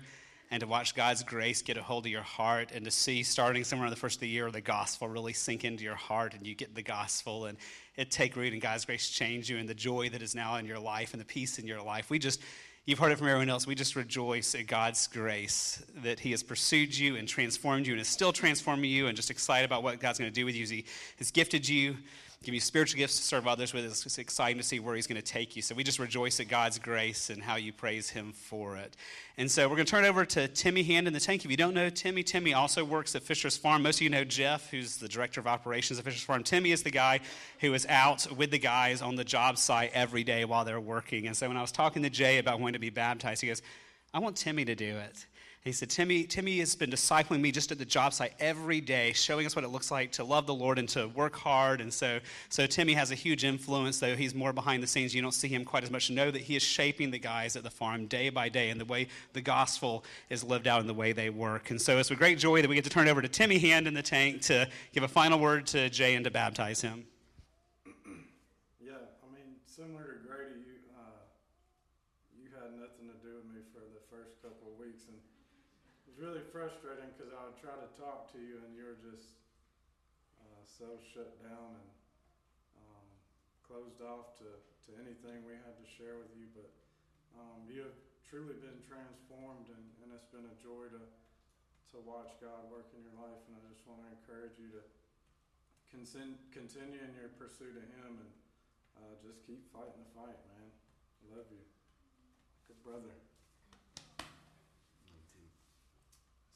and 0.52 0.62
to 0.62 0.68
watch 0.68 0.96
God's 0.96 1.24
grace 1.24 1.62
get 1.62 1.76
a 1.76 1.82
hold 1.82 2.06
of 2.06 2.12
your 2.12 2.22
heart 2.22 2.72
and 2.74 2.86
to 2.86 2.92
see 2.92 3.24
starting 3.24 3.64
somewhere 3.64 3.88
in 3.88 3.92
the 3.92 4.00
first 4.00 4.18
of 4.18 4.22
the 4.22 4.28
year 4.28 4.50
the 4.52 4.62
gospel 4.62 5.08
really 5.08 5.34
sink 5.34 5.64
into 5.64 5.84
your 5.84 5.96
heart 5.96 6.34
and 6.34 6.46
you 6.46 6.56
get 6.56 6.74
the 6.74 6.82
gospel 6.82 7.46
and 7.46 7.58
it 7.96 8.10
take 8.10 8.36
root 8.36 8.54
and 8.54 8.62
God's 8.62 8.86
grace 8.86 9.10
change 9.10 9.50
you 9.50 9.58
and 9.58 9.70
the 9.70 9.76
joy 9.76 10.10
that 10.10 10.22
is 10.22 10.34
now 10.34 10.56
in 10.56 10.66
your 10.66 10.80
life 10.80 11.14
and 11.14 11.22
the 11.22 11.26
peace 11.26 11.60
in 11.60 11.68
your 11.68 11.82
life. 11.82 12.10
We 12.10 12.20
just 12.20 12.42
You've 12.90 12.98
heard 12.98 13.12
it 13.12 13.20
from 13.20 13.28
everyone 13.28 13.52
else. 13.52 13.68
We 13.68 13.76
just 13.76 13.96
rejoice 13.96 14.56
at 14.56 14.66
God's 14.66 15.06
grace 15.06 15.84
that 16.02 16.20
He 16.20 16.32
has 16.32 16.42
pursued 16.42 16.98
you 16.98 17.18
and 17.18 17.28
transformed 17.28 17.86
you 17.86 17.94
and 17.94 18.02
is 18.02 18.08
still 18.08 18.34
transforming 18.34 18.90
you, 18.90 19.06
and 19.06 19.16
just 19.16 19.30
excited 19.30 19.66
about 19.66 19.84
what 19.84 20.00
God's 20.00 20.18
going 20.18 20.32
to 20.32 20.34
do 20.34 20.44
with 20.44 20.56
you. 20.56 20.66
He 20.66 20.86
has 21.20 21.30
gifted 21.30 21.70
you 21.70 21.98
give 22.44 22.54
you 22.54 22.60
spiritual 22.62 22.98
gifts 22.98 23.18
to 23.18 23.24
serve 23.24 23.48
others 23.48 23.74
with. 23.74 23.84
It's 23.84 24.18
exciting 24.18 24.58
to 24.58 24.64
see 24.64 24.80
where 24.80 24.96
He's 24.96 25.08
going 25.08 25.22
to 25.22 25.22
take 25.22 25.56
you. 25.56 25.62
So 25.62 25.76
we 25.76 25.84
just 25.84 26.00
rejoice 26.00 26.40
at 26.40 26.48
God's 26.48 26.80
grace 26.80 27.30
and 27.30 27.44
how 27.44 27.58
you 27.58 27.74
praise 27.74 28.10
Him 28.10 28.32
for 28.32 28.78
it. 28.78 28.96
And 29.38 29.52
so 29.52 29.68
we're 29.68 29.76
going 29.76 29.86
to 29.86 29.92
turn 29.92 30.06
over 30.06 30.24
to 30.26 30.48
Timmy 30.48 30.84
Hand 30.84 31.08
in 31.08 31.14
the 31.14 31.20
tank. 31.20 31.44
If 31.44 31.52
you 31.52 31.58
don't 31.58 31.74
know 31.74 31.90
Timmy, 31.90 32.24
Timmy 32.24 32.54
also 32.54 32.86
works 32.86 33.14
at 33.16 33.24
Fisher's 33.24 33.58
Farm. 33.58 33.84
Most 33.84 33.98
of 33.98 34.04
you 34.04 34.10
know 34.10 34.24
Jeff, 34.24 34.70
who's 34.70 34.98
the 34.98 35.10
director 35.10 35.42
of 35.42 35.48
operations 35.48 36.00
at 36.00 36.06
Fisher's 36.06 36.24
Farm. 36.24 36.44
Timmy 36.44 36.72
is 36.72 36.84
the 36.84 36.92
guy 36.92 37.20
who 37.60 37.74
is 37.74 37.86
out 37.88 38.28
with 38.36 38.52
the 38.52 38.60
guys 38.60 39.02
on 39.02 39.16
the 39.16 39.26
job 39.26 39.58
site 39.58 39.92
every 39.94 40.24
day 40.24 40.46
while 40.46 40.64
they're 40.64 40.80
working. 40.80 41.28
And 41.28 41.36
so 41.36 41.48
when 41.48 41.58
I 41.58 41.62
was 41.62 41.72
talking 41.74 42.04
to 42.04 42.10
Jay 42.10 42.38
about 42.38 42.60
wanting 42.62 42.74
to 42.74 42.80
be 42.80 42.90
baptized, 42.90 43.42
he 43.42 43.48
goes, 43.48 43.62
I 44.14 44.20
want 44.20 44.38
Timmy 44.38 44.66
to 44.66 44.76
do 44.76 44.98
it. 44.98 45.26
He 45.66 45.74
said, 45.74 45.90
Timmy, 45.90 46.24
Timmy 46.24 46.60
has 46.60 46.74
been 46.74 46.90
discipling 46.90 47.42
me 47.42 47.52
just 47.52 47.70
at 47.74 47.78
the 47.78 47.86
job 47.86 48.14
site 48.14 48.32
every 48.40 48.80
day, 48.80 49.12
showing 49.12 49.46
us 49.46 49.58
what 49.58 49.66
it 49.66 49.68
looks 49.68 49.92
like 49.92 50.14
to 50.14 50.24
love 50.24 50.48
the 50.48 50.54
Lord 50.54 50.80
and 50.80 50.88
to 50.90 51.08
work 51.10 51.36
hard. 51.36 51.82
And 51.82 51.94
so, 51.94 52.20
so 52.48 52.66
Timmy 52.66 52.94
has 52.94 53.12
a 53.12 53.16
huge 53.16 53.44
influence, 53.44 54.00
though 54.00 54.16
he's 54.16 54.34
more 54.34 54.54
behind 54.54 54.82
the 54.82 54.88
scenes. 54.88 55.14
You 55.14 55.22
don't 55.22 55.34
see 55.34 55.50
him 55.50 55.66
quite 55.66 55.84
as 55.84 55.92
much. 55.92 56.10
Know 56.10 56.32
that 56.32 56.42
he 56.42 56.56
is 56.56 56.64
shaping 56.64 57.12
the 57.12 57.20
guys 57.20 57.58
at 57.58 57.64
the 57.64 57.70
farm 57.70 58.06
day 58.06 58.30
by 58.30 58.48
day 58.48 58.70
and 58.70 58.80
the 58.80 58.86
way 58.86 59.10
the 59.34 59.42
gospel 59.42 60.06
is 60.30 60.46
lived 60.46 60.66
out 60.66 60.80
in 60.80 60.88
the 60.88 60.94
way 60.94 61.12
they 61.12 61.30
work. 61.30 61.72
And 61.72 61.82
so 61.82 61.98
it's 61.98 62.10
with 62.10 62.20
great 62.20 62.40
joy 62.40 62.62
that 62.62 62.70
we 62.70 62.76
get 62.76 62.86
to 62.86 62.90
turn 62.90 63.10
over 63.10 63.22
to 63.22 63.28
Timmy 63.28 63.60
Hand 63.60 63.86
in 63.86 63.94
the 63.94 64.02
tank 64.02 64.42
to 64.44 64.66
give 64.94 65.04
a 65.04 65.10
final 65.10 65.40
word 65.40 65.68
to 65.68 65.90
Jay 65.90 66.16
and 66.16 66.24
to 66.24 66.32
baptize 66.32 66.80
him. 66.80 67.06
Yeah, 68.80 68.94
I 68.96 69.36
mean, 69.36 69.60
similar 69.66 70.04
to 70.04 70.26
Grady, 70.26 70.64
you, 70.66 70.80
uh, 70.98 71.20
you 72.42 72.48
had 72.56 72.80
nothing 72.80 73.12
to 73.12 73.18
do 73.22 73.36
with 73.36 73.54
me 73.54 73.60
for 73.74 73.84
the 73.84 74.00
first 74.10 74.42
couple 74.42 74.72
of 74.72 74.80
weeks. 74.80 75.04
And 75.10 75.20
really 76.30 76.46
frustrating 76.54 77.10
because 77.18 77.34
I 77.34 77.42
would 77.42 77.58
try 77.58 77.74
to 77.74 77.90
talk 77.98 78.30
to 78.30 78.38
you 78.38 78.62
and 78.62 78.78
you 78.78 78.86
were 78.86 79.02
just 79.02 79.34
uh, 80.38 80.62
so 80.62 80.86
shut 81.02 81.42
down 81.42 81.74
and 81.74 81.90
um, 82.78 83.08
closed 83.66 83.98
off 84.06 84.38
to, 84.38 84.46
to 84.46 84.90
anything 85.02 85.42
we 85.42 85.58
had 85.58 85.74
to 85.74 85.88
share 85.90 86.22
with 86.22 86.30
you. 86.38 86.46
But 86.54 86.70
um, 87.34 87.66
you 87.66 87.82
have 87.82 87.98
truly 88.30 88.54
been 88.62 88.78
transformed 88.86 89.74
and, 89.74 89.82
and 90.06 90.14
it's 90.14 90.30
been 90.30 90.46
a 90.46 90.58
joy 90.62 90.94
to, 90.94 91.02
to 91.02 91.98
watch 92.06 92.38
God 92.38 92.70
work 92.70 92.94
in 92.94 93.02
your 93.02 93.18
life. 93.18 93.42
And 93.50 93.58
I 93.58 93.66
just 93.66 93.82
want 93.90 94.06
to 94.06 94.14
encourage 94.14 94.54
you 94.62 94.70
to 94.78 94.86
continue 95.90 97.02
in 97.10 97.12
your 97.18 97.34
pursuit 97.42 97.74
of 97.74 97.90
Him 97.90 98.22
and 98.22 98.32
uh, 99.02 99.18
just 99.26 99.42
keep 99.50 99.66
fighting 99.74 99.98
the 99.98 100.14
fight, 100.14 100.38
man. 100.54 100.70
I 101.26 101.42
love 101.42 101.50
you. 101.50 101.66
Good 102.70 102.86
brother. 102.86 103.18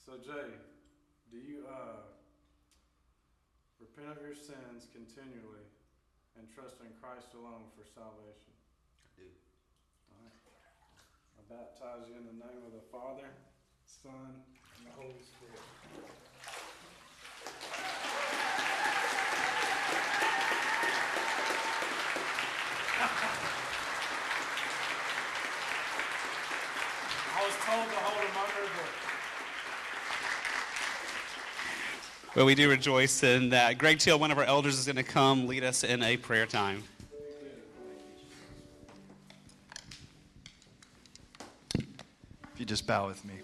So, 0.04 0.20
Jay, 0.20 0.52
do 1.32 1.40
you 1.40 1.64
uh, 1.64 2.04
repent 3.80 4.12
of 4.12 4.20
your 4.20 4.36
sins 4.36 4.92
continually 4.92 5.64
and 6.36 6.44
trust 6.52 6.84
in 6.84 6.92
Christ 7.00 7.32
alone 7.32 7.72
for 7.72 7.88
salvation? 7.88 8.52
I 8.52 9.08
do. 9.16 9.32
All 10.12 10.20
right. 10.28 10.36
I 11.40 11.42
baptize 11.48 12.12
you 12.12 12.20
in 12.20 12.28
the 12.28 12.36
name 12.36 12.68
of 12.68 12.76
the 12.76 12.84
Father, 12.92 13.32
Son, 13.88 14.44
and 14.44 14.84
the 14.84 14.92
Holy 15.00 15.24
Spirit. 15.24 15.64
I 27.24 27.40
was 27.40 27.56
told 27.64 27.88
to 27.88 28.00
hold 28.04 28.20
him 28.20 28.36
under, 28.36 28.68
but 28.68 29.14
Well, 32.36 32.48
we 32.48 32.56
do 32.56 32.68
rejoice 32.68 33.22
in 33.22 33.50
that. 33.50 33.78
Greg 33.78 34.00
Teal, 34.00 34.18
one 34.18 34.32
of 34.32 34.40
our 34.40 34.44
elders, 34.44 34.80
is 34.80 34.88
going 34.88 34.96
to 34.96 35.04
come 35.04 35.46
lead 35.46 35.64
us 35.64 35.84
in 35.84 36.02
a 36.02 36.18
prayer 36.18 36.48
time. 36.48 36.84
If 41.76 42.58
you 42.58 42.66
just 42.66 42.88
bow 42.88 43.06
with 43.06 43.24
me. 43.24 43.36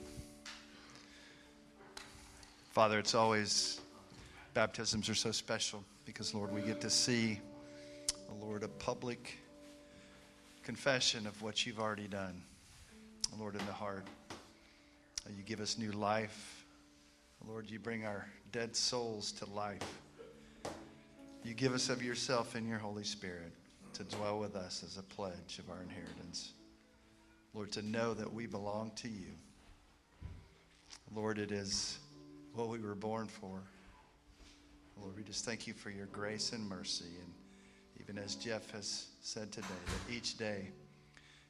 Father, 2.72 2.98
it's 2.98 3.14
always, 3.14 3.80
baptisms 4.56 5.08
are 5.08 5.14
so 5.14 5.32
special 5.32 5.84
because, 6.06 6.34
Lord, 6.34 6.52
we 6.52 6.62
get 6.62 6.82
to 6.82 6.90
see, 6.90 7.40
oh 8.32 8.44
Lord, 8.44 8.64
a 8.64 8.68
public 8.68 9.38
confession 10.64 11.28
of 11.28 11.40
what 11.44 11.64
you've 11.64 11.80
already 11.80 12.08
done, 12.08 12.42
oh 13.32 13.40
Lord, 13.40 13.54
in 13.54 13.64
the 13.68 13.72
heart. 13.72 14.08
You 15.38 15.44
give 15.44 15.60
us 15.60 15.78
new 15.78 15.92
life. 15.92 16.59
Lord, 17.48 17.70
you 17.70 17.80
bring 17.80 18.06
our 18.06 18.28
dead 18.52 18.76
souls 18.76 19.32
to 19.34 19.46
life. 19.50 19.82
You 21.44 21.54
give 21.54 21.74
us 21.74 21.90
of 21.90 22.04
yourself 22.04 22.56
in 22.56 22.68
your 22.68 22.80
Holy 22.80 23.04
Spirit 23.04 23.54
to 23.94 24.04
dwell 24.04 24.40
with 24.40 24.56
us 24.56 24.84
as 24.86 24.98
a 24.98 25.04
pledge 25.04 25.60
of 25.60 25.70
our 25.70 25.82
inheritance. 25.82 26.52
Lord, 27.54 27.72
to 27.72 27.82
know 27.82 28.14
that 28.14 28.32
we 28.32 28.46
belong 28.46 28.92
to 28.98 29.08
you. 29.08 29.32
Lord, 31.16 31.40
it 31.40 31.52
is 31.52 31.98
what 32.54 32.68
we 32.68 32.80
were 32.80 32.96
born 32.96 33.28
for. 33.28 33.62
Lord, 35.02 35.16
we 35.16 35.24
just 35.24 35.46
thank 35.46 35.66
you 35.66 35.74
for 35.74 35.90
your 35.90 36.06
grace 36.08 36.52
and 36.52 36.68
mercy. 36.68 37.06
And 37.24 37.34
even 38.00 38.22
as 38.22 38.36
Jeff 38.36 38.70
has 38.72 39.08
said 39.22 39.52
today, 39.52 39.68
that 39.86 40.14
each 40.14 40.38
day, 40.38 40.68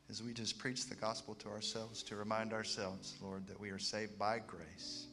as 0.10 0.24
we 0.24 0.34
just 0.34 0.58
preach 0.60 0.88
the 0.88 0.96
gospel 0.96 1.36
to 1.36 1.50
ourselves, 1.50 2.04
to 2.04 2.16
remind 2.16 2.54
ourselves, 2.54 3.18
Lord, 3.22 3.48
that 3.48 3.60
we 3.60 3.70
are 3.72 3.80
saved 3.80 4.18
by 4.18 4.40
grace 4.40 5.09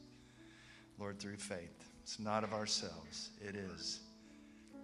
Lord, 0.99 1.18
through 1.18 1.36
faith. 1.36 1.90
It's 2.03 2.18
not 2.18 2.44
of 2.44 2.53
ourselves, 2.53 3.30
it 3.40 3.57
is 3.57 4.01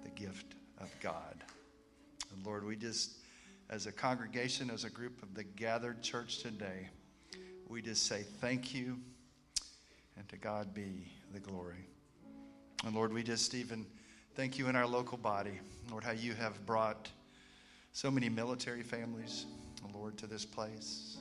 the 0.02 0.10
gift 0.10 0.54
of 0.80 0.90
God. 1.00 1.44
And 2.34 2.44
Lord, 2.44 2.64
we 2.64 2.76
just, 2.76 3.12
as 3.70 3.86
a 3.86 3.92
congregation, 3.92 4.70
as 4.70 4.84
a 4.84 4.90
group 4.90 5.22
of 5.22 5.34
the 5.34 5.44
gathered 5.44 6.02
church 6.02 6.38
today, 6.38 6.88
we 7.68 7.80
just 7.80 8.06
say 8.06 8.24
thank 8.40 8.74
you 8.74 8.98
and 10.16 10.28
to 10.28 10.36
God 10.36 10.74
be 10.74 11.06
the 11.32 11.40
glory. 11.40 11.86
And 12.84 12.94
Lord, 12.94 13.12
we 13.12 13.22
just 13.22 13.54
even 13.54 13.86
thank 14.34 14.58
you 14.58 14.68
in 14.68 14.76
our 14.76 14.86
local 14.86 15.18
body, 15.18 15.60
Lord, 15.90 16.04
how 16.04 16.10
you 16.10 16.34
have 16.34 16.66
brought 16.66 17.08
so 17.92 18.10
many 18.10 18.28
military 18.28 18.82
families, 18.82 19.46
Lord, 19.94 20.18
to 20.18 20.26
this 20.26 20.44
place 20.44 21.18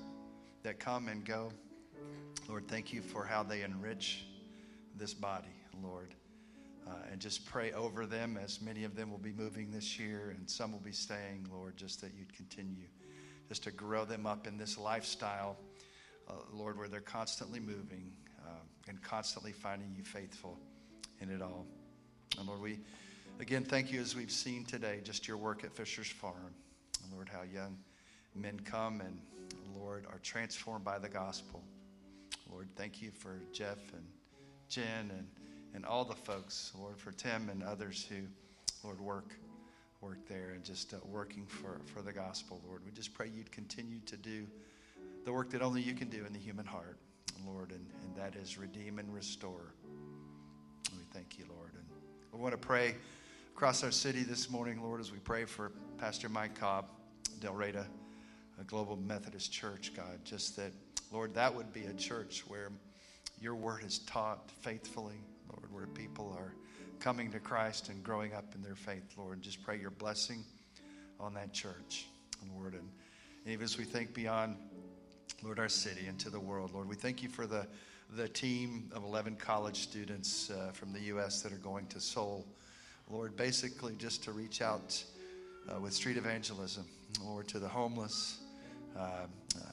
that 0.64 0.80
come 0.80 1.08
and 1.08 1.24
go. 1.24 1.52
Lord, 2.50 2.68
thank 2.68 2.92
you 2.92 3.02
for 3.02 3.26
how 3.26 3.44
they 3.44 3.62
enrich 3.62 4.26
this 4.98 5.14
body, 5.14 5.56
Lord. 5.84 6.14
Uh, 6.88 6.94
and 7.12 7.22
just 7.22 7.46
pray 7.46 7.72
over 7.74 8.06
them 8.06 8.40
as 8.44 8.60
many 8.60 8.84
of 8.84 8.96
them 8.96 9.12
will 9.12 9.20
be 9.20 9.32
moving 9.32 9.72
this 9.72 10.00
year 10.00 10.34
and 10.36 10.50
some 10.50 10.72
will 10.72 10.80
be 10.80 10.92
staying, 10.92 11.48
Lord, 11.52 11.78
just 11.78 12.02
that 12.02 12.12
you'd 12.18 12.34
continue 12.36 12.88
just 13.52 13.64
to 13.64 13.72
grow 13.72 14.06
them 14.06 14.26
up 14.26 14.48
in 14.48 14.58
this 14.58 14.78
lifestyle, 14.78 15.58
uh, 16.30 16.36
Lord, 16.54 16.78
where 16.78 16.88
they're 16.88 17.02
constantly 17.02 17.60
moving 17.60 18.10
uh, 18.48 18.62
and 18.88 19.02
constantly 19.02 19.52
finding 19.52 19.94
you 19.94 20.06
faithful 20.06 20.58
in 21.20 21.30
it 21.30 21.42
all. 21.42 21.66
And 22.40 22.48
Lord, 22.48 22.62
we 22.62 22.80
again 23.42 23.66
thank 23.66 23.92
you 23.92 24.00
as 24.00 24.16
we've 24.16 24.32
seen 24.32 24.64
today, 24.64 25.02
just 25.04 25.28
your 25.28 25.36
work 25.36 25.66
at 25.66 25.76
Fisher's 25.76 26.08
Farm. 26.08 26.54
Lord, 27.14 27.28
how 27.28 27.42
young 27.42 27.78
men 28.36 28.58
come 28.62 29.02
and, 29.02 29.20
Lord, 29.78 30.06
are 30.10 30.20
transformed 30.20 30.86
by 30.86 30.98
the 30.98 31.10
gospel. 31.10 31.62
Lord, 32.50 32.70
thank 32.78 33.02
you 33.02 33.12
for 33.12 33.42
Jeff 33.52 33.80
and 33.92 34.06
Jen 34.72 35.12
and, 35.12 35.28
and 35.76 35.86
all 35.86 36.06
the 36.06 36.16
folks, 36.16 36.72
Lord, 36.80 36.98
for 36.98 37.12
Tim 37.12 37.50
and 37.50 37.62
others 37.62 38.08
who, 38.10 38.22
Lord, 38.88 39.02
work 39.02 39.36
work 40.00 40.26
there 40.28 40.54
and 40.56 40.64
just 40.64 40.96
uh, 40.96 40.98
working 41.06 41.46
for, 41.46 41.80
for 41.86 42.02
the 42.02 42.12
gospel, 42.12 42.60
Lord. 42.68 42.82
We 42.84 42.92
just 42.92 43.14
pray 43.14 43.28
you'd 43.28 43.52
continue 43.52 44.00
to 44.08 44.18
do 44.18 44.48
the 45.26 45.32
work 45.32 45.52
that 45.52 45.62
only 45.62 45.82
you 45.82 45.94
can 45.94 46.10
do 46.10 46.26
in 46.26 46.34
the 46.34 46.40
human 46.40 46.66
heart, 46.66 46.98
Lord, 47.46 47.70
and, 47.70 47.86
and 48.02 48.16
that 48.16 48.36
is 48.36 48.58
redeem 48.58 48.98
and 48.98 49.14
restore. 49.14 49.76
We 50.98 51.04
thank 51.14 51.38
you, 51.38 51.46
Lord. 51.56 51.74
And 51.76 51.84
we 52.34 52.40
want 52.40 52.54
to 52.54 52.58
pray 52.58 52.96
across 53.54 53.84
our 53.84 53.92
city 53.92 54.24
this 54.24 54.50
morning, 54.50 54.82
Lord, 54.82 55.00
as 55.00 55.12
we 55.12 55.20
pray 55.20 55.46
for 55.46 55.72
Pastor 56.00 56.30
Mike 56.30 56.60
Cobb, 56.60 56.86
Del 57.40 57.54
Reyta, 57.54 57.86
a 58.60 58.64
Global 58.64 58.96
Methodist 58.96 59.52
Church, 59.52 59.92
God, 59.96 60.20
just 60.24 60.56
that, 60.56 60.72
Lord, 61.12 61.36
that 61.36 61.54
would 61.54 61.72
be 61.72 61.86
a 61.86 61.94
church 61.94 62.44
where 62.48 62.72
your 63.42 63.56
word 63.56 63.84
is 63.84 64.00
taught 64.00 64.52
faithfully, 64.62 65.20
Lord, 65.52 65.74
where 65.74 65.88
people 65.88 66.34
are 66.38 66.54
coming 67.00 67.32
to 67.32 67.40
Christ 67.40 67.90
and 67.90 68.04
growing 68.04 68.34
up 68.34 68.54
in 68.54 68.62
their 68.62 68.76
faith, 68.76 69.16
Lord. 69.18 69.42
Just 69.42 69.64
pray 69.64 69.80
your 69.80 69.90
blessing 69.90 70.44
on 71.20 71.34
that 71.34 71.52
church, 71.52 72.06
Lord. 72.56 72.76
And 72.76 72.88
even 73.48 73.64
as 73.64 73.80
we 73.80 73.84
think 73.84 74.14
beyond, 74.14 74.58
Lord, 75.42 75.58
our 75.58 75.70
city 75.70 76.06
and 76.06 76.20
to 76.20 76.30
the 76.30 76.40
world, 76.40 76.72
Lord, 76.72 76.88
we 76.88 76.96
thank 76.96 77.24
you 77.24 77.30
for 77.30 77.48
the, 77.48 77.66
the 78.16 78.30
team 78.30 78.92
of 78.94 79.04
11 79.04 79.38
college 79.38 79.80
students 79.80 80.52
uh, 80.52 80.70
from 80.72 80.94
the 80.94 81.02
U.S. 81.02 81.42
that 81.42 81.52
are 81.52 81.58
going 81.58 81.88
to 81.88 82.00
Seoul, 82.00 82.46
Lord, 83.10 83.36
basically 83.36 83.96
just 83.96 84.24
to 84.26 84.34
reach 84.34 84.62
out 84.62 85.04
uh, 85.68 85.80
with 85.80 85.94
street 85.94 86.18
evangelism, 86.18 86.86
Lord, 87.24 87.48
to 87.48 87.58
the 87.58 87.68
homeless, 87.68 88.42
uh, 88.96 89.00
uh 89.00 89.26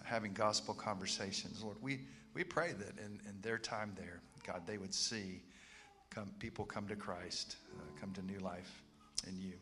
having 0.05 0.33
gospel 0.33 0.73
conversations. 0.73 1.63
Lord, 1.63 1.77
we, 1.83 2.01
we 2.39 2.45
pray 2.45 2.73
that 2.73 2.97
in, 3.05 3.21
in 3.29 3.35
their 3.43 3.59
time 3.59 3.93
there, 3.97 4.21
God, 4.47 4.63
they 4.65 4.79
would 4.79 4.95
see 4.95 5.43
come, 6.09 6.31
people 6.39 6.65
come 6.65 6.87
to 6.87 6.95
Christ, 6.95 7.57
uh, 7.77 8.01
come 8.01 8.13
to 8.13 8.25
new 8.25 8.39
life 8.39 8.81
in 9.27 9.41
you. 9.41 9.55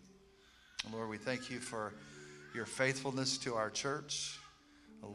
And 0.85 0.93
Lord, 0.93 1.09
we 1.09 1.17
thank 1.17 1.51
you 1.51 1.59
for 1.59 1.95
your 2.55 2.67
faithfulness 2.67 3.39
to 3.39 3.55
our 3.55 3.71
church. 3.71 4.39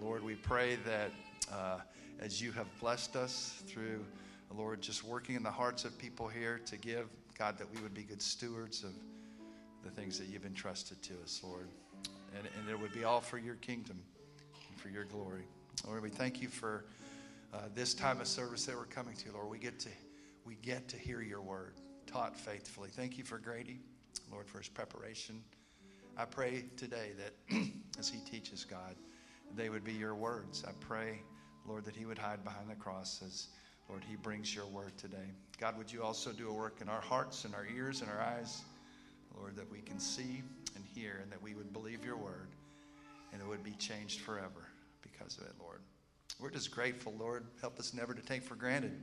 Lord, 0.01 0.23
we 0.23 0.33
pray 0.33 0.77
that 0.87 1.11
uh, 1.53 1.81
as 2.19 2.41
you 2.41 2.51
have 2.53 2.65
blessed 2.79 3.15
us 3.15 3.61
through, 3.67 4.03
Lord, 4.51 4.81
just 4.81 5.03
working 5.03 5.35
in 5.35 5.43
the 5.43 5.51
hearts 5.51 5.85
of 5.85 5.95
people 5.99 6.27
here 6.27 6.59
to 6.65 6.77
give, 6.77 7.09
God, 7.37 7.59
that 7.59 7.67
we 7.75 7.79
would 7.83 7.93
be 7.93 8.01
good 8.01 8.23
stewards 8.23 8.83
of 8.83 8.93
the 9.83 9.91
things 9.91 10.17
that 10.17 10.29
you've 10.29 10.47
entrusted 10.47 10.99
to 11.03 11.13
us, 11.23 11.41
Lord. 11.43 11.67
And, 12.35 12.47
and 12.59 12.69
it 12.71 12.79
would 12.79 12.91
be 12.91 13.03
all 13.03 13.21
for 13.21 13.37
your 13.37 13.55
kingdom 13.55 14.01
and 14.67 14.79
for 14.81 14.89
your 14.89 15.03
glory. 15.03 15.43
Lord, 15.85 16.01
we 16.01 16.09
thank 16.09 16.41
you 16.41 16.47
for 16.47 16.85
uh, 17.53 17.57
this 17.73 17.93
time 17.93 18.21
of 18.21 18.27
service 18.27 18.65
that 18.65 18.75
we're 18.75 18.85
coming 18.85 19.15
to, 19.15 19.31
Lord. 19.31 19.49
We 19.49 19.59
get 19.59 19.79
to 19.79 19.89
we 20.45 20.55
get 20.55 20.87
to 20.89 20.97
hear 20.97 21.21
your 21.21 21.41
word 21.41 21.75
taught 22.07 22.37
faithfully. 22.37 22.89
Thank 22.91 23.17
you 23.17 23.23
for 23.23 23.37
Grady, 23.37 23.79
Lord, 24.31 24.47
for 24.47 24.57
his 24.57 24.67
preparation. 24.67 25.43
I 26.17 26.25
pray 26.25 26.65
today 26.77 27.11
that 27.17 27.65
as 27.99 28.09
he 28.09 28.19
teaches 28.19 28.65
God, 28.65 28.95
they 29.55 29.69
would 29.69 29.83
be 29.83 29.93
your 29.93 30.15
words. 30.15 30.63
I 30.67 30.71
pray, 30.79 31.21
Lord, 31.67 31.85
that 31.85 31.95
he 31.95 32.05
would 32.05 32.17
hide 32.17 32.43
behind 32.43 32.69
the 32.69 32.75
cross 32.75 33.21
as, 33.25 33.47
Lord, 33.87 34.03
he 34.03 34.15
brings 34.15 34.53
your 34.53 34.65
word 34.65 34.97
today. 34.97 35.31
God, 35.59 35.77
would 35.77 35.91
you 35.91 36.03
also 36.03 36.31
do 36.31 36.49
a 36.49 36.53
work 36.53 36.79
in 36.81 36.89
our 36.89 37.01
hearts 37.01 37.45
and 37.45 37.53
our 37.53 37.67
ears 37.75 38.01
and 38.01 38.09
our 38.09 38.19
eyes, 38.19 38.63
Lord, 39.37 39.55
that 39.55 39.69
we 39.71 39.79
can 39.79 39.99
see 39.99 40.41
and 40.75 40.83
hear 40.83 41.19
and 41.21 41.31
that 41.31 41.41
we 41.41 41.53
would 41.53 41.71
believe 41.71 42.03
your 42.03 42.17
word 42.17 42.49
and 43.31 43.41
it 43.41 43.47
would 43.47 43.63
be 43.63 43.71
changed 43.73 44.21
forever 44.21 44.67
because 45.01 45.37
of 45.37 45.43
it, 45.43 45.53
Lord. 45.59 45.81
We're 46.39 46.49
just 46.49 46.71
grateful, 46.71 47.13
Lord. 47.19 47.45
Help 47.59 47.79
us 47.79 47.93
never 47.93 48.13
to 48.13 48.21
take 48.21 48.43
for 48.43 48.55
granted 48.55 48.93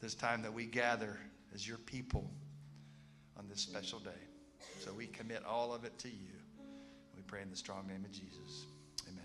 this 0.00 0.14
time 0.14 0.42
that 0.42 0.52
we 0.52 0.66
gather 0.66 1.18
as 1.54 1.66
your 1.66 1.78
people 1.78 2.30
on 3.38 3.48
this 3.48 3.60
special 3.60 3.98
day. 3.98 4.10
So 4.78 4.92
we 4.92 5.06
commit 5.06 5.44
all 5.44 5.74
of 5.74 5.84
it 5.84 5.98
to 5.98 6.08
you. 6.08 6.32
We 7.16 7.22
pray 7.22 7.42
in 7.42 7.50
the 7.50 7.56
strong 7.56 7.86
name 7.86 8.04
of 8.04 8.12
Jesus. 8.12 8.66
Amen. 9.08 9.24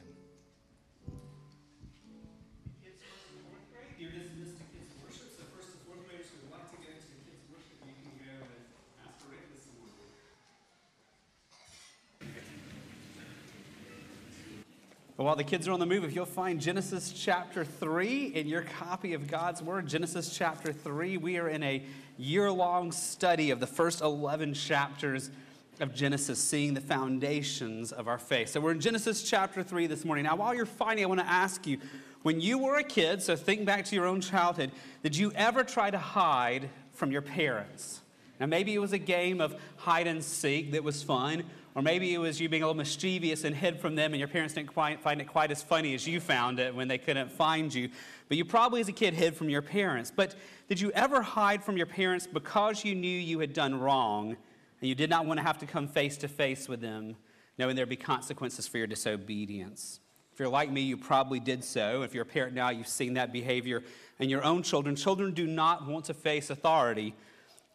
While 15.23 15.37
the 15.37 15.45
kids 15.45 15.65
are 15.65 15.71
on 15.71 15.79
the 15.79 15.85
move, 15.85 16.03
if 16.03 16.13
you'll 16.13 16.25
find 16.25 16.59
Genesis 16.59 17.13
chapter 17.13 17.63
3 17.63 18.25
in 18.35 18.47
your 18.47 18.63
copy 18.63 19.13
of 19.13 19.27
God's 19.27 19.61
Word, 19.61 19.87
Genesis 19.87 20.35
chapter 20.35 20.73
3, 20.73 21.15
we 21.15 21.37
are 21.37 21.47
in 21.47 21.63
a 21.63 21.81
year 22.17 22.51
long 22.51 22.91
study 22.91 23.51
of 23.51 23.61
the 23.61 23.67
first 23.67 24.01
11 24.01 24.53
chapters 24.55 25.31
of 25.79 25.95
Genesis, 25.95 26.37
seeing 26.37 26.73
the 26.73 26.81
foundations 26.81 27.93
of 27.93 28.09
our 28.09 28.17
faith. 28.17 28.49
So 28.49 28.59
we're 28.59 28.71
in 28.71 28.81
Genesis 28.81 29.23
chapter 29.23 29.63
3 29.63 29.87
this 29.87 30.03
morning. 30.03 30.25
Now, 30.25 30.35
while 30.35 30.53
you're 30.53 30.65
finding, 30.65 31.05
I 31.05 31.07
want 31.07 31.21
to 31.21 31.27
ask 31.27 31.65
you 31.65 31.79
when 32.23 32.41
you 32.41 32.57
were 32.57 32.77
a 32.77 32.83
kid, 32.83 33.21
so 33.21 33.37
think 33.37 33.63
back 33.65 33.85
to 33.85 33.95
your 33.95 34.07
own 34.07 34.19
childhood, 34.19 34.71
did 35.01 35.15
you 35.15 35.31
ever 35.33 35.63
try 35.63 35.91
to 35.91 35.97
hide 35.97 36.69
from 36.91 37.13
your 37.13 37.21
parents? 37.21 38.01
Now, 38.39 38.47
maybe 38.47 38.73
it 38.73 38.79
was 38.79 38.91
a 38.91 38.97
game 38.97 39.39
of 39.39 39.55
hide 39.77 40.07
and 40.07 40.21
seek 40.21 40.73
that 40.73 40.83
was 40.83 41.03
fun, 41.03 41.45
or 41.75 41.81
maybe 41.81 42.13
it 42.13 42.17
was 42.17 42.39
you 42.39 42.47
being 42.47 42.63
a 42.63 42.65
little 42.65 42.77
mischievous 42.77 43.43
and 43.43 43.53
hid 43.53 43.81
from 43.81 43.95
them, 43.95 44.13
and 44.13 44.19
your 44.19 44.29
parents 44.29 44.53
didn't 44.53 44.69
quite 44.69 45.01
find 45.01 45.19
it 45.19 45.25
quite 45.25 45.51
as 45.51 45.61
funny 45.61 45.93
as 45.93 46.07
you 46.07 46.21
found 46.21 46.57
it 46.57 46.73
when 46.73 46.87
they 46.87 46.97
couldn't 46.97 47.29
find 47.29 47.73
you. 47.73 47.89
But 48.29 48.37
you 48.37 48.45
probably, 48.45 48.79
as 48.79 48.87
a 48.87 48.93
kid, 48.93 49.13
hid 49.13 49.35
from 49.35 49.49
your 49.49 49.61
parents. 49.61 50.09
But 50.15 50.35
did 50.69 50.79
you 50.79 50.91
ever 50.91 51.21
hide 51.21 51.63
from 51.65 51.75
your 51.75 51.85
parents 51.85 52.27
because 52.27 52.85
you 52.85 52.95
knew 52.95 53.19
you 53.19 53.39
had 53.39 53.51
done 53.51 53.77
wrong 53.77 54.37
and 54.79 54.89
you 54.89 54.95
did 54.95 55.09
not 55.09 55.25
want 55.25 55.37
to 55.37 55.45
have 55.45 55.57
to 55.59 55.65
come 55.65 55.89
face 55.89 56.17
to 56.19 56.29
face 56.29 56.69
with 56.69 56.79
them, 56.79 57.17
knowing 57.57 57.75
there'd 57.75 57.89
be 57.89 57.97
consequences 57.97 58.69
for 58.69 58.77
your 58.77 58.87
disobedience? 58.87 59.99
If 60.31 60.39
you're 60.39 60.49
like 60.49 60.71
me, 60.71 60.81
you 60.81 60.95
probably 60.95 61.41
did 61.41 61.63
so. 61.63 62.03
If 62.03 62.13
you're 62.13 62.23
a 62.23 62.25
parent 62.25 62.53
now, 62.53 62.69
you've 62.69 62.87
seen 62.87 63.15
that 63.15 63.33
behavior 63.33 63.83
in 64.19 64.29
your 64.29 64.43
own 64.45 64.63
children. 64.63 64.95
Children 64.95 65.33
do 65.33 65.45
not 65.45 65.87
want 65.87 66.05
to 66.05 66.13
face 66.13 66.49
authority 66.49 67.15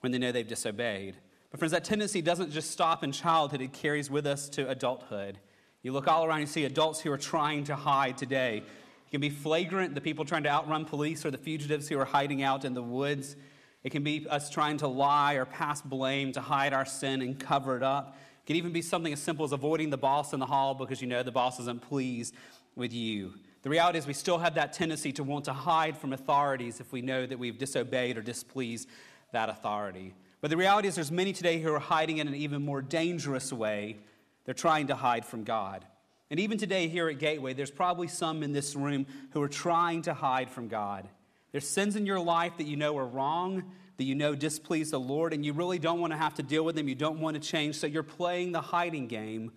when 0.01 0.13
they 0.13 0.19
know 0.19 0.33
they've 0.33 0.47
disobeyed. 0.47 1.17
But, 1.51 1.59
friends, 1.59 1.73
that 1.73 1.85
tendency 1.85 2.23
doesn't 2.23 2.53
just 2.53 2.71
stop 2.71 3.03
in 3.03 3.13
childhood, 3.13 3.61
it 3.61 3.73
carries 3.73 4.11
with 4.11 4.27
us 4.27 4.49
to 4.51 4.69
adulthood. 4.69 5.39
You 5.83 5.93
look 5.93 6.07
all 6.07 6.25
around, 6.25 6.41
you 6.41 6.47
see 6.47 6.65
adults 6.65 7.01
who 7.01 7.11
are 7.11 7.19
trying 7.19 7.65
to 7.65 7.75
hide 7.75 8.19
today. 8.19 8.59
It 8.59 9.11
can 9.11 9.21
be 9.21 9.31
flagrant, 9.31 9.95
the 9.95 10.01
people 10.01 10.25
trying 10.25 10.45
to 10.45 10.51
outrun 10.51 10.85
police 10.85 11.25
or 11.25 11.31
the 11.31 11.39
fugitives 11.39 11.89
who 11.89 11.99
are 11.99 12.05
hiding 12.05 12.43
out 12.43 12.65
in 12.65 12.75
the 12.75 12.83
woods. 12.83 13.35
It 13.83 13.91
can 13.91 14.05
be 14.05 14.27
us 14.29 14.51
trying 14.51 14.77
to 14.79 14.87
lie 14.87 15.35
or 15.35 15.47
pass 15.47 15.81
blame 15.81 16.33
to 16.33 16.41
hide 16.41 16.73
our 16.73 16.85
sin 16.85 17.23
and 17.23 17.39
cover 17.39 17.77
it 17.77 17.83
up. 17.83 18.17
It 18.43 18.47
can 18.47 18.57
even 18.57 18.73
be 18.73 18.83
something 18.83 19.13
as 19.13 19.21
simple 19.21 19.45
as 19.45 19.53
avoiding 19.53 19.91
the 19.91 19.97
boss 19.97 20.33
in 20.33 20.39
the 20.39 20.47
hall 20.47 20.75
because 20.75 21.01
you 21.01 21.09
know 21.09 21.23
the 21.23 21.33
boss 21.33 21.59
isn't 21.59 21.83
pleased 21.83 22.35
with 22.77 22.93
you. 22.93 23.35
The 23.63 23.71
reality 23.71 23.99
is, 23.99 24.07
we 24.07 24.15
still 24.15 24.39
have 24.39 24.55
that 24.55 24.73
tendency 24.73 25.13
to 25.13 25.25
want 25.25 25.45
to 25.47 25.53
hide 25.53 25.97
from 25.97 26.13
authorities 26.13 26.81
if 26.81 26.93
we 26.93 27.03
know 27.03 27.27
that 27.27 27.39
we've 27.39 27.59
disobeyed 27.59 28.17
or 28.17 28.23
displeased 28.23 28.89
that 29.33 29.49
authority. 29.49 30.15
But 30.41 30.51
the 30.51 30.57
reality 30.57 30.89
is, 30.89 30.95
there's 30.95 31.13
many 31.13 31.33
today 31.33 31.61
who 31.61 31.73
are 31.73 31.79
hiding 31.79 32.19
in 32.19 32.29
an 32.29 32.35
even 32.35 32.65
more 32.65 32.81
dangerous 32.81 33.53
way. 33.53 33.99
They're 34.45 34.55
trying 34.55 34.87
to 34.87 34.95
hide 34.95 35.27
from 35.27 35.45
God. 35.45 35.85
And 36.31 36.41
even 36.41 36.59
today, 36.59 36.89
here 36.89 37.09
at 37.09 37.19
Gateway, 37.19 37.53
there's 37.53 37.71
probably 37.71 38.09
some 38.09 38.43
in 38.43 38.53
this 38.53 38.75
room 38.75 39.07
who 39.33 39.43
are 39.43 39.49
trying 39.49 40.03
to 40.03 40.15
hide 40.15 40.51
from 40.51 40.69
God. 40.69 41.09
There's 41.53 41.67
sins 41.67 41.97
in 41.97 42.07
your 42.07 42.21
life 42.21 42.57
that 42.59 42.67
you 42.67 42.77
know 42.77 42.97
are 42.97 43.07
wrong, 43.07 43.65
that 43.97 44.05
you 44.05 44.15
know 44.15 44.35
displease 44.35 44.93
the 44.93 45.01
Lord, 45.01 45.33
and 45.35 45.45
you 45.45 45.53
really 45.53 45.79
don't 45.79 46.01
want 46.01 46.13
to 46.13 46.17
have 46.17 46.35
to 46.37 46.43
deal 46.43 46.65
with 46.65 46.77
them. 46.77 46.89
You 46.89 46.95
don't 46.95 47.21
want 47.21 47.35
to 47.35 47.41
change, 47.41 47.77
so 47.77 47.87
you're 47.87 48.03
playing 48.03 48.53
the 48.53 48.61
hiding 48.61 49.09
game 49.09 49.53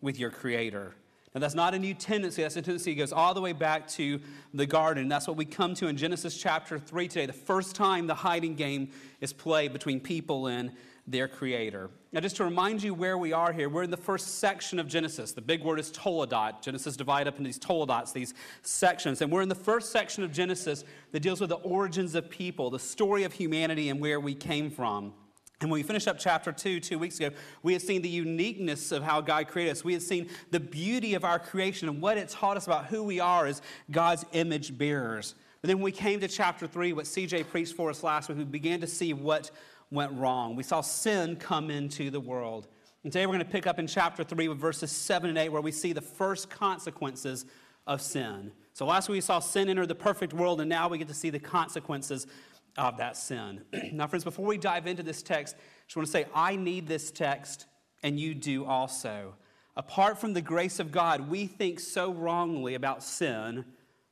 with 0.00 0.18
your 0.18 0.30
Creator. 0.30 0.94
And 1.34 1.42
that's 1.42 1.54
not 1.54 1.74
a 1.74 1.78
new 1.78 1.94
tendency. 1.94 2.42
That's 2.42 2.56
a 2.56 2.62
tendency 2.62 2.92
that 2.92 2.98
goes 2.98 3.12
all 3.12 3.32
the 3.32 3.40
way 3.40 3.52
back 3.52 3.88
to 3.88 4.20
the 4.52 4.66
garden. 4.66 5.08
That's 5.08 5.26
what 5.26 5.36
we 5.36 5.46
come 5.46 5.74
to 5.76 5.86
in 5.86 5.96
Genesis 5.96 6.36
chapter 6.36 6.78
3 6.78 7.08
today, 7.08 7.26
the 7.26 7.32
first 7.32 7.74
time 7.74 8.06
the 8.06 8.14
hiding 8.14 8.54
game 8.54 8.90
is 9.20 9.32
played 9.32 9.72
between 9.72 9.98
people 9.98 10.48
and 10.48 10.72
their 11.06 11.26
creator. 11.26 11.90
Now, 12.12 12.20
just 12.20 12.36
to 12.36 12.44
remind 12.44 12.82
you 12.82 12.94
where 12.94 13.16
we 13.16 13.32
are 13.32 13.52
here, 13.52 13.68
we're 13.68 13.82
in 13.82 13.90
the 13.90 13.96
first 13.96 14.38
section 14.38 14.78
of 14.78 14.86
Genesis. 14.86 15.32
The 15.32 15.40
big 15.40 15.64
word 15.64 15.80
is 15.80 15.90
toledot. 15.90 16.62
Genesis 16.62 16.96
divided 16.96 17.28
up 17.28 17.38
into 17.38 17.48
these 17.48 17.58
toledots, 17.58 18.12
these 18.12 18.34
sections. 18.60 19.22
And 19.22 19.32
we're 19.32 19.42
in 19.42 19.48
the 19.48 19.54
first 19.54 19.90
section 19.90 20.22
of 20.22 20.32
Genesis 20.32 20.84
that 21.10 21.20
deals 21.20 21.40
with 21.40 21.48
the 21.48 21.56
origins 21.56 22.14
of 22.14 22.28
people, 22.30 22.70
the 22.70 22.78
story 22.78 23.24
of 23.24 23.32
humanity, 23.32 23.88
and 23.88 24.00
where 24.00 24.20
we 24.20 24.34
came 24.34 24.70
from. 24.70 25.14
And 25.62 25.70
when 25.70 25.78
we 25.78 25.84
finished 25.84 26.08
up 26.08 26.18
chapter 26.18 26.50
2 26.50 26.80
two 26.80 26.98
weeks 26.98 27.20
ago, 27.20 27.30
we 27.62 27.72
had 27.72 27.82
seen 27.82 28.02
the 28.02 28.08
uniqueness 28.08 28.90
of 28.90 29.04
how 29.04 29.20
God 29.20 29.46
created 29.46 29.70
us. 29.70 29.84
We 29.84 29.92
had 29.92 30.02
seen 30.02 30.28
the 30.50 30.58
beauty 30.58 31.14
of 31.14 31.24
our 31.24 31.38
creation 31.38 31.88
and 31.88 32.02
what 32.02 32.18
it 32.18 32.28
taught 32.28 32.56
us 32.56 32.66
about 32.66 32.86
who 32.86 33.04
we 33.04 33.20
are 33.20 33.46
as 33.46 33.62
God's 33.88 34.24
image 34.32 34.76
bearers. 34.76 35.36
But 35.60 35.68
then 35.68 35.76
when 35.76 35.84
we 35.84 35.92
came 35.92 36.18
to 36.18 36.26
chapter 36.26 36.66
3, 36.66 36.94
what 36.94 37.04
CJ 37.04 37.48
preached 37.48 37.74
for 37.74 37.90
us 37.90 38.02
last 38.02 38.28
week, 38.28 38.38
we 38.38 38.44
began 38.44 38.80
to 38.80 38.88
see 38.88 39.14
what 39.14 39.52
went 39.92 40.12
wrong. 40.14 40.56
We 40.56 40.64
saw 40.64 40.80
sin 40.80 41.36
come 41.36 41.70
into 41.70 42.10
the 42.10 42.18
world. 42.20 42.66
And 43.04 43.12
today 43.12 43.24
we're 43.26 43.34
going 43.34 43.46
to 43.46 43.52
pick 43.52 43.68
up 43.68 43.78
in 43.78 43.86
chapter 43.86 44.24
3 44.24 44.48
with 44.48 44.58
verses 44.58 44.90
7 44.90 45.28
and 45.28 45.38
8, 45.38 45.50
where 45.50 45.62
we 45.62 45.70
see 45.70 45.92
the 45.92 46.00
first 46.00 46.50
consequences 46.50 47.46
of 47.86 48.00
sin. 48.00 48.50
So 48.72 48.84
last 48.84 49.08
week 49.08 49.18
we 49.18 49.20
saw 49.20 49.38
sin 49.38 49.68
enter 49.68 49.86
the 49.86 49.94
perfect 49.94 50.32
world, 50.32 50.60
and 50.60 50.68
now 50.68 50.88
we 50.88 50.98
get 50.98 51.06
to 51.06 51.14
see 51.14 51.30
the 51.30 51.38
consequences 51.38 52.26
of 52.76 52.96
that 52.98 53.16
sin. 53.16 53.62
now, 53.92 54.06
friends, 54.06 54.24
before 54.24 54.46
we 54.46 54.58
dive 54.58 54.86
into 54.86 55.02
this 55.02 55.22
text, 55.22 55.56
I 55.56 55.62
just 55.86 55.96
want 55.96 56.06
to 56.06 56.12
say 56.12 56.26
I 56.34 56.56
need 56.56 56.86
this 56.86 57.10
text, 57.10 57.66
and 58.02 58.18
you 58.18 58.34
do 58.34 58.64
also. 58.64 59.34
Apart 59.76 60.20
from 60.20 60.34
the 60.34 60.42
grace 60.42 60.78
of 60.78 60.92
God, 60.92 61.28
we 61.28 61.46
think 61.46 61.80
so 61.80 62.12
wrongly 62.12 62.74
about 62.74 63.02
sin, 63.02 63.64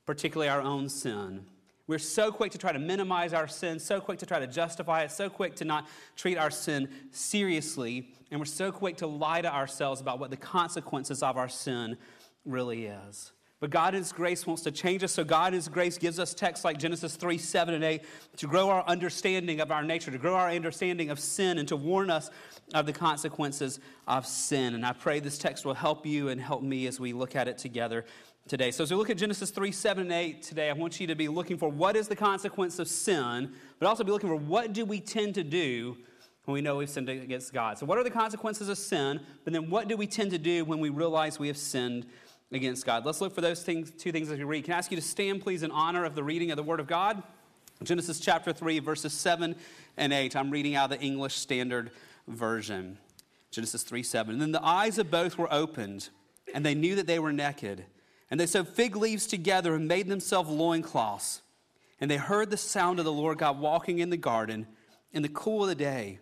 particularly 0.05 0.49
our 0.49 0.61
own 0.61 0.89
sin. 0.89 1.45
We're 1.87 1.99
so 1.99 2.31
quick 2.31 2.51
to 2.53 2.57
try 2.57 2.71
to 2.71 2.79
minimize 2.79 3.33
our 3.33 3.47
sin, 3.47 3.77
so 3.77 3.99
quick 3.99 4.19
to 4.19 4.25
try 4.25 4.39
to 4.39 4.47
justify 4.47 5.03
it, 5.03 5.11
so 5.11 5.29
quick 5.29 5.55
to 5.57 5.65
not 5.65 5.87
treat 6.15 6.37
our 6.37 6.49
sin 6.49 6.87
seriously, 7.11 8.13
and 8.31 8.39
we're 8.39 8.45
so 8.45 8.71
quick 8.71 8.97
to 8.97 9.07
lie 9.07 9.41
to 9.41 9.53
ourselves 9.53 9.99
about 9.99 10.19
what 10.19 10.29
the 10.29 10.37
consequences 10.37 11.21
of 11.21 11.37
our 11.37 11.49
sin 11.49 11.97
really 12.45 12.85
is. 12.85 13.33
But 13.61 13.69
God 13.69 13.93
in 13.93 14.01
His 14.01 14.11
grace 14.11 14.47
wants 14.47 14.63
to 14.63 14.71
change 14.71 15.03
us. 15.03 15.11
So 15.11 15.23
God 15.23 15.49
in 15.49 15.53
His 15.53 15.69
grace 15.69 15.99
gives 15.99 16.17
us 16.17 16.33
texts 16.33 16.65
like 16.65 16.79
Genesis 16.79 17.15
3, 17.15 17.37
7, 17.37 17.75
and 17.75 17.83
8 17.83 18.01
to 18.37 18.47
grow 18.47 18.69
our 18.69 18.83
understanding 18.87 19.61
of 19.61 19.71
our 19.71 19.83
nature, 19.83 20.09
to 20.09 20.17
grow 20.17 20.33
our 20.33 20.49
understanding 20.49 21.11
of 21.11 21.19
sin, 21.19 21.59
and 21.59 21.67
to 21.67 21.75
warn 21.75 22.09
us 22.09 22.31
of 22.73 22.87
the 22.87 22.91
consequences 22.91 23.79
of 24.07 24.25
sin. 24.25 24.73
And 24.73 24.83
I 24.83 24.93
pray 24.93 25.19
this 25.19 25.37
text 25.37 25.63
will 25.63 25.75
help 25.75 26.07
you 26.07 26.29
and 26.29 26.41
help 26.41 26.63
me 26.63 26.87
as 26.87 26.99
we 26.99 27.13
look 27.13 27.35
at 27.35 27.47
it 27.47 27.59
together 27.59 28.03
today. 28.47 28.71
So 28.71 28.83
as 28.83 28.89
we 28.89 28.97
look 28.97 29.11
at 29.11 29.17
Genesis 29.17 29.51
3, 29.51 29.71
7, 29.71 30.01
and 30.05 30.11
8 30.11 30.41
today, 30.41 30.71
I 30.71 30.73
want 30.73 30.99
you 30.99 31.05
to 31.05 31.15
be 31.15 31.27
looking 31.27 31.59
for 31.59 31.69
what 31.69 31.95
is 31.95 32.07
the 32.07 32.15
consequence 32.15 32.79
of 32.79 32.87
sin, 32.87 33.53
but 33.77 33.85
also 33.85 34.03
be 34.03 34.11
looking 34.11 34.29
for 34.29 34.35
what 34.35 34.73
do 34.73 34.85
we 34.85 34.99
tend 34.99 35.35
to 35.35 35.43
do 35.43 35.97
when 36.45 36.53
we 36.53 36.61
know 36.61 36.77
we've 36.77 36.89
sinned 36.89 37.09
against 37.09 37.53
God. 37.53 37.77
So 37.77 37.85
what 37.85 37.99
are 37.99 38.03
the 38.03 38.09
consequences 38.09 38.69
of 38.69 38.79
sin? 38.79 39.19
But 39.43 39.53
then 39.53 39.69
what 39.69 39.87
do 39.87 39.95
we 39.95 40.07
tend 40.07 40.31
to 40.31 40.39
do 40.39 40.65
when 40.65 40.79
we 40.79 40.89
realize 40.89 41.37
we 41.37 41.47
have 41.47 41.57
sinned 41.57 42.07
against 42.51 42.85
God. 42.85 43.05
Let's 43.05 43.21
look 43.21 43.33
for 43.33 43.41
those 43.41 43.63
things, 43.63 43.91
two 43.91 44.11
things 44.11 44.29
as 44.29 44.37
we 44.37 44.43
read. 44.43 44.65
Can 44.65 44.73
I 44.73 44.77
ask 44.77 44.91
you 44.91 44.97
to 44.97 45.03
stand, 45.03 45.41
please, 45.41 45.63
in 45.63 45.71
honor 45.71 46.03
of 46.03 46.15
the 46.15 46.23
reading 46.23 46.51
of 46.51 46.57
the 46.57 46.63
Word 46.63 46.79
of 46.79 46.87
God? 46.87 47.23
Genesis 47.83 48.19
chapter 48.19 48.53
3, 48.53 48.79
verses 48.79 49.13
7 49.13 49.55
and 49.97 50.13
8. 50.13 50.35
I'm 50.35 50.51
reading 50.51 50.75
out 50.75 50.91
of 50.91 50.99
the 50.99 51.05
English 51.05 51.35
Standard 51.35 51.91
Version. 52.27 52.97
Genesis 53.49 53.83
3 53.83 54.03
7. 54.03 54.33
And 54.33 54.41
then 54.41 54.51
the 54.51 54.65
eyes 54.65 54.97
of 54.97 55.09
both 55.09 55.37
were 55.37 55.51
opened, 55.51 56.09
and 56.53 56.65
they 56.65 56.75
knew 56.75 56.95
that 56.95 57.07
they 57.07 57.19
were 57.19 57.33
naked. 57.33 57.85
And 58.29 58.39
they 58.39 58.45
sewed 58.45 58.67
fig 58.67 58.95
leaves 58.95 59.27
together 59.27 59.75
and 59.75 59.87
made 59.87 60.07
themselves 60.07 60.49
loincloths. 60.49 61.41
And 61.99 62.09
they 62.09 62.17
heard 62.17 62.49
the 62.49 62.57
sound 62.57 62.99
of 62.99 63.05
the 63.05 63.11
Lord 63.11 63.37
God 63.39 63.59
walking 63.59 63.99
in 63.99 64.09
the 64.09 64.17
garden 64.17 64.67
in 65.11 65.21
the 65.21 65.29
cool 65.29 65.63
of 65.63 65.69
the 65.69 65.75
day. 65.75 66.19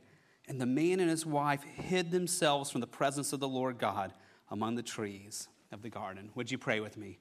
And 0.48 0.60
the 0.60 0.66
man 0.66 1.00
and 1.00 1.10
his 1.10 1.26
wife 1.26 1.62
hid 1.64 2.10
themselves 2.10 2.72
from 2.72 2.82
the 2.82 2.88
presence 2.88 3.32
of 3.32 3.40
the 3.40 3.48
Lord 3.48 3.78
God 3.78 4.14
among 4.50 4.76
the 4.76 4.82
trees 4.82 5.48
of 5.72 5.82
the 5.82 5.90
garden. 5.90 6.30
Would 6.36 6.52
you 6.52 6.58
pray 6.58 6.80
with 6.80 6.98
me? 6.98 7.20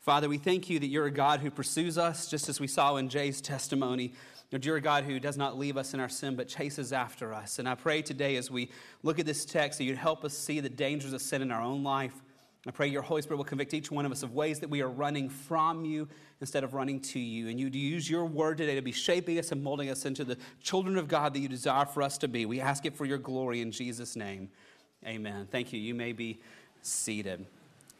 Father, 0.00 0.28
we 0.28 0.38
thank 0.38 0.70
you 0.70 0.78
that 0.78 0.86
you're 0.86 1.06
a 1.06 1.10
God 1.10 1.40
who 1.40 1.50
pursues 1.50 1.98
us, 1.98 2.26
just 2.28 2.48
as 2.48 2.58
we 2.58 2.66
saw 2.66 2.96
in 2.96 3.10
Jay's 3.10 3.40
testimony. 3.40 4.14
You're 4.50 4.76
a 4.76 4.80
God 4.80 5.04
who 5.04 5.20
does 5.20 5.36
not 5.36 5.58
leave 5.58 5.76
us 5.76 5.94
in 5.94 6.00
our 6.00 6.08
sin, 6.08 6.36
but 6.36 6.48
chases 6.48 6.92
after 6.92 7.32
us. 7.32 7.58
And 7.58 7.68
I 7.68 7.74
pray 7.74 8.02
today 8.02 8.36
as 8.36 8.50
we 8.50 8.70
look 9.02 9.18
at 9.18 9.26
this 9.26 9.44
text 9.44 9.78
that 9.78 9.84
you'd 9.84 9.98
help 9.98 10.24
us 10.24 10.36
see 10.36 10.58
the 10.60 10.68
dangers 10.70 11.12
of 11.12 11.22
sin 11.22 11.42
in 11.42 11.52
our 11.52 11.62
own 11.62 11.84
life. 11.84 12.14
I 12.66 12.72
pray 12.72 12.88
your 12.88 13.02
Holy 13.02 13.22
Spirit 13.22 13.36
will 13.36 13.44
convict 13.44 13.72
each 13.74 13.90
one 13.90 14.04
of 14.04 14.12
us 14.12 14.22
of 14.22 14.34
ways 14.34 14.58
that 14.60 14.68
we 14.68 14.82
are 14.82 14.88
running 14.88 15.28
from 15.28 15.84
you 15.84 16.08
instead 16.40 16.64
of 16.64 16.74
running 16.74 17.00
to 17.00 17.20
you. 17.20 17.48
And 17.48 17.60
you'd 17.60 17.74
use 17.74 18.10
your 18.10 18.24
word 18.24 18.58
today 18.58 18.74
to 18.74 18.82
be 18.82 18.92
shaping 18.92 19.38
us 19.38 19.52
and 19.52 19.62
molding 19.62 19.88
us 19.88 20.04
into 20.04 20.24
the 20.24 20.36
children 20.62 20.96
of 20.98 21.08
God 21.08 21.32
that 21.34 21.40
you 21.40 21.48
desire 21.48 21.86
for 21.86 22.02
us 22.02 22.18
to 22.18 22.28
be. 22.28 22.44
We 22.46 22.60
ask 22.60 22.84
it 22.84 22.96
for 22.96 23.04
your 23.04 23.18
glory 23.18 23.60
in 23.60 23.70
Jesus' 23.70 24.16
name. 24.16 24.50
Amen. 25.06 25.46
Thank 25.50 25.72
you. 25.72 25.80
You 25.80 25.94
may 25.94 26.12
be 26.12 26.40
seated. 26.82 27.46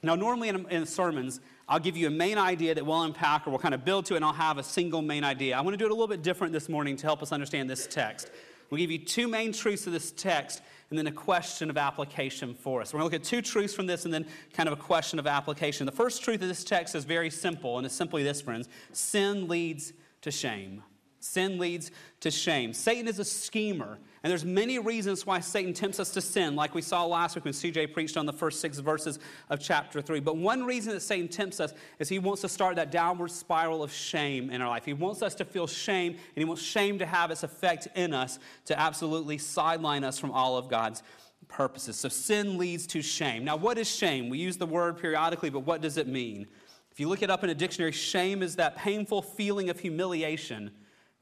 Now, 0.02 0.14
normally 0.14 0.48
in, 0.48 0.66
in, 0.68 0.86
sermons, 0.86 1.40
I'll 1.68 1.78
give 1.78 1.96
you 1.96 2.06
a 2.06 2.10
main 2.10 2.38
idea 2.38 2.74
that 2.74 2.84
we'll 2.84 3.02
unpack 3.02 3.46
or 3.46 3.50
we'll 3.50 3.58
kind 3.58 3.74
of 3.74 3.84
build 3.84 4.06
to, 4.06 4.16
and 4.16 4.24
I'll 4.24 4.32
have 4.32 4.56
a 4.56 4.62
single 4.62 5.02
main 5.02 5.24
idea. 5.24 5.56
I 5.56 5.60
want 5.60 5.74
to 5.74 5.78
do 5.78 5.84
it 5.84 5.90
a 5.90 5.94
little 5.94 6.08
bit 6.08 6.22
different 6.22 6.52
this 6.52 6.68
morning 6.68 6.96
to 6.96 7.06
help 7.06 7.22
us 7.22 7.32
understand 7.32 7.68
this 7.68 7.86
text. 7.86 8.30
We'll 8.70 8.78
give 8.78 8.90
you 8.90 8.98
two 8.98 9.28
main 9.28 9.52
truths 9.52 9.86
of 9.86 9.92
this 9.92 10.12
text 10.12 10.62
and 10.90 10.98
then 10.98 11.06
a 11.06 11.12
question 11.12 11.70
of 11.70 11.76
application 11.76 12.54
for 12.54 12.80
us. 12.80 12.92
We're 12.92 13.00
going 13.00 13.10
to 13.10 13.16
look 13.16 13.22
at 13.22 13.28
two 13.28 13.42
truths 13.42 13.74
from 13.74 13.86
this 13.86 14.04
and 14.04 14.14
then 14.14 14.26
kind 14.52 14.68
of 14.68 14.72
a 14.72 14.80
question 14.80 15.18
of 15.18 15.26
application. 15.26 15.86
The 15.86 15.92
first 15.92 16.22
truth 16.22 16.42
of 16.42 16.48
this 16.48 16.64
text 16.64 16.94
is 16.94 17.04
very 17.04 17.30
simple, 17.30 17.78
and 17.78 17.86
it's 17.86 17.94
simply 17.94 18.22
this, 18.22 18.40
friends 18.40 18.68
sin 18.92 19.48
leads 19.48 19.92
to 20.22 20.30
shame. 20.30 20.82
Sin 21.20 21.58
leads 21.58 21.90
to 22.20 22.30
shame. 22.30 22.72
Satan 22.72 23.06
is 23.06 23.18
a 23.18 23.24
schemer, 23.24 23.98
and 24.22 24.30
there's 24.30 24.44
many 24.44 24.78
reasons 24.78 25.24
why 25.24 25.40
Satan 25.40 25.72
tempts 25.72 25.98
us 25.98 26.10
to 26.10 26.20
sin, 26.20 26.54
like 26.54 26.74
we 26.74 26.82
saw 26.82 27.06
last 27.06 27.36
week 27.36 27.44
when 27.46 27.54
CJ 27.54 27.94
preached 27.94 28.18
on 28.18 28.26
the 28.26 28.32
first 28.32 28.60
six 28.60 28.78
verses 28.78 29.18
of 29.48 29.60
chapter 29.60 30.02
3. 30.02 30.20
But 30.20 30.36
one 30.36 30.64
reason 30.64 30.92
that 30.92 31.00
Satan 31.00 31.26
tempts 31.26 31.58
us 31.58 31.72
is 31.98 32.10
he 32.10 32.18
wants 32.18 32.42
to 32.42 32.48
start 32.48 32.76
that 32.76 32.90
downward 32.90 33.30
spiral 33.30 33.82
of 33.82 33.90
shame 33.90 34.50
in 34.50 34.60
our 34.60 34.68
life. 34.68 34.84
He 34.84 34.92
wants 34.92 35.22
us 35.22 35.34
to 35.36 35.44
feel 35.46 35.66
shame, 35.66 36.12
and 36.12 36.20
he 36.36 36.44
wants 36.44 36.62
shame 36.62 36.98
to 36.98 37.06
have 37.06 37.30
its 37.30 37.44
effect 37.44 37.88
in 37.94 38.12
us 38.12 38.38
to 38.66 38.78
absolutely 38.78 39.38
sideline 39.38 40.04
us 40.04 40.18
from 40.18 40.32
all 40.32 40.58
of 40.58 40.68
God's 40.68 41.02
purposes. 41.48 41.96
So 41.96 42.10
sin 42.10 42.58
leads 42.58 42.86
to 42.88 43.00
shame. 43.00 43.42
Now, 43.42 43.56
what 43.56 43.78
is 43.78 43.88
shame? 43.88 44.28
We 44.28 44.36
use 44.36 44.58
the 44.58 44.66
word 44.66 44.98
periodically, 44.98 45.48
but 45.48 45.60
what 45.60 45.80
does 45.80 45.96
it 45.96 46.06
mean? 46.06 46.46
If 46.92 47.00
you 47.00 47.08
look 47.08 47.22
it 47.22 47.30
up 47.30 47.42
in 47.42 47.48
a 47.48 47.54
dictionary, 47.54 47.92
shame 47.92 48.42
is 48.42 48.56
that 48.56 48.76
painful 48.76 49.22
feeling 49.22 49.70
of 49.70 49.80
humiliation 49.80 50.72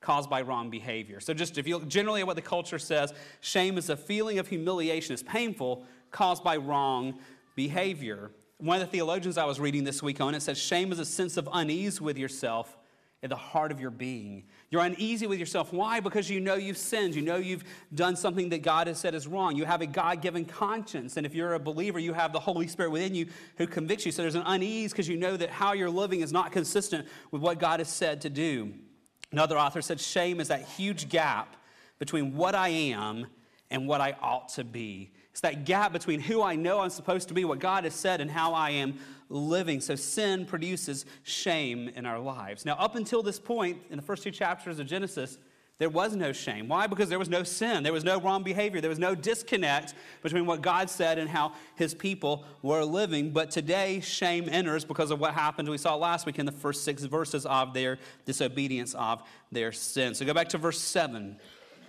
caused 0.01 0.31
by 0.31 0.43
wrong 0.43 0.71
behavior. 0.71 1.21
So, 1.21 1.35
just 1.35 1.59
if 1.59 1.67
you 1.67 1.79
look 1.79 1.89
generally 1.89 2.21
at 2.21 2.27
what 2.27 2.37
the 2.37 2.43
culture 2.43 2.79
says, 2.79 3.13
shame 3.41 3.79
is 3.79 3.91
a 3.91 3.97
feeling 3.97 4.39
of 4.39 4.49
humiliation, 4.49 5.13
it's 5.13 5.23
painful, 5.23 5.85
caused 6.11 6.45
by 6.45 6.57
wrong 6.57 7.19
behavior. 7.57 8.31
One 8.59 8.81
of 8.81 8.87
the 8.87 8.91
theologians 8.91 9.39
I 9.39 9.45
was 9.45 9.61
reading 9.61 9.85
this 9.85 10.03
week 10.03 10.21
on 10.21 10.35
it 10.35 10.43
says 10.43 10.59
shame 10.59 10.93
is 10.93 10.99
a 10.99 11.05
sense 11.05 11.37
of 11.37 11.49
unease 11.53 12.01
with 12.01 12.19
yourself 12.19 12.77
at 13.23 13.31
the 13.31 13.37
heart 13.37 13.73
of 13.73 13.81
your 13.81 13.91
being. 13.91 14.45
You're 14.71 14.83
uneasy 14.83 15.27
with 15.27 15.41
yourself. 15.41 15.73
Why? 15.73 15.99
Because 15.99 16.31
you 16.31 16.39
know 16.39 16.55
you've 16.55 16.79
sinned. 16.79 17.17
You 17.17 17.23
know 17.23 17.37
you've 17.37 17.65
done 17.93 18.15
something 18.15 18.49
that 18.51 18.63
God 18.63 18.87
has 18.87 18.99
said 18.99 19.15
is 19.15 19.27
wrong. 19.27 19.57
You 19.57 19.65
have 19.65 19.81
a 19.81 19.87
God 19.87 20.23
given 20.23 20.45
conscience. 20.45 21.17
And 21.17 21.27
if 21.27 21.35
you're 21.35 21.55
a 21.55 21.59
believer, 21.59 21.99
you 21.99 22.13
have 22.13 22.33
the 22.33 22.39
Holy 22.39 22.69
Spirit 22.69 22.91
within 22.91 23.15
you 23.15 23.27
who 23.57 23.67
convicts 23.67 24.07
you. 24.07 24.13
So 24.13 24.23
there's 24.23 24.37
an 24.37 24.45
unease 24.47 24.93
because 24.93 25.09
you 25.09 25.17
know 25.17 25.37
that 25.37 25.51
how 25.51 25.73
you're 25.73 25.91
living 25.91 26.21
is 26.21 26.33
not 26.33 26.53
consistent 26.53 27.09
with 27.33 27.43
what 27.43 27.59
God 27.59 27.81
has 27.81 27.89
said 27.89 28.21
to 28.21 28.31
do. 28.31 28.73
Another 29.33 29.59
author 29.59 29.83
said, 29.83 30.01
Shame 30.01 30.41
is 30.41 30.49
that 30.49 30.63
huge 30.63 31.09
gap 31.09 31.57
between 31.99 32.35
what 32.35 32.55
I 32.55 32.69
am 32.69 33.27
and 33.71 33.87
what 33.87 34.01
I 34.01 34.17
ought 34.23 34.49
to 34.51 34.65
be. 34.65 35.13
It's 35.31 35.41
that 35.43 35.65
gap 35.65 35.93
between 35.93 36.21
who 36.21 36.43
I 36.43 36.57
know 36.57 36.81
I'm 36.81 36.91
supposed 36.91 37.29
to 37.29 37.35
be, 37.35 37.45
what 37.45 37.59
God 37.59 37.85
has 37.85 37.95
said, 37.95 38.21
and 38.21 38.31
how 38.31 38.55
I 38.55 38.71
am 38.71 38.99
living. 39.29 39.81
So 39.81 39.95
sin 39.95 40.47
produces 40.47 41.05
shame 41.23 41.89
in 41.95 42.07
our 42.07 42.19
lives. 42.19 42.65
Now, 42.65 42.75
up 42.75 42.97
until 42.97 43.23
this 43.23 43.39
point, 43.39 43.79
in 43.91 43.97
the 43.97 44.03
first 44.03 44.23
two 44.23 44.31
chapters 44.31 44.79
of 44.79 44.87
Genesis, 44.87 45.39
there 45.79 45.89
was 45.89 46.17
no 46.17 46.33
shame. 46.33 46.67
Why? 46.67 46.89
Because 46.89 47.09
there 47.09 47.21
was 47.21 47.29
no 47.29 47.45
sin. 47.45 47.85
There 47.85 47.93
was 47.93 48.03
no 48.03 48.21
wrong 48.21 48.43
behavior. 48.43 48.81
There 48.81 48.91
was 48.91 48.99
no 48.99 49.15
disconnect 49.15 49.95
between 50.23 50.45
what 50.45 50.61
God 50.61 50.91
said 50.91 51.19
and 51.19 51.31
how 51.31 51.53
his 51.77 51.95
people 51.95 52.45
were 52.63 52.83
living. 52.83 53.31
But 53.31 53.53
today, 53.53 54.01
shame 54.01 54.49
enters 54.51 54.85
because 54.85 55.13
of 55.13 55.21
what 55.21 55.35
happened 55.35 55.69
we 55.69 55.79
saw 55.79 55.95
last 55.95 56.27
week 56.27 56.41
in 56.41 56.47
the 56.47 56.53
first 56.53 56.83
six 56.83 57.05
verses 57.05 57.47
of 57.47 57.75
their 57.75 57.99
disobedience, 58.27 58.95
of 58.95 59.23
their 59.53 59.71
sin. 59.71 60.17
So 60.17 60.27
go 60.27 60.35
back 60.35 60.49
to 60.49 60.59
verse 60.59 60.81
7. 60.81 61.37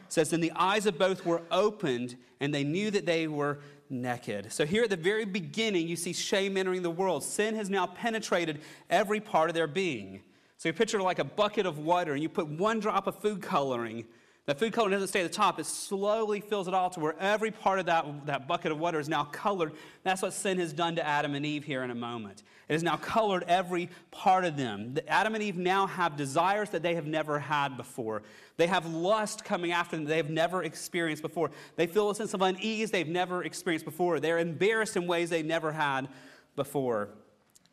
It 0.06 0.14
says, 0.14 0.30
Then 0.30 0.42
the 0.42 0.52
eyes 0.56 0.86
of 0.86 1.00
both 1.00 1.26
were 1.26 1.42
opened, 1.50 2.16
and 2.40 2.54
they 2.54 2.64
knew 2.64 2.92
that 2.92 3.08
they 3.08 3.28
were 3.28 3.58
naked. 3.90 4.54
So 4.54 4.68
here 4.68 4.84
at 4.84 4.92
the 4.92 4.98
very 4.98 5.26
beginning, 5.26 5.88
you 5.88 5.96
see 5.96 6.14
shame 6.14 6.58
entering 6.58 6.84
the 6.84 6.92
world. 6.92 7.24
Sin 7.24 7.56
has 7.56 7.72
now 7.72 7.88
penetrated 7.88 8.62
every 8.88 9.20
part 9.20 9.50
of 9.50 9.56
their 9.56 9.66
being. 9.66 10.22
So 10.60 10.68
you 10.68 10.74
picture 10.74 11.02
like 11.02 11.20
a 11.20 11.24
bucket 11.24 11.66
of 11.66 11.80
water 11.80 12.12
and 12.12 12.22
you 12.22 12.28
put 12.28 12.48
one 12.48 12.82
drop 12.82 13.08
of 13.08 13.22
food 13.22 13.42
coloring 13.42 14.04
That 14.46 14.60
food 14.60 14.74
coloring 14.74 14.92
doesn't 14.94 15.08
stay 15.08 15.22
at 15.22 15.32
the 15.32 15.34
top, 15.38 15.60
it 15.60 15.66
slowly 15.68 16.42
fills 16.42 16.68
it 16.68 16.74
all 16.74 16.90
to 16.90 17.00
where 17.00 17.16
every 17.20 17.50
part 17.50 17.80
of 17.80 17.86
that, 17.86 18.26
that 18.26 18.48
bucket 18.48 18.72
of 18.72 18.80
water 18.80 19.00
is 19.00 19.08
now 19.08 19.24
colored. 19.26 19.74
That's 20.04 20.22
what 20.22 20.34
sin 20.34 20.58
has 20.58 20.74
done 20.74 20.96
to 20.96 21.06
Adam 21.06 21.36
and 21.36 21.46
Eve 21.46 21.64
here 21.64 21.84
in 21.84 21.92
a 21.92 21.96
moment. 21.96 22.44
It 22.68 22.74
has 22.74 22.84
now 22.84 22.98
colored 22.98 23.46
every 23.48 23.90
part 24.10 24.44
of 24.44 24.58
them. 24.58 24.98
Adam 25.08 25.36
and 25.36 25.44
Eve 25.44 25.56
now 25.56 25.86
have 25.88 26.18
desires 26.18 26.72
that 26.72 26.82
they 26.82 26.96
have 26.96 27.06
never 27.06 27.40
had 27.40 27.78
before. 27.78 28.24
They 28.58 28.68
have 28.68 28.86
lust 28.92 29.46
coming 29.46 29.72
after 29.72 29.96
them 29.96 30.06
they 30.06 30.18
have 30.18 30.30
never 30.30 30.64
experienced 30.64 31.22
before. 31.22 31.52
They 31.78 31.88
feel 31.88 32.10
a 32.10 32.16
sense 32.16 32.34
of 32.34 32.42
unease 32.42 32.92
they've 32.92 33.08
never 33.08 33.44
experienced 33.44 33.86
before. 33.86 34.20
They're 34.20 34.40
embarrassed 34.40 34.98
in 34.98 35.08
ways 35.08 35.30
they 35.30 35.44
never 35.44 35.72
had 35.72 36.10
before. 36.56 37.10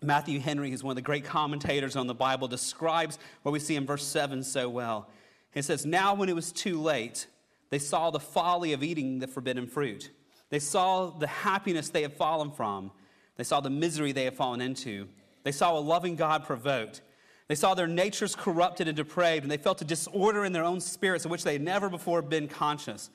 Matthew 0.03 0.41
Henry, 0.41 0.71
who's 0.71 0.85
one 0.85 0.93
of 0.93 0.97
the 0.97 1.03
great 1.03 1.25
commentators 1.25 1.97
on 1.97 2.07
the 2.07 2.15
Bible, 2.15 2.49
describes 2.49 3.19
what 3.43 3.53
we 3.53 3.59
see 3.59 3.77
in 3.77 3.87
verse 3.87 4.07
7 4.07 4.43
so 4.43 4.69
well. 4.69 5.09
He 5.53 5.63
says, 5.63 5.87
Now 5.87 6.15
when 6.15 6.29
it 6.29 6.35
was 6.35 6.53
too 6.53 6.81
late, 6.81 7.27
they 7.71 7.79
saw 7.79 8.11
the 8.11 8.21
folly 8.21 8.73
of 8.73 8.83
eating 8.83 9.19
the 9.19 9.27
forbidden 9.27 9.67
fruit. 9.67 10.11
They 10.51 10.59
saw 10.59 11.11
the 11.11 11.27
happiness 11.27 11.89
they 11.89 12.03
had 12.03 12.13
fallen 12.13 12.51
from. 12.51 12.93
They 13.37 13.45
saw 13.45 13.61
the 13.61 13.71
misery 13.71 14.13
they 14.13 14.25
had 14.25 14.37
fallen 14.37 14.61
into. 14.61 15.09
They 15.43 15.53
saw 15.53 15.79
a 15.79 15.81
loving 15.81 16.17
God 16.17 16.45
provoked. 16.45 17.01
They 17.49 17.55
saw 17.55 17.75
their 17.75 17.87
natures 17.87 18.35
corrupted 18.35 18.89
and 18.89 18.97
depraved, 18.97 19.45
and 19.45 19.51
they 19.51 19.57
felt 19.57 19.81
a 19.81 19.85
disorder 19.85 20.45
in 20.45 20.53
their 20.53 20.65
own 20.65 20.81
spirits 20.81 21.25
of 21.25 21.31
which 21.31 21.45
they 21.45 21.55
had 21.55 21.63
never 21.63 21.89
before 21.89 22.23
been 22.23 22.49
conscious. 22.49 23.11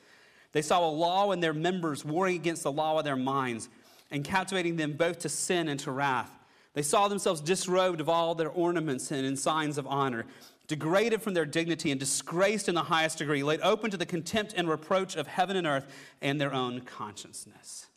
They 0.53 0.61
saw 0.61 0.87
a 0.87 0.89
law 0.89 1.31
in 1.31 1.39
their 1.39 1.53
members 1.53 2.03
warring 2.03 2.35
against 2.35 2.63
the 2.63 2.71
law 2.71 2.97
of 2.97 3.05
their 3.05 3.15
minds 3.15 3.69
and 4.09 4.23
captivating 4.23 4.75
them 4.75 4.93
both 4.93 5.19
to 5.19 5.29
sin 5.29 5.67
and 5.67 5.79
to 5.81 5.91
wrath. 5.91 6.31
They 6.73 6.81
saw 6.81 7.07
themselves 7.07 7.41
disrobed 7.41 7.99
of 7.99 8.07
all 8.07 8.33
their 8.33 8.49
ornaments 8.49 9.11
and 9.11 9.25
in 9.25 9.35
signs 9.35 9.77
of 9.77 9.85
honor 9.87 10.25
degraded 10.71 11.21
from 11.21 11.33
their 11.33 11.45
dignity 11.45 11.91
and 11.91 11.99
disgraced 11.99 12.69
in 12.69 12.75
the 12.75 12.83
highest 12.83 13.17
degree, 13.17 13.43
laid 13.43 13.59
open 13.61 13.91
to 13.91 13.97
the 13.97 14.05
contempt 14.05 14.53
and 14.55 14.69
reproach 14.69 15.17
of 15.17 15.27
heaven 15.27 15.57
and 15.57 15.67
earth 15.67 15.85
and 16.21 16.39
their 16.39 16.53
own 16.53 16.79
consciousness. 16.79 17.87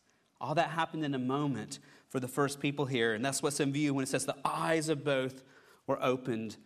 All 0.40 0.56
that 0.56 0.70
happened 0.70 1.04
in 1.04 1.14
a 1.14 1.18
moment 1.18 1.78
for 2.08 2.18
the 2.18 2.26
first 2.26 2.58
people 2.58 2.84
here, 2.84 3.14
and 3.14 3.24
that's 3.24 3.44
what's 3.44 3.60
in 3.60 3.72
view 3.72 3.94
when 3.94 4.02
it 4.02 4.08
says 4.08 4.26
the 4.26 4.36
eyes 4.44 4.88
of 4.88 5.04
both 5.04 5.44
were 5.86 6.02
opened 6.02 6.56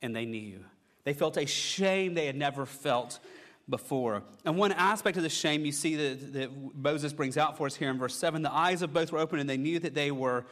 and 0.00 0.16
they 0.16 0.24
knew. 0.24 0.64
They 1.04 1.12
felt 1.12 1.36
a 1.36 1.46
shame 1.46 2.14
they 2.14 2.24
had 2.24 2.36
never 2.36 2.64
felt 2.64 3.18
before. 3.68 4.22
And 4.46 4.56
one 4.56 4.72
aspect 4.72 5.18
of 5.18 5.22
the 5.22 5.28
shame 5.28 5.66
you 5.66 5.72
see 5.72 5.96
that, 5.96 6.32
that 6.32 6.50
Moses 6.74 7.12
brings 7.12 7.36
out 7.36 7.58
for 7.58 7.66
us 7.66 7.76
here 7.76 7.90
in 7.90 7.98
verse 7.98 8.16
7 8.16 8.40
the 8.40 8.52
eyes 8.52 8.80
of 8.80 8.94
both 8.94 9.12
were 9.12 9.18
open 9.18 9.38
and 9.38 9.50
they 9.50 9.58
knew 9.58 9.78
that 9.80 9.94
they 9.94 10.10
were 10.10 10.46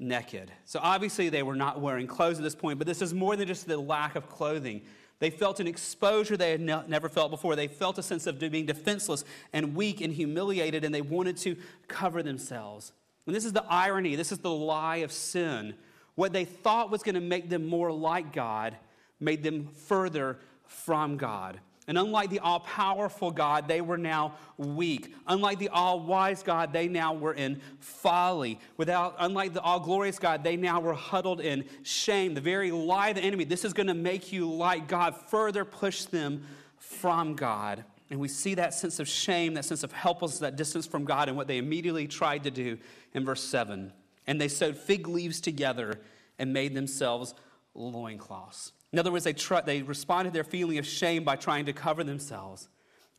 naked. 0.00 0.50
So 0.64 0.80
obviously 0.82 1.28
they 1.28 1.42
were 1.42 1.54
not 1.54 1.80
wearing 1.80 2.06
clothes 2.06 2.38
at 2.38 2.42
this 2.42 2.54
point, 2.54 2.78
but 2.78 2.86
this 2.86 3.02
is 3.02 3.14
more 3.14 3.36
than 3.36 3.46
just 3.46 3.66
the 3.66 3.76
lack 3.76 4.16
of 4.16 4.28
clothing. 4.28 4.82
They 5.20 5.30
felt 5.30 5.60
an 5.60 5.66
exposure 5.66 6.36
they 6.36 6.50
had 6.50 6.60
ne- 6.60 6.86
never 6.88 7.08
felt 7.08 7.30
before. 7.30 7.54
They 7.54 7.68
felt 7.68 7.98
a 7.98 8.02
sense 8.02 8.26
of 8.26 8.38
being 8.38 8.66
defenseless 8.66 9.24
and 9.52 9.76
weak 9.76 10.00
and 10.00 10.12
humiliated, 10.12 10.82
and 10.82 10.94
they 10.94 11.02
wanted 11.02 11.36
to 11.38 11.56
cover 11.88 12.22
themselves. 12.22 12.92
And 13.26 13.36
this 13.36 13.44
is 13.44 13.52
the 13.52 13.64
irony, 13.68 14.16
this 14.16 14.32
is 14.32 14.38
the 14.38 14.50
lie 14.50 14.96
of 14.96 15.12
sin. 15.12 15.74
What 16.14 16.32
they 16.32 16.46
thought 16.46 16.90
was 16.90 17.02
going 17.02 17.14
to 17.14 17.20
make 17.20 17.50
them 17.50 17.66
more 17.66 17.92
like 17.92 18.32
God 18.32 18.76
made 19.20 19.42
them 19.42 19.68
further 19.86 20.38
from 20.66 21.18
God. 21.18 21.60
And 21.90 21.98
unlike 21.98 22.30
the 22.30 22.38
all 22.38 22.60
powerful 22.60 23.32
God, 23.32 23.66
they 23.66 23.80
were 23.80 23.98
now 23.98 24.34
weak. 24.56 25.12
Unlike 25.26 25.58
the 25.58 25.70
all 25.70 25.98
wise 25.98 26.40
God, 26.40 26.72
they 26.72 26.86
now 26.86 27.14
were 27.14 27.34
in 27.34 27.60
folly. 27.80 28.60
Without, 28.76 29.16
unlike 29.18 29.54
the 29.54 29.60
all 29.60 29.80
glorious 29.80 30.16
God, 30.16 30.44
they 30.44 30.56
now 30.56 30.78
were 30.78 30.94
huddled 30.94 31.40
in 31.40 31.64
shame. 31.82 32.34
The 32.34 32.40
very 32.40 32.70
lie 32.70 33.08
of 33.08 33.16
the 33.16 33.22
enemy, 33.22 33.42
this 33.42 33.64
is 33.64 33.72
going 33.72 33.88
to 33.88 33.94
make 33.94 34.30
you 34.30 34.48
like 34.48 34.86
God, 34.86 35.16
further 35.16 35.64
push 35.64 36.04
them 36.04 36.46
from 36.76 37.34
God. 37.34 37.82
And 38.08 38.20
we 38.20 38.28
see 38.28 38.54
that 38.54 38.72
sense 38.72 39.00
of 39.00 39.08
shame, 39.08 39.54
that 39.54 39.64
sense 39.64 39.82
of 39.82 39.90
helplessness, 39.90 40.38
that 40.38 40.54
distance 40.54 40.86
from 40.86 41.04
God, 41.04 41.26
and 41.26 41.36
what 41.36 41.48
they 41.48 41.58
immediately 41.58 42.06
tried 42.06 42.44
to 42.44 42.52
do 42.52 42.78
in 43.14 43.24
verse 43.24 43.42
7. 43.42 43.92
And 44.28 44.40
they 44.40 44.46
sewed 44.46 44.76
fig 44.76 45.08
leaves 45.08 45.40
together 45.40 45.98
and 46.38 46.52
made 46.52 46.72
themselves 46.72 47.34
loincloths. 47.74 48.74
In 48.92 48.98
other 48.98 49.12
words, 49.12 49.24
they, 49.24 49.32
tr- 49.32 49.56
they 49.64 49.82
responded 49.82 50.30
to 50.30 50.34
their 50.34 50.44
feeling 50.44 50.78
of 50.78 50.86
shame 50.86 51.24
by 51.24 51.36
trying 51.36 51.66
to 51.66 51.72
cover 51.72 52.02
themselves. 52.02 52.68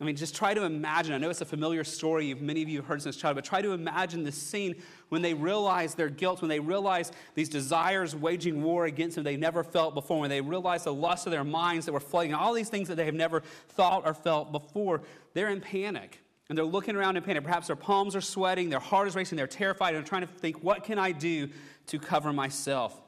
I 0.01 0.03
mean, 0.03 0.15
just 0.15 0.35
try 0.35 0.55
to 0.55 0.63
imagine. 0.63 1.13
I 1.13 1.19
know 1.19 1.29
it's 1.29 1.41
a 1.41 1.45
familiar 1.45 1.83
story, 1.83 2.33
many 2.33 2.63
of 2.63 2.69
you 2.69 2.79
have 2.79 2.87
heard 2.87 3.03
since 3.03 3.15
childhood, 3.15 3.43
but 3.43 3.47
try 3.47 3.61
to 3.61 3.71
imagine 3.71 4.23
this 4.23 4.35
scene 4.35 4.81
when 5.09 5.21
they 5.21 5.35
realize 5.35 5.93
their 5.93 6.09
guilt, 6.09 6.41
when 6.41 6.49
they 6.49 6.59
realize 6.59 7.11
these 7.35 7.49
desires 7.49 8.15
waging 8.15 8.63
war 8.63 8.85
against 8.85 9.15
them 9.15 9.23
they 9.23 9.37
never 9.37 9.63
felt 9.63 9.93
before, 9.93 10.19
when 10.19 10.31
they 10.31 10.41
realize 10.41 10.85
the 10.85 10.93
lust 10.93 11.27
of 11.27 11.31
their 11.31 11.43
minds 11.43 11.85
that 11.85 11.91
were 11.91 11.99
flooding, 11.99 12.33
all 12.33 12.51
these 12.51 12.67
things 12.67 12.87
that 12.87 12.95
they 12.95 13.05
have 13.05 13.13
never 13.13 13.41
thought 13.69 14.01
or 14.03 14.15
felt 14.15 14.51
before. 14.51 15.01
They're 15.35 15.49
in 15.49 15.61
panic. 15.61 16.19
And 16.49 16.57
they're 16.57 16.65
looking 16.65 16.95
around 16.95 17.15
in 17.15 17.23
panic. 17.23 17.43
Perhaps 17.43 17.67
their 17.67 17.75
palms 17.75 18.15
are 18.15 18.21
sweating, 18.21 18.69
their 18.69 18.79
heart 18.79 19.07
is 19.07 19.15
racing, 19.15 19.37
they're 19.37 19.45
terrified, 19.45 19.93
and 19.93 19.97
they're 19.97 20.09
trying 20.09 20.23
to 20.23 20.27
think, 20.27 20.63
what 20.63 20.83
can 20.83 20.97
I 20.97 21.11
do 21.11 21.47
to 21.87 21.99
cover 21.99 22.33
myself? 22.33 22.99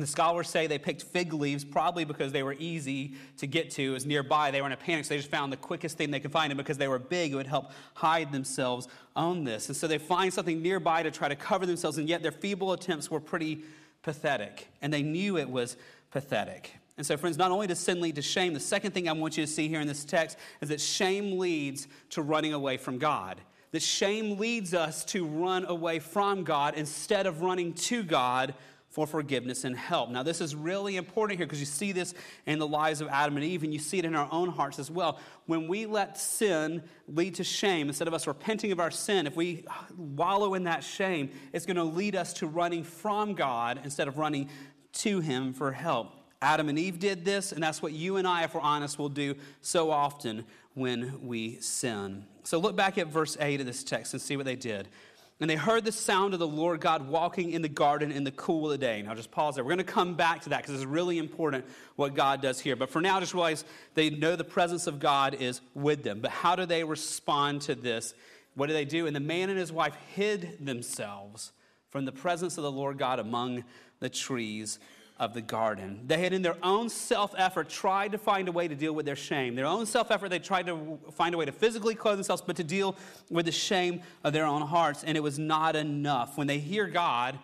The 0.00 0.06
scholars 0.06 0.48
say 0.48 0.66
they 0.66 0.78
picked 0.78 1.02
fig 1.02 1.32
leaves 1.32 1.64
probably 1.64 2.04
because 2.04 2.32
they 2.32 2.42
were 2.42 2.56
easy 2.58 3.14
to 3.38 3.46
get 3.46 3.70
to. 3.72 3.82
It 3.82 3.90
was 3.90 4.06
nearby. 4.06 4.50
They 4.50 4.60
were 4.60 4.66
in 4.66 4.72
a 4.72 4.76
panic, 4.76 5.04
so 5.04 5.10
they 5.10 5.18
just 5.18 5.30
found 5.30 5.52
the 5.52 5.56
quickest 5.56 5.96
thing 5.96 6.10
they 6.10 6.20
could 6.20 6.32
find. 6.32 6.50
And 6.52 6.58
because 6.58 6.78
they 6.78 6.88
were 6.88 6.98
big, 6.98 7.32
it 7.32 7.36
would 7.36 7.46
help 7.46 7.72
hide 7.94 8.32
themselves 8.32 8.88
on 9.14 9.44
this. 9.44 9.68
And 9.68 9.76
so 9.76 9.86
they 9.86 9.98
find 9.98 10.32
something 10.32 10.62
nearby 10.62 11.02
to 11.02 11.10
try 11.10 11.28
to 11.28 11.36
cover 11.36 11.66
themselves, 11.66 11.98
and 11.98 12.08
yet 12.08 12.22
their 12.22 12.32
feeble 12.32 12.72
attempts 12.72 13.10
were 13.10 13.20
pretty 13.20 13.62
pathetic. 14.02 14.68
And 14.80 14.92
they 14.92 15.02
knew 15.02 15.36
it 15.36 15.48
was 15.48 15.76
pathetic. 16.10 16.72
And 16.96 17.06
so, 17.06 17.16
friends, 17.16 17.38
not 17.38 17.50
only 17.50 17.66
does 17.66 17.78
sin 17.78 18.00
lead 18.00 18.16
to 18.16 18.22
shame, 18.22 18.52
the 18.52 18.60
second 18.60 18.92
thing 18.92 19.08
I 19.08 19.12
want 19.12 19.36
you 19.36 19.44
to 19.44 19.50
see 19.50 19.68
here 19.68 19.80
in 19.80 19.88
this 19.88 20.04
text 20.04 20.36
is 20.60 20.68
that 20.68 20.80
shame 20.80 21.38
leads 21.38 21.88
to 22.10 22.22
running 22.22 22.52
away 22.52 22.76
from 22.76 22.98
God. 22.98 23.40
That 23.72 23.82
shame 23.82 24.38
leads 24.38 24.74
us 24.74 25.04
to 25.06 25.24
run 25.24 25.64
away 25.64 25.98
from 26.00 26.44
God 26.44 26.74
instead 26.74 27.26
of 27.26 27.40
running 27.40 27.72
to 27.74 28.02
God 28.02 28.54
for 28.90 29.06
forgiveness 29.06 29.64
and 29.64 29.76
help. 29.76 30.10
Now, 30.10 30.22
this 30.24 30.40
is 30.40 30.54
really 30.54 30.96
important 30.96 31.38
here 31.38 31.46
because 31.46 31.60
you 31.60 31.66
see 31.66 31.92
this 31.92 32.12
in 32.46 32.58
the 32.58 32.66
lives 32.66 33.00
of 33.00 33.08
Adam 33.08 33.36
and 33.36 33.44
Eve, 33.44 33.62
and 33.62 33.72
you 33.72 33.78
see 33.78 33.98
it 33.98 34.04
in 34.04 34.16
our 34.16 34.28
own 34.32 34.48
hearts 34.48 34.80
as 34.80 34.90
well. 34.90 35.20
When 35.46 35.68
we 35.68 35.86
let 35.86 36.18
sin 36.18 36.82
lead 37.06 37.36
to 37.36 37.44
shame, 37.44 37.86
instead 37.86 38.08
of 38.08 38.14
us 38.14 38.26
repenting 38.26 38.72
of 38.72 38.80
our 38.80 38.90
sin, 38.90 39.28
if 39.28 39.36
we 39.36 39.64
wallow 39.96 40.54
in 40.54 40.64
that 40.64 40.82
shame, 40.82 41.30
it's 41.52 41.66
going 41.66 41.76
to 41.76 41.84
lead 41.84 42.16
us 42.16 42.32
to 42.34 42.48
running 42.48 42.82
from 42.82 43.34
God 43.34 43.80
instead 43.84 44.08
of 44.08 44.18
running 44.18 44.50
to 44.94 45.20
Him 45.20 45.52
for 45.52 45.70
help. 45.70 46.12
Adam 46.42 46.68
and 46.68 46.78
Eve 46.78 46.98
did 46.98 47.24
this, 47.24 47.52
and 47.52 47.62
that's 47.62 47.82
what 47.82 47.92
you 47.92 48.16
and 48.16 48.26
I, 48.26 48.44
if 48.44 48.54
we're 48.54 48.60
honest, 48.60 48.98
will 48.98 49.08
do 49.08 49.36
so 49.60 49.90
often 49.90 50.44
when 50.74 51.26
we 51.26 51.60
sin. 51.60 52.24
So 52.42 52.58
look 52.58 52.74
back 52.74 52.98
at 52.98 53.08
verse 53.08 53.36
8 53.38 53.60
of 53.60 53.66
this 53.66 53.84
text 53.84 54.14
and 54.14 54.22
see 54.22 54.36
what 54.36 54.46
they 54.46 54.56
did. 54.56 54.88
And 55.40 55.48
they 55.48 55.56
heard 55.56 55.86
the 55.86 55.92
sound 55.92 56.34
of 56.34 56.38
the 56.38 56.46
Lord 56.46 56.80
God 56.80 57.08
walking 57.08 57.52
in 57.52 57.62
the 57.62 57.68
garden 57.68 58.12
in 58.12 58.24
the 58.24 58.30
cool 58.30 58.66
of 58.66 58.72
the 58.72 58.78
day. 58.78 59.00
Now, 59.00 59.14
just 59.14 59.30
pause 59.30 59.54
there. 59.54 59.64
We're 59.64 59.70
going 59.70 59.78
to 59.78 59.84
come 59.84 60.14
back 60.14 60.42
to 60.42 60.50
that 60.50 60.62
because 60.62 60.74
it's 60.74 60.84
really 60.84 61.16
important 61.16 61.64
what 61.96 62.14
God 62.14 62.42
does 62.42 62.60
here. 62.60 62.76
But 62.76 62.90
for 62.90 63.00
now, 63.00 63.18
just 63.20 63.32
realize 63.32 63.64
they 63.94 64.10
know 64.10 64.36
the 64.36 64.44
presence 64.44 64.86
of 64.86 65.00
God 65.00 65.34
is 65.34 65.62
with 65.74 66.02
them. 66.02 66.20
But 66.20 66.30
how 66.30 66.56
do 66.56 66.66
they 66.66 66.84
respond 66.84 67.62
to 67.62 67.74
this? 67.74 68.12
What 68.54 68.66
do 68.66 68.74
they 68.74 68.84
do? 68.84 69.06
And 69.06 69.16
the 69.16 69.20
man 69.20 69.48
and 69.48 69.58
his 69.58 69.72
wife 69.72 69.94
hid 70.14 70.58
themselves 70.60 71.52
from 71.88 72.04
the 72.04 72.12
presence 72.12 72.58
of 72.58 72.62
the 72.62 72.72
Lord 72.72 72.98
God 72.98 73.18
among 73.18 73.64
the 74.00 74.10
trees 74.10 74.78
of 75.20 75.34
the 75.34 75.42
garden. 75.42 76.00
They 76.06 76.16
had, 76.18 76.32
in 76.32 76.40
their 76.40 76.56
own 76.62 76.88
self 76.88 77.34
effort, 77.36 77.68
tried 77.68 78.12
to 78.12 78.18
find 78.18 78.48
a 78.48 78.52
way 78.52 78.66
to 78.66 78.74
deal 78.74 78.94
with 78.94 79.04
their 79.04 79.14
shame. 79.14 79.54
Their 79.54 79.66
own 79.66 79.84
self 79.84 80.10
effort, 80.10 80.30
they 80.30 80.38
tried 80.38 80.66
to 80.66 80.98
find 81.12 81.34
a 81.34 81.38
way 81.38 81.44
to 81.44 81.52
physically 81.52 81.94
clothe 81.94 82.16
themselves, 82.16 82.42
but 82.44 82.56
to 82.56 82.64
deal 82.64 82.96
with 83.28 83.44
the 83.44 83.52
shame 83.52 84.00
of 84.24 84.32
their 84.32 84.46
own 84.46 84.62
hearts, 84.62 85.04
and 85.04 85.16
it 85.16 85.20
was 85.20 85.38
not 85.38 85.76
enough. 85.76 86.38
When 86.38 86.46
they 86.46 86.58
hear 86.58 86.86
God, 86.86 87.38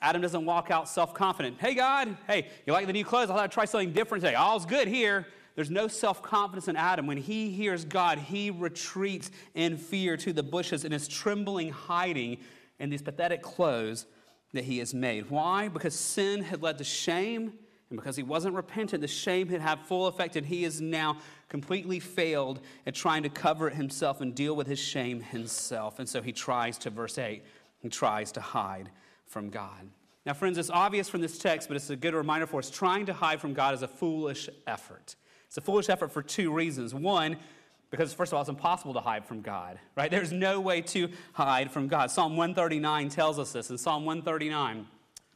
Adam 0.00 0.22
doesn't 0.22 0.46
walk 0.46 0.70
out 0.70 0.88
self 0.88 1.12
confident. 1.12 1.58
Hey, 1.60 1.74
God, 1.74 2.16
hey, 2.26 2.48
you 2.66 2.72
like 2.72 2.86
the 2.86 2.94
new 2.94 3.04
clothes? 3.04 3.28
I 3.28 3.34
thought 3.34 3.44
I'd 3.44 3.52
try 3.52 3.66
something 3.66 3.92
different 3.92 4.24
today. 4.24 4.34
All's 4.34 4.64
good 4.64 4.88
here. 4.88 5.26
There's 5.54 5.70
no 5.70 5.86
self 5.86 6.22
confidence 6.22 6.66
in 6.66 6.76
Adam. 6.76 7.06
When 7.06 7.18
he 7.18 7.50
hears 7.50 7.84
God, 7.84 8.18
he 8.18 8.50
retreats 8.50 9.30
in 9.54 9.76
fear 9.76 10.16
to 10.16 10.32
the 10.32 10.42
bushes 10.42 10.86
and 10.86 10.94
is 10.94 11.06
trembling, 11.06 11.72
hiding 11.72 12.38
in 12.78 12.88
these 12.88 13.02
pathetic 13.02 13.42
clothes 13.42 14.06
that 14.52 14.64
he 14.64 14.78
has 14.78 14.94
made. 14.94 15.30
Why? 15.30 15.68
Because 15.68 15.94
sin 15.94 16.42
had 16.42 16.62
led 16.62 16.78
to 16.78 16.84
shame, 16.84 17.52
and 17.90 17.98
because 17.98 18.16
he 18.16 18.22
wasn't 18.22 18.54
repentant, 18.54 19.00
the 19.00 19.08
shame 19.08 19.48
had 19.48 19.60
had 19.60 19.80
full 19.80 20.06
effect, 20.06 20.36
and 20.36 20.46
he 20.46 20.62
has 20.64 20.80
now 20.80 21.18
completely 21.48 22.00
failed 22.00 22.60
at 22.86 22.94
trying 22.94 23.22
to 23.22 23.28
cover 23.28 23.68
it 23.68 23.74
himself 23.74 24.20
and 24.20 24.34
deal 24.34 24.54
with 24.54 24.66
his 24.66 24.78
shame 24.78 25.20
himself. 25.20 25.98
And 25.98 26.08
so 26.08 26.20
he 26.20 26.32
tries 26.32 26.76
to, 26.78 26.90
verse 26.90 27.18
8, 27.18 27.42
he 27.80 27.88
tries 27.88 28.32
to 28.32 28.40
hide 28.40 28.90
from 29.26 29.50
God. 29.50 29.88
Now, 30.26 30.34
friends, 30.34 30.58
it's 30.58 30.70
obvious 30.70 31.08
from 31.08 31.22
this 31.22 31.38
text, 31.38 31.68
but 31.68 31.76
it's 31.76 31.88
a 31.88 31.96
good 31.96 32.14
reminder 32.14 32.46
for 32.46 32.58
us 32.58 32.68
trying 32.68 33.06
to 33.06 33.14
hide 33.14 33.40
from 33.40 33.54
God 33.54 33.72
is 33.72 33.82
a 33.82 33.88
foolish 33.88 34.50
effort. 34.66 35.16
It's 35.46 35.56
a 35.56 35.62
foolish 35.62 35.88
effort 35.88 36.12
for 36.12 36.22
two 36.22 36.52
reasons. 36.52 36.94
One, 36.94 37.38
because, 37.90 38.12
first 38.12 38.32
of 38.32 38.36
all, 38.36 38.42
it's 38.42 38.50
impossible 38.50 38.94
to 38.94 39.00
hide 39.00 39.24
from 39.24 39.40
God, 39.40 39.78
right? 39.96 40.10
There's 40.10 40.32
no 40.32 40.60
way 40.60 40.82
to 40.82 41.08
hide 41.32 41.70
from 41.70 41.88
God. 41.88 42.10
Psalm 42.10 42.36
139 42.36 43.08
tells 43.08 43.38
us 43.38 43.52
this. 43.52 43.70
In 43.70 43.78
Psalm 43.78 44.04
139, 44.04 44.86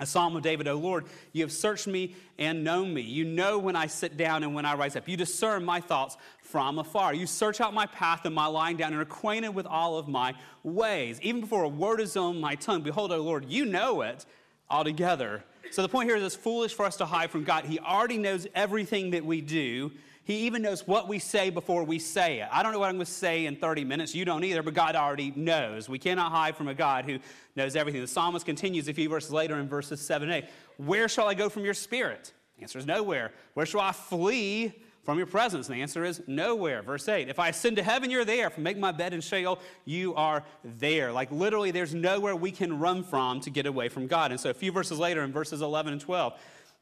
A 0.01 0.07
psalm 0.07 0.37
of 0.37 0.43
David, 0.43 0.69
O 0.69 0.75
Lord, 0.75 1.07
you 1.33 1.43
have 1.43 1.53
searched 1.53 1.87
me 1.87 2.15
and 2.39 2.63
known 2.63 2.93
me. 2.93 3.01
You 3.01 3.25
know 3.25 3.59
when 3.59 3.77
I 3.77 3.87
sit 3.87 4.17
down 4.17 4.43
and 4.43 4.55
when 4.55 4.67
I 4.67 4.75
rise 4.75 4.97
up. 4.97 5.09
You 5.09 5.17
discern 5.17 5.65
my 5.65 5.81
thoughts 5.81 6.17
from 6.41 6.79
afar. 6.79 7.15
You 7.15 7.27
search 7.27 7.61
out 7.61 7.73
my 7.73 7.87
path 7.87 8.25
and 8.25 8.35
my 8.35 8.47
lying 8.47 8.77
down 8.77 8.89
and 8.89 8.99
are 8.99 9.03
acquainted 9.03 9.51
with 9.51 9.67
all 9.67 9.97
of 9.97 10.09
my 10.09 10.35
ways. 10.63 11.21
Even 11.23 11.41
before 11.41 11.63
a 11.65 11.69
word 11.69 12.01
is 12.01 12.17
on 12.17 12.41
my 12.41 12.55
tongue, 12.57 12.83
behold, 12.83 13.13
O 13.13 13.23
Lord, 13.23 13.47
you 13.47 13.65
know 13.65 14.03
it 14.03 14.27
altogether. 14.69 15.45
So 15.71 15.81
the 15.81 15.89
point 15.89 16.09
here 16.09 16.17
is 16.17 16.25
it's 16.25 16.35
foolish 16.35 16.75
for 16.75 16.85
us 16.85 16.97
to 16.97 17.07
hide 17.07 17.31
from 17.31 17.45
God. 17.45 17.65
He 17.65 17.79
already 17.79 18.19
knows 18.19 18.47
everything 18.55 19.13
that 19.13 19.25
we 19.25 19.41
do. 19.41 19.93
He 20.33 20.47
even 20.47 20.63
knows 20.63 20.87
what 20.87 21.09
we 21.09 21.19
say 21.19 21.51
before 21.51 21.85
we 21.85 21.99
say 21.99 22.41
it. 22.41 22.49
I 22.51 22.63
don't 22.63 22.73
know 22.73 22.79
what 22.79 22.89
I'm 22.89 22.95
going 22.95 23.05
to 23.05 23.13
say 23.13 23.45
in 23.45 23.57
30 23.57 23.85
minutes. 23.85 24.15
You 24.15 24.25
don't 24.25 24.43
either, 24.43 24.63
but 24.63 24.73
God 24.73 24.97
already 24.97 25.31
knows. 25.37 25.91
We 25.91 25.99
cannot 25.99 26.33
hide 26.33 26.57
from 26.57 26.69
a 26.69 26.75
God 26.75 27.05
who 27.05 27.19
knows 27.55 27.77
everything. 27.77 28.01
The 28.01 28.07
psalmist 28.07 28.47
continues 28.47 28.89
a 28.89 28.95
few 28.95 29.11
verses 29.11 29.31
later 29.31 29.57
in 29.59 29.69
verses 29.69 30.01
7 30.01 30.31
and 30.31 30.45
8. 30.45 30.51
Where 30.79 31.07
shall 31.07 31.29
I 31.29 31.35
go 31.35 31.51
from 31.51 31.67
your 31.67 31.75
spirit? 31.75 32.33
The 32.57 32.63
answer 32.63 32.79
is 32.79 32.87
nowhere. 32.87 33.33
Where 33.53 33.67
shall 33.67 33.83
I 33.83 33.93
flee 33.93 34.73
from 35.05 35.19
your 35.19 35.27
presence? 35.27 35.67
The 35.67 35.75
answer 35.75 36.03
is 36.03 36.23
nowhere. 36.27 36.81
Verse 36.81 37.07
8 37.07 37.29
If 37.29 37.39
I 37.39 37.51
ascend 37.51 37.77
to 37.77 37.83
heaven, 37.83 38.11
you're 38.11 38.25
there. 38.25 38.47
If 38.47 38.59
I 38.59 38.63
make 38.63 38.79
my 38.79 38.93
bed 38.93 39.13
in 39.13 39.21
Sheol, 39.21 39.59
you 39.85 40.15
are 40.15 40.45
there. 40.65 41.13
Like 41.13 41.31
literally, 41.31 41.73
there's 41.73 41.95
nowhere 41.95 42.35
we 42.35 42.53
can 42.53 42.79
run 42.79 43.05
from 43.05 43.41
to 43.41 43.51
get 43.51 43.67
away 43.67 43.91
from 43.91 44.07
God. 44.07 44.31
And 44.31 44.41
so 44.41 44.49
a 44.49 44.55
few 44.55 44.73
verses 44.73 44.99
later, 44.99 45.23
in 45.25 45.31
verses 45.31 45.61
11 45.61 45.93
and 45.93 46.01
12, 46.01 46.33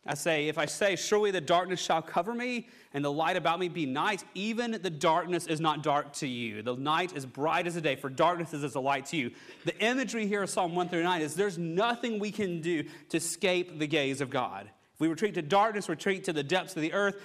I 0.07 0.15
say, 0.15 0.49
If 0.49 0.59
I 0.59 0.67
say, 0.67 0.97
Surely 0.97 1.31
the 1.31 1.41
darkness 1.41 1.81
shall 1.81 2.03
cover 2.03 2.35
me, 2.35 2.69
and 2.93 3.05
the 3.05 3.13
light 3.13 3.37
about 3.37 3.59
me 3.61 3.69
be 3.69 3.87
night, 3.87 4.25
even 4.35 4.73
the 4.83 4.91
darkness 4.91 5.47
is 5.47 5.61
not 5.61 5.83
dark 5.83 6.13
to 6.15 6.27
you. 6.27 6.63
The 6.63 6.77
night 6.77 7.15
is 7.15 7.27
bright 7.27 7.67
as 7.67 7.75
the 7.75 7.81
day, 7.81 7.97
for 7.97 8.09
darkness 8.09 8.55
is 8.55 8.65
as 8.65 8.75
a 8.75 8.81
light 8.81 9.07
to 9.07 9.17
you. 9.17 9.31
The 9.65 9.79
imagery 9.79 10.27
here 10.27 10.43
of 10.43 10.51
Psalm 10.51 10.75
139 10.75 11.23
is 11.23 11.35
there's 11.35 11.59
nothing 11.59 12.19
we 12.19 12.31
can 12.31 12.61
do 12.61 12.85
to 13.11 13.17
escape 13.17 13.79
the 13.79 13.87
gaze 13.87 14.21
of 14.21 14.31
God. 14.31 14.71
If 14.95 15.01
we 15.01 15.09
retreat 15.09 15.35
to 15.35 15.43
darkness, 15.43 15.89
retreat 15.89 16.25
to 16.25 16.33
the 16.33 16.43
depths 16.43 16.77
of 16.77 16.83
the 16.83 16.93
earth, 16.93 17.21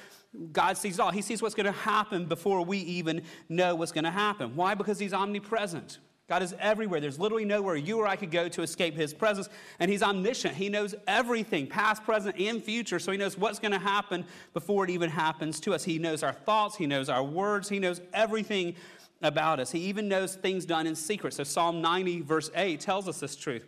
God 0.52 0.78
sees 0.78 1.00
all. 1.00 1.12
He 1.12 1.22
sees 1.22 1.42
what's 1.42 1.56
going 1.56 1.66
to 1.66 1.72
happen 1.72 2.26
before 2.26 2.62
we 2.64 2.80
even 2.80 3.24
know 3.48 3.76
what's 3.76 3.94
going 3.94 4.04
to 4.04 4.12
happen. 4.12 4.56
Why? 4.56 4.76
Because 4.76 5.00
He's 5.00 5.14
omnipresent. 5.14 6.00
God 6.28 6.42
is 6.42 6.56
everywhere. 6.60 7.00
There's 7.00 7.20
literally 7.20 7.46
nowhere 7.46 7.76
you 7.76 8.00
or 8.00 8.08
I 8.08 8.16
could 8.16 8.32
go 8.32 8.50
to 8.50 8.64
escape 8.64 8.96
his 8.96 9.14
presence. 9.14 9.48
And 9.80 9.92
he's 9.92 10.02
omniscient. 10.02 10.56
He 10.56 10.70
knows 10.70 10.96
everything, 11.08 11.68
past, 11.68 12.04
present, 12.04 12.40
and 12.40 12.64
future. 12.64 12.98
So 12.98 13.12
he 13.12 13.18
knows 13.18 13.38
what's 13.38 13.60
going 13.60 13.74
to 13.74 13.80
happen 13.80 14.26
before 14.54 14.84
it 14.84 14.90
even 14.90 15.12
happens 15.12 15.60
to 15.62 15.74
us. 15.74 15.84
He 15.84 16.00
knows 16.00 16.24
our 16.24 16.34
thoughts, 16.34 16.76
he 16.76 16.88
knows 16.88 17.10
our 17.10 17.24
words, 17.24 17.70
he 17.70 17.78
knows 17.78 18.02
everything 18.14 18.76
about 19.22 19.60
us. 19.60 19.72
He 19.72 19.80
even 19.82 20.08
knows 20.08 20.36
things 20.36 20.66
done 20.66 20.88
in 20.88 20.96
secret. 20.96 21.34
So 21.34 21.44
Psalm 21.44 21.82
90, 21.82 22.22
verse 22.22 22.50
8, 22.56 22.80
tells 22.80 23.08
us 23.08 23.20
this 23.20 23.36
truth. 23.36 23.66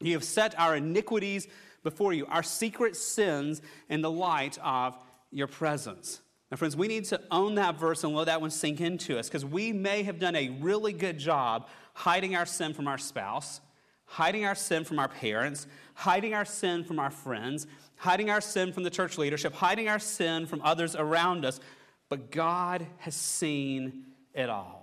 You 0.00 0.14
have 0.14 0.24
set 0.24 0.58
our 0.58 0.76
iniquities 0.76 1.48
before 1.82 2.12
you, 2.12 2.26
our 2.26 2.42
secret 2.42 2.96
sins 2.96 3.60
in 3.88 4.00
the 4.00 4.10
light 4.10 4.58
of 4.62 4.96
your 5.30 5.46
presence. 5.46 6.20
Now, 6.50 6.56
friends, 6.56 6.76
we 6.76 6.88
need 6.88 7.04
to 7.06 7.20
own 7.30 7.54
that 7.56 7.78
verse 7.78 8.02
and 8.02 8.14
let 8.14 8.26
that 8.26 8.40
one 8.40 8.50
sink 8.50 8.80
into 8.80 9.18
us 9.18 9.28
because 9.28 9.44
we 9.44 9.72
may 9.72 10.02
have 10.02 10.18
done 10.18 10.34
a 10.34 10.48
really 10.60 10.92
good 10.92 11.16
job 11.16 11.68
hiding 11.94 12.34
our 12.34 12.46
sin 12.46 12.74
from 12.74 12.88
our 12.88 12.98
spouse, 12.98 13.60
hiding 14.04 14.44
our 14.44 14.56
sin 14.56 14.84
from 14.84 14.98
our 14.98 15.08
parents, 15.08 15.68
hiding 15.94 16.34
our 16.34 16.44
sin 16.44 16.82
from 16.82 16.98
our 16.98 17.10
friends, 17.10 17.68
hiding 17.96 18.30
our 18.30 18.40
sin 18.40 18.72
from 18.72 18.82
the 18.82 18.90
church 18.90 19.16
leadership, 19.16 19.52
hiding 19.52 19.88
our 19.88 20.00
sin 20.00 20.46
from 20.46 20.60
others 20.62 20.96
around 20.96 21.44
us. 21.44 21.60
But 22.08 22.32
God 22.32 22.84
has 22.98 23.14
seen 23.14 24.06
it 24.34 24.50
all. 24.50 24.79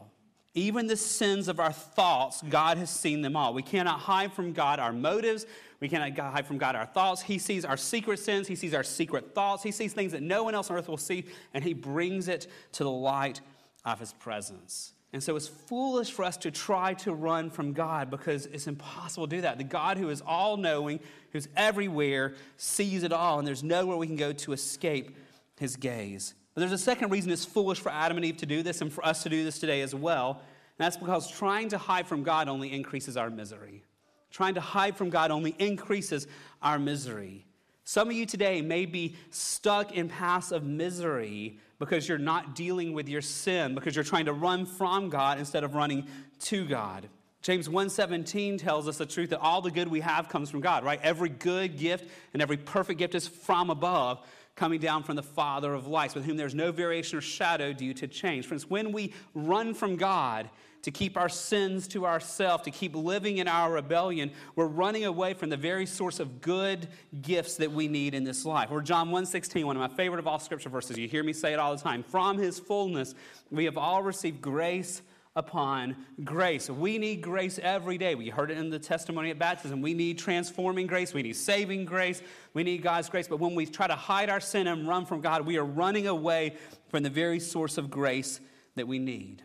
Even 0.57 0.87
the 0.87 0.97
sins 0.97 1.47
of 1.47 1.59
our 1.59 1.71
thoughts, 1.71 2.41
God 2.41 2.79
has 2.79 2.89
seen 2.89 3.21
them 3.21 3.35
all. 3.35 3.53
We 3.53 3.61
cannot 3.61 3.99
hide 3.99 4.33
from 4.33 4.53
God 4.53 4.79
our 4.79 4.91
motives. 4.91 5.45
We 5.79 5.87
cannot 5.87 6.17
hide 6.17 6.47
from 6.47 6.57
God 6.57 6.75
our 6.75 6.87
thoughts. 6.87 7.21
He 7.21 7.37
sees 7.37 7.63
our 7.63 7.77
secret 7.77 8.17
sins. 8.17 8.47
He 8.47 8.55
sees 8.55 8.73
our 8.73 8.83
secret 8.83 9.35
thoughts. 9.35 9.61
He 9.61 9.69
sees 9.69 9.93
things 9.93 10.13
that 10.13 10.23
no 10.23 10.43
one 10.43 10.55
else 10.55 10.71
on 10.71 10.77
earth 10.77 10.87
will 10.87 10.97
see, 10.97 11.25
and 11.53 11.63
He 11.63 11.75
brings 11.75 12.27
it 12.27 12.47
to 12.71 12.83
the 12.83 12.89
light 12.89 13.39
of 13.85 13.99
His 13.99 14.13
presence. 14.13 14.93
And 15.13 15.21
so 15.21 15.35
it's 15.35 15.47
foolish 15.47 16.09
for 16.09 16.25
us 16.25 16.37
to 16.37 16.49
try 16.49 16.95
to 16.95 17.13
run 17.13 17.51
from 17.51 17.73
God 17.73 18.09
because 18.09 18.47
it's 18.47 18.65
impossible 18.65 19.27
to 19.27 19.35
do 19.35 19.41
that. 19.43 19.59
The 19.59 19.63
God 19.63 19.99
who 19.99 20.09
is 20.09 20.21
all 20.25 20.57
knowing, 20.57 21.01
who's 21.33 21.47
everywhere, 21.55 22.33
sees 22.57 23.03
it 23.03 23.13
all, 23.13 23.37
and 23.37 23.47
there's 23.47 23.63
nowhere 23.63 23.95
we 23.95 24.07
can 24.07 24.15
go 24.15 24.33
to 24.33 24.53
escape 24.53 25.15
his 25.59 25.75
gaze. 25.75 26.33
But 26.57 26.61
there's 26.61 26.71
a 26.71 26.83
second 26.83 27.11
reason 27.11 27.31
it's 27.31 27.45
foolish 27.45 27.79
for 27.79 27.91
Adam 27.91 28.17
and 28.17 28.25
Eve 28.25 28.37
to 28.37 28.47
do 28.47 28.63
this 28.63 28.81
and 28.81 28.91
for 28.91 29.05
us 29.05 29.21
to 29.21 29.29
do 29.29 29.43
this 29.43 29.59
today 29.59 29.81
as 29.81 29.93
well. 29.93 30.31
And 30.31 30.85
that's 30.85 30.97
because 30.97 31.29
trying 31.29 31.69
to 31.69 31.77
hide 31.77 32.07
from 32.07 32.23
God 32.23 32.49
only 32.49 32.73
increases 32.73 33.15
our 33.15 33.29
misery. 33.29 33.83
Trying 34.31 34.55
to 34.55 34.59
hide 34.59 34.97
from 34.97 35.11
God 35.11 35.29
only 35.29 35.55
increases 35.59 36.25
our 36.63 36.79
misery. 36.79 37.45
Some 37.83 38.07
of 38.07 38.15
you 38.15 38.25
today 38.25 38.63
may 38.63 38.87
be 38.87 39.17
stuck 39.29 39.95
in 39.95 40.09
paths 40.09 40.51
of 40.51 40.63
misery 40.63 41.59
because 41.77 42.09
you're 42.09 42.17
not 42.17 42.55
dealing 42.55 42.93
with 42.93 43.07
your 43.07 43.21
sin, 43.21 43.75
because 43.75 43.95
you're 43.95 44.03
trying 44.03 44.25
to 44.25 44.33
run 44.33 44.65
from 44.65 45.11
God 45.11 45.37
instead 45.37 45.63
of 45.63 45.75
running 45.75 46.07
to 46.45 46.65
God. 46.65 47.07
James 47.43 47.69
1:17 47.69 48.57
tells 48.57 48.87
us 48.87 48.97
the 48.97 49.05
truth 49.05 49.29
that 49.29 49.41
all 49.41 49.61
the 49.61 49.69
good 49.69 49.89
we 49.89 49.99
have 49.99 50.27
comes 50.27 50.49
from 50.49 50.61
God, 50.61 50.83
right? 50.83 50.99
Every 51.03 51.29
good 51.29 51.77
gift 51.77 52.09
and 52.33 52.41
every 52.41 52.57
perfect 52.57 52.97
gift 52.97 53.13
is 53.13 53.27
from 53.27 53.69
above, 53.69 54.25
coming 54.57 54.81
down 54.81 55.03
from 55.03 55.15
the 55.15 55.23
Father 55.23 55.73
of 55.73 55.87
lights, 55.87 56.13
with 56.13 56.25
whom 56.25 56.35
there's 56.35 56.55
no 56.55 56.73
variation 56.73 57.17
or 57.17 57.21
shadow 57.21 57.71
due 57.71 57.93
to 57.93 58.07
change. 58.07 58.45
Friends, 58.45 58.69
when 58.69 58.91
we 58.91 59.13
run 59.33 59.73
from 59.73 59.95
God, 59.95 60.49
to 60.83 60.91
keep 60.91 61.17
our 61.17 61.27
sins 61.27 61.85
to 61.89 62.05
ourselves, 62.05 62.63
to 62.63 62.71
keep 62.71 62.95
living 62.95 63.39
in 63.39 63.47
our 63.47 63.73
rebellion, 63.73 64.31
we're 64.55 64.67
running 64.67 65.03
away 65.03 65.33
from 65.33 65.49
the 65.49 65.57
very 65.57 65.85
source 65.85 66.21
of 66.21 66.39
good 66.39 66.87
gifts 67.21 67.57
that 67.57 67.69
we 67.69 67.89
need 67.89 68.13
in 68.13 68.23
this 68.23 68.45
life. 68.45 68.69
We're 68.69 68.81
John 68.81 69.09
1:16, 69.11 69.65
one 69.65 69.75
of 69.75 69.81
my 69.81 69.93
favorite 69.93 70.19
of 70.19 70.27
all 70.27 70.39
scripture 70.39 70.69
verses. 70.69 70.97
You 70.97 71.09
hear 71.09 71.23
me 71.23 71.33
say 71.33 71.51
it 71.51 71.59
all 71.59 71.75
the 71.75 71.81
time. 71.81 72.03
From 72.03 72.37
his 72.37 72.57
fullness, 72.57 73.15
we 73.51 73.65
have 73.65 73.77
all 73.77 74.01
received 74.01 74.41
grace 74.41 75.01
upon 75.37 75.95
grace. 76.23 76.67
We 76.67 76.97
need 76.97 77.21
grace 77.21 77.59
every 77.61 77.99
day. 77.99 78.15
We 78.15 78.29
heard 78.29 78.49
it 78.49 78.57
in 78.57 78.71
the 78.71 78.79
testimony 78.79 79.29
at 79.29 79.37
baptism. 79.37 79.81
We 79.81 79.93
need 79.93 80.17
transforming 80.17 80.87
grace. 80.87 81.13
We 81.13 81.21
need 81.21 81.35
saving 81.35 81.85
grace. 81.85 82.23
We 82.55 82.63
need 82.63 82.81
God's 82.81 83.07
grace. 83.07 83.27
But 83.27 83.39
when 83.39 83.53
we 83.53 83.67
try 83.67 83.85
to 83.85 83.95
hide 83.95 84.31
our 84.31 84.39
sin 84.39 84.65
and 84.65 84.87
run 84.87 85.05
from 85.05 85.21
God, 85.21 85.45
we 85.45 85.57
are 85.57 85.63
running 85.63 86.07
away 86.07 86.57
from 86.89 87.03
the 87.03 87.09
very 87.11 87.39
source 87.39 87.77
of 87.77 87.91
grace 87.91 88.41
that 88.75 88.87
we 88.87 88.97
need. 88.97 89.43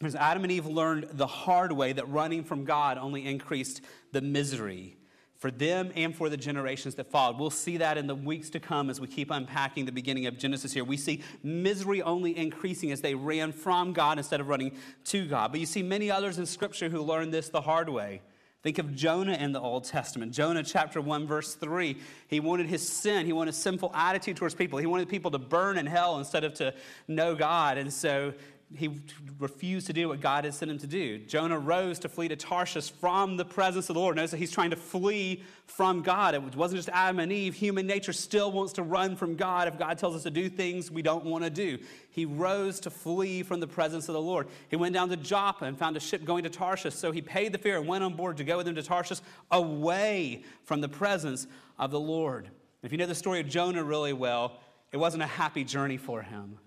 Because 0.00 0.16
Adam 0.16 0.42
and 0.42 0.52
Eve 0.52 0.66
learned 0.66 1.06
the 1.12 1.28
hard 1.28 1.70
way 1.70 1.92
that 1.92 2.08
running 2.08 2.42
from 2.42 2.64
God 2.64 2.98
only 2.98 3.24
increased 3.24 3.82
the 4.10 4.20
misery 4.20 4.96
for 5.40 5.50
them 5.50 5.90
and 5.96 6.14
for 6.14 6.28
the 6.28 6.36
generations 6.36 6.94
that 6.96 7.10
followed. 7.10 7.38
We'll 7.38 7.48
see 7.48 7.78
that 7.78 7.96
in 7.96 8.06
the 8.06 8.14
weeks 8.14 8.50
to 8.50 8.60
come 8.60 8.90
as 8.90 9.00
we 9.00 9.06
keep 9.06 9.30
unpacking 9.30 9.86
the 9.86 9.92
beginning 9.92 10.26
of 10.26 10.38
Genesis 10.38 10.74
here. 10.74 10.84
We 10.84 10.98
see 10.98 11.22
misery 11.42 12.02
only 12.02 12.36
increasing 12.36 12.92
as 12.92 13.00
they 13.00 13.14
ran 13.14 13.52
from 13.52 13.94
God 13.94 14.18
instead 14.18 14.40
of 14.40 14.48
running 14.48 14.76
to 15.06 15.26
God. 15.26 15.50
But 15.50 15.60
you 15.60 15.66
see 15.66 15.82
many 15.82 16.10
others 16.10 16.38
in 16.38 16.44
Scripture 16.44 16.90
who 16.90 17.00
learned 17.00 17.32
this 17.32 17.48
the 17.48 17.62
hard 17.62 17.88
way. 17.88 18.20
Think 18.62 18.76
of 18.76 18.94
Jonah 18.94 19.32
in 19.32 19.52
the 19.52 19.60
Old 19.60 19.84
Testament. 19.84 20.32
Jonah 20.32 20.62
chapter 20.62 21.00
1, 21.00 21.26
verse 21.26 21.54
3. 21.54 21.96
He 22.28 22.40
wanted 22.40 22.66
his 22.66 22.86
sin, 22.86 23.24
he 23.24 23.32
wanted 23.32 23.54
a 23.54 23.56
sinful 23.56 23.92
attitude 23.94 24.36
towards 24.36 24.54
people. 24.54 24.78
He 24.78 24.84
wanted 24.84 25.08
people 25.08 25.30
to 25.30 25.38
burn 25.38 25.78
in 25.78 25.86
hell 25.86 26.18
instead 26.18 26.44
of 26.44 26.52
to 26.54 26.74
know 27.08 27.34
God. 27.34 27.78
And 27.78 27.90
so 27.90 28.34
he 28.76 29.00
refused 29.40 29.88
to 29.88 29.92
do 29.92 30.08
what 30.08 30.20
God 30.20 30.44
had 30.44 30.54
sent 30.54 30.70
him 30.70 30.78
to 30.78 30.86
do. 30.86 31.18
Jonah 31.18 31.58
rose 31.58 31.98
to 32.00 32.08
flee 32.08 32.28
to 32.28 32.36
Tarshish 32.36 32.90
from 32.90 33.36
the 33.36 33.44
presence 33.44 33.88
of 33.88 33.94
the 33.94 34.00
Lord. 34.00 34.14
Notice 34.14 34.30
that 34.30 34.36
he's 34.36 34.52
trying 34.52 34.70
to 34.70 34.76
flee 34.76 35.42
from 35.66 36.02
God. 36.02 36.34
It 36.34 36.54
wasn't 36.54 36.78
just 36.78 36.88
Adam 36.90 37.18
and 37.18 37.32
Eve. 37.32 37.54
Human 37.54 37.86
nature 37.86 38.12
still 38.12 38.52
wants 38.52 38.72
to 38.74 38.84
run 38.84 39.16
from 39.16 39.34
God 39.34 39.66
if 39.66 39.76
God 39.76 39.98
tells 39.98 40.14
us 40.14 40.22
to 40.22 40.30
do 40.30 40.48
things 40.48 40.88
we 40.88 41.02
don't 41.02 41.24
want 41.24 41.42
to 41.42 41.50
do. 41.50 41.78
He 42.10 42.24
rose 42.24 42.78
to 42.80 42.90
flee 42.90 43.42
from 43.42 43.58
the 43.58 43.66
presence 43.66 44.08
of 44.08 44.12
the 44.12 44.20
Lord. 44.20 44.46
He 44.68 44.76
went 44.76 44.94
down 44.94 45.08
to 45.08 45.16
Joppa 45.16 45.64
and 45.64 45.76
found 45.76 45.96
a 45.96 46.00
ship 46.00 46.24
going 46.24 46.44
to 46.44 46.50
Tarshish. 46.50 46.94
So 46.94 47.10
he 47.10 47.22
paid 47.22 47.52
the 47.52 47.58
fare 47.58 47.78
and 47.78 47.88
went 47.88 48.04
on 48.04 48.14
board 48.14 48.36
to 48.36 48.44
go 48.44 48.56
with 48.56 48.66
them 48.66 48.76
to 48.76 48.82
Tarshish 48.84 49.20
away 49.50 50.44
from 50.64 50.80
the 50.80 50.88
presence 50.88 51.48
of 51.76 51.90
the 51.90 52.00
Lord. 52.00 52.48
If 52.84 52.92
you 52.92 52.98
know 52.98 53.06
the 53.06 53.16
story 53.16 53.40
of 53.40 53.48
Jonah 53.48 53.82
really 53.82 54.12
well, 54.12 54.60
it 54.92 54.96
wasn't 54.96 55.24
a 55.24 55.26
happy 55.26 55.64
journey 55.64 55.96
for 55.96 56.22
him. 56.22 56.58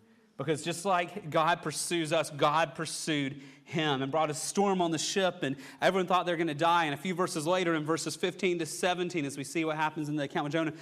Because 0.44 0.62
just 0.62 0.84
like 0.84 1.30
God 1.30 1.62
pursues 1.62 2.12
us, 2.12 2.30
God 2.30 2.76
pursued 2.76 3.42
him 3.64 4.02
and 4.02 4.12
brought 4.12 4.30
a 4.30 4.34
storm 4.34 4.82
on 4.82 4.92
the 4.92 4.98
ship, 4.98 5.42
and 5.42 5.56
everyone 5.82 6.06
thought 6.06 6.26
they 6.26 6.34
were 6.34 6.38
going 6.38 6.48
to 6.48 6.54
die. 6.54 6.86
And 6.86 6.94
a 6.94 6.98
few 6.98 7.16
verses 7.16 7.48
later, 7.48 7.76
in 7.76 7.86
verses 7.86 8.16
15 8.16 8.60
to 8.60 8.66
17, 8.66 9.26
as 9.26 9.38
we 9.38 9.44
see 9.44 9.64
what 9.64 9.78
happens 9.78 10.10
in 10.10 10.16
the 10.16 10.24
account 10.24 10.48
of 10.48 10.54
Jonah, 10.54 10.74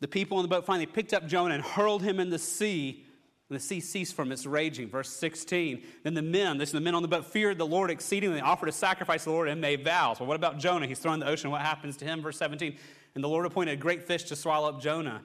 the 0.00 0.08
people 0.08 0.38
on 0.38 0.42
the 0.42 0.48
boat 0.48 0.64
finally 0.64 0.86
picked 0.86 1.12
up 1.12 1.26
Jonah 1.26 1.54
and 1.54 1.62
hurled 1.62 2.02
him 2.02 2.18
in 2.18 2.30
the 2.30 2.38
sea. 2.38 3.04
And 3.50 3.58
the 3.58 3.62
sea 3.62 3.80
ceased 3.80 4.14
from 4.14 4.32
its 4.32 4.46
raging. 4.46 4.88
Verse 4.88 5.10
16. 5.10 5.82
Then 6.04 6.14
the 6.14 6.22
men, 6.22 6.56
this 6.56 6.70
is 6.70 6.72
the 6.72 6.80
men 6.80 6.94
on 6.94 7.02
the 7.02 7.08
boat, 7.08 7.26
feared 7.26 7.58
the 7.58 7.66
Lord 7.66 7.90
exceedingly, 7.90 8.36
they 8.36 8.42
offered 8.42 8.68
a 8.68 8.72
sacrifice 8.72 9.24
to 9.24 9.30
the 9.30 9.34
Lord 9.34 9.48
and 9.48 9.60
made 9.60 9.84
vows. 9.84 10.20
Well, 10.20 10.28
what 10.28 10.36
about 10.36 10.58
Jonah? 10.58 10.86
He's 10.86 11.00
thrown 11.00 11.14
in 11.14 11.20
the 11.20 11.28
ocean. 11.28 11.50
What 11.50 11.60
happens 11.60 11.96
to 11.98 12.04
him? 12.04 12.22
Verse 12.22 12.38
17. 12.38 12.78
And 13.16 13.24
the 13.24 13.28
Lord 13.28 13.44
appointed 13.44 13.72
a 13.72 13.76
great 13.76 14.04
fish 14.04 14.24
to 14.24 14.36
swallow 14.36 14.68
up 14.68 14.80
Jonah. 14.80 15.20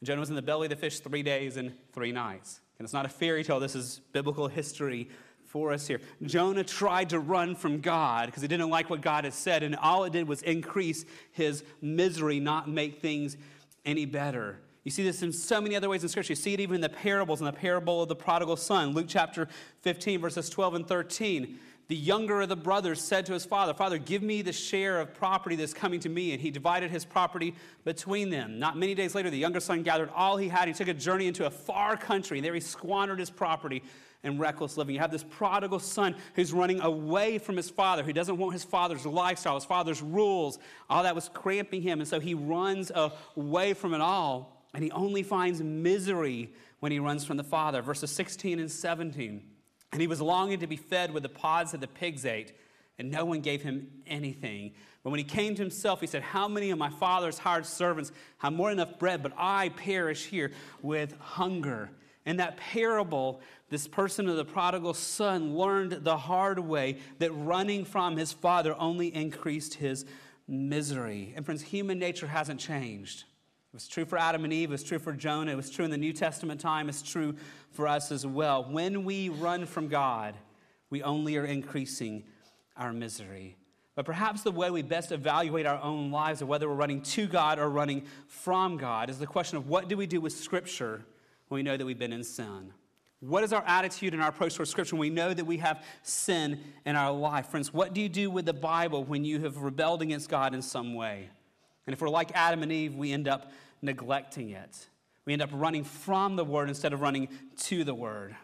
And 0.00 0.06
Jonah 0.06 0.20
was 0.20 0.28
in 0.28 0.36
the 0.36 0.42
belly 0.42 0.66
of 0.66 0.70
the 0.70 0.76
fish 0.76 1.00
three 1.00 1.22
days 1.22 1.56
and 1.56 1.72
three 1.92 2.12
nights. 2.12 2.60
And 2.80 2.86
it's 2.86 2.94
not 2.94 3.04
a 3.04 3.10
fairy 3.10 3.44
tale, 3.44 3.60
this 3.60 3.76
is 3.76 4.00
biblical 4.14 4.48
history 4.48 5.10
for 5.44 5.70
us 5.70 5.86
here. 5.86 6.00
Jonah 6.22 6.64
tried 6.64 7.10
to 7.10 7.20
run 7.20 7.54
from 7.54 7.82
God 7.82 8.24
because 8.24 8.40
he 8.40 8.48
didn't 8.48 8.70
like 8.70 8.88
what 8.88 9.02
God 9.02 9.24
had 9.24 9.34
said, 9.34 9.62
and 9.62 9.76
all 9.76 10.04
it 10.04 10.14
did 10.14 10.26
was 10.26 10.40
increase 10.40 11.04
his 11.30 11.62
misery, 11.82 12.40
not 12.40 12.70
make 12.70 13.02
things 13.02 13.36
any 13.84 14.06
better. 14.06 14.60
You 14.84 14.90
see 14.90 15.02
this 15.02 15.22
in 15.22 15.30
so 15.30 15.60
many 15.60 15.76
other 15.76 15.90
ways 15.90 16.02
in 16.02 16.08
Scripture. 16.08 16.32
You 16.32 16.36
see 16.36 16.54
it 16.54 16.60
even 16.60 16.76
in 16.76 16.80
the 16.80 16.88
parables, 16.88 17.40
in 17.40 17.44
the 17.44 17.52
parable 17.52 18.02
of 18.02 18.08
the 18.08 18.16
prodigal 18.16 18.56
son. 18.56 18.94
Luke 18.94 19.08
chapter 19.08 19.46
15, 19.82 20.18
verses 20.18 20.48
12 20.48 20.74
and 20.76 20.88
13. 20.88 21.58
The 21.90 21.96
younger 21.96 22.42
of 22.42 22.48
the 22.48 22.54
brothers 22.54 23.00
said 23.00 23.26
to 23.26 23.32
his 23.32 23.44
father, 23.44 23.74
Father, 23.74 23.98
give 23.98 24.22
me 24.22 24.42
the 24.42 24.52
share 24.52 25.00
of 25.00 25.12
property 25.12 25.56
that's 25.56 25.74
coming 25.74 25.98
to 25.98 26.08
me. 26.08 26.30
And 26.30 26.40
he 26.40 26.52
divided 26.52 26.88
his 26.88 27.04
property 27.04 27.56
between 27.82 28.30
them. 28.30 28.60
Not 28.60 28.78
many 28.78 28.94
days 28.94 29.16
later, 29.16 29.28
the 29.28 29.36
younger 29.36 29.58
son 29.58 29.82
gathered 29.82 30.08
all 30.14 30.36
he 30.36 30.48
had. 30.48 30.68
He 30.68 30.74
took 30.74 30.86
a 30.86 30.94
journey 30.94 31.26
into 31.26 31.46
a 31.46 31.50
far 31.50 31.96
country. 31.96 32.38
And 32.38 32.44
there 32.44 32.54
he 32.54 32.60
squandered 32.60 33.18
his 33.18 33.28
property 33.28 33.82
in 34.22 34.38
reckless 34.38 34.76
living. 34.76 34.94
You 34.94 35.00
have 35.00 35.10
this 35.10 35.24
prodigal 35.24 35.80
son 35.80 36.14
who's 36.34 36.52
running 36.52 36.80
away 36.80 37.38
from 37.38 37.56
his 37.56 37.68
father, 37.68 38.04
who 38.04 38.12
doesn't 38.12 38.38
want 38.38 38.52
his 38.52 38.62
father's 38.62 39.04
lifestyle, 39.04 39.56
his 39.56 39.64
father's 39.64 40.00
rules. 40.00 40.60
All 40.88 41.02
that 41.02 41.16
was 41.16 41.28
cramping 41.34 41.82
him. 41.82 41.98
And 41.98 42.06
so 42.06 42.20
he 42.20 42.34
runs 42.34 42.92
away 42.94 43.74
from 43.74 43.94
it 43.94 44.00
all. 44.00 44.64
And 44.74 44.84
he 44.84 44.92
only 44.92 45.24
finds 45.24 45.60
misery 45.60 46.52
when 46.78 46.92
he 46.92 47.00
runs 47.00 47.24
from 47.24 47.36
the 47.36 47.42
father. 47.42 47.82
Verses 47.82 48.12
16 48.12 48.60
and 48.60 48.70
17. 48.70 49.42
And 49.92 50.00
he 50.00 50.06
was 50.06 50.20
longing 50.20 50.60
to 50.60 50.66
be 50.66 50.76
fed 50.76 51.12
with 51.12 51.22
the 51.22 51.28
pods 51.28 51.72
that 51.72 51.80
the 51.80 51.88
pigs 51.88 52.24
ate, 52.24 52.52
and 52.98 53.10
no 53.10 53.24
one 53.24 53.40
gave 53.40 53.62
him 53.62 53.88
anything. 54.06 54.72
But 55.02 55.10
when 55.10 55.18
he 55.18 55.24
came 55.24 55.54
to 55.54 55.62
himself, 55.62 56.00
he 56.00 56.06
said, 56.06 56.22
How 56.22 56.46
many 56.46 56.70
of 56.70 56.78
my 56.78 56.90
father's 56.90 57.38
hired 57.38 57.66
servants 57.66 58.12
have 58.38 58.52
more 58.52 58.70
than 58.70 58.78
enough 58.78 58.98
bread, 58.98 59.22
but 59.22 59.32
I 59.36 59.70
perish 59.70 60.26
here 60.26 60.52
with 60.82 61.18
hunger? 61.18 61.90
In 62.26 62.36
that 62.36 62.58
parable, 62.58 63.40
this 63.70 63.88
person 63.88 64.28
of 64.28 64.36
the 64.36 64.44
prodigal 64.44 64.94
son 64.94 65.56
learned 65.56 65.92
the 66.04 66.18
hard 66.18 66.58
way 66.58 66.98
that 67.18 67.32
running 67.32 67.84
from 67.84 68.16
his 68.16 68.32
father 68.32 68.76
only 68.78 69.14
increased 69.14 69.74
his 69.74 70.04
misery. 70.46 71.32
And 71.34 71.46
friends, 71.46 71.62
human 71.62 71.98
nature 71.98 72.26
hasn't 72.26 72.60
changed. 72.60 73.24
It 73.72 73.76
was 73.76 73.86
true 73.86 74.04
for 74.04 74.18
Adam 74.18 74.42
and 74.42 74.52
Eve, 74.52 74.70
it 74.70 74.72
was 74.72 74.82
true 74.82 74.98
for 74.98 75.12
Jonah, 75.12 75.52
it 75.52 75.56
was 75.56 75.70
true 75.70 75.84
in 75.84 75.92
the 75.92 75.96
New 75.96 76.12
Testament 76.12 76.60
time, 76.60 76.88
it's 76.88 77.02
true 77.02 77.36
for 77.70 77.86
us 77.86 78.10
as 78.10 78.26
well. 78.26 78.64
When 78.64 79.04
we 79.04 79.28
run 79.28 79.64
from 79.64 79.86
God, 79.86 80.34
we 80.90 81.04
only 81.04 81.36
are 81.36 81.44
increasing 81.44 82.24
our 82.76 82.92
misery. 82.92 83.56
But 83.94 84.06
perhaps 84.06 84.42
the 84.42 84.50
way 84.50 84.70
we 84.70 84.82
best 84.82 85.12
evaluate 85.12 85.66
our 85.66 85.80
own 85.80 86.10
lives, 86.10 86.42
or 86.42 86.46
whether 86.46 86.68
we're 86.68 86.74
running 86.74 87.02
to 87.02 87.28
God 87.28 87.60
or 87.60 87.70
running 87.70 88.06
from 88.26 88.76
God, 88.76 89.08
is 89.08 89.20
the 89.20 89.26
question 89.26 89.56
of 89.56 89.68
what 89.68 89.86
do 89.86 89.96
we 89.96 90.06
do 90.06 90.20
with 90.20 90.32
Scripture 90.32 91.04
when 91.46 91.60
we 91.60 91.62
know 91.62 91.76
that 91.76 91.84
we've 91.84 91.98
been 91.98 92.12
in 92.12 92.24
sin? 92.24 92.72
What 93.20 93.44
is 93.44 93.52
our 93.52 93.62
attitude 93.66 94.14
and 94.14 94.22
our 94.22 94.30
approach 94.30 94.54
towards 94.54 94.70
Scripture 94.70 94.96
when 94.96 95.00
we 95.00 95.10
know 95.10 95.32
that 95.32 95.44
we 95.44 95.58
have 95.58 95.84
sin 96.02 96.60
in 96.86 96.96
our 96.96 97.12
life? 97.12 97.48
Friends, 97.48 97.72
what 97.72 97.92
do 97.92 98.00
you 98.00 98.08
do 98.08 98.30
with 98.30 98.46
the 98.46 98.54
Bible 98.54 99.04
when 99.04 99.24
you 99.24 99.40
have 99.40 99.58
rebelled 99.58 100.02
against 100.02 100.28
God 100.28 100.54
in 100.54 100.62
some 100.62 100.94
way? 100.94 101.28
And 101.90 101.94
if 101.96 102.00
we're 102.00 102.08
like 102.08 102.30
Adam 102.36 102.62
and 102.62 102.70
Eve, 102.70 102.94
we 102.94 103.10
end 103.10 103.26
up 103.26 103.50
neglecting 103.82 104.50
it. 104.50 104.86
We 105.24 105.32
end 105.32 105.42
up 105.42 105.50
running 105.52 105.82
from 105.82 106.36
the 106.36 106.44
Word 106.44 106.68
instead 106.68 106.92
of 106.92 107.00
running 107.00 107.26
to 107.62 107.82
the 107.82 107.92
Word. 107.92 108.36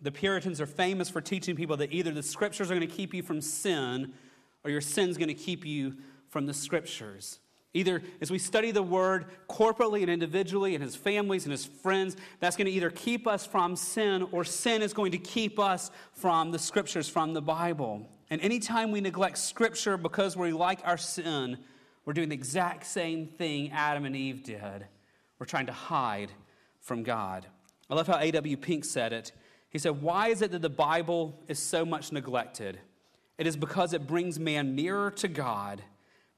The 0.00 0.10
Puritans 0.10 0.58
are 0.58 0.64
famous 0.64 1.10
for 1.10 1.20
teaching 1.20 1.54
people 1.54 1.76
that 1.76 1.92
either 1.92 2.12
the 2.12 2.22
Scriptures 2.22 2.70
are 2.70 2.74
going 2.74 2.88
to 2.88 2.96
keep 2.96 3.12
you 3.12 3.22
from 3.22 3.42
sin 3.42 4.14
or 4.64 4.70
your 4.70 4.80
sin's 4.80 5.18
going 5.18 5.28
to 5.28 5.34
keep 5.34 5.66
you 5.66 5.98
from 6.30 6.46
the 6.46 6.54
Scriptures. 6.54 7.40
Either 7.74 8.02
as 8.22 8.30
we 8.30 8.38
study 8.38 8.70
the 8.70 8.82
Word 8.82 9.26
corporately 9.50 10.00
and 10.00 10.08
individually 10.08 10.74
and 10.74 10.82
as 10.82 10.96
families 10.96 11.44
and 11.44 11.52
as 11.52 11.66
friends, 11.66 12.16
that's 12.40 12.56
going 12.56 12.68
to 12.68 12.72
either 12.72 12.88
keep 12.88 13.26
us 13.26 13.44
from 13.44 13.76
sin 13.76 14.26
or 14.32 14.44
sin 14.44 14.80
is 14.80 14.94
going 14.94 15.12
to 15.12 15.18
keep 15.18 15.58
us 15.58 15.90
from 16.14 16.52
the 16.52 16.58
Scriptures, 16.58 17.06
from 17.06 17.34
the 17.34 17.42
Bible. 17.42 18.08
And 18.30 18.40
anytime 18.40 18.92
we 18.92 19.02
neglect 19.02 19.36
Scripture 19.36 19.98
because 19.98 20.38
we 20.38 20.52
like 20.52 20.80
our 20.84 20.96
sin, 20.96 21.58
we're 22.04 22.12
doing 22.12 22.28
the 22.28 22.34
exact 22.34 22.86
same 22.86 23.26
thing 23.26 23.70
Adam 23.72 24.04
and 24.04 24.14
Eve 24.14 24.42
did. 24.42 24.86
We're 25.38 25.46
trying 25.46 25.66
to 25.66 25.72
hide 25.72 26.30
from 26.80 27.02
God. 27.02 27.46
I 27.88 27.94
love 27.94 28.06
how 28.06 28.18
A.W. 28.18 28.56
Pink 28.56 28.84
said 28.84 29.12
it. 29.12 29.32
He 29.70 29.78
said, 29.78 30.02
Why 30.02 30.28
is 30.28 30.42
it 30.42 30.52
that 30.52 30.62
the 30.62 30.70
Bible 30.70 31.38
is 31.48 31.58
so 31.58 31.84
much 31.84 32.12
neglected? 32.12 32.78
It 33.38 33.46
is 33.46 33.56
because 33.56 33.92
it 33.92 34.06
brings 34.06 34.38
man 34.38 34.74
nearer 34.74 35.10
to 35.12 35.28
God 35.28 35.82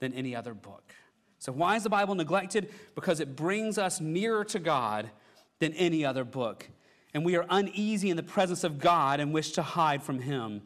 than 0.00 0.12
any 0.14 0.34
other 0.34 0.54
book. 0.54 0.94
So, 1.38 1.52
why 1.52 1.76
is 1.76 1.82
the 1.82 1.90
Bible 1.90 2.14
neglected? 2.14 2.72
Because 2.94 3.20
it 3.20 3.36
brings 3.36 3.76
us 3.76 4.00
nearer 4.00 4.44
to 4.46 4.58
God 4.58 5.10
than 5.58 5.72
any 5.74 6.04
other 6.04 6.24
book. 6.24 6.68
And 7.12 7.24
we 7.24 7.36
are 7.36 7.46
uneasy 7.50 8.10
in 8.10 8.16
the 8.16 8.22
presence 8.22 8.64
of 8.64 8.78
God 8.78 9.20
and 9.20 9.32
wish 9.32 9.52
to 9.52 9.62
hide 9.62 10.02
from 10.02 10.20
Him. 10.20 10.62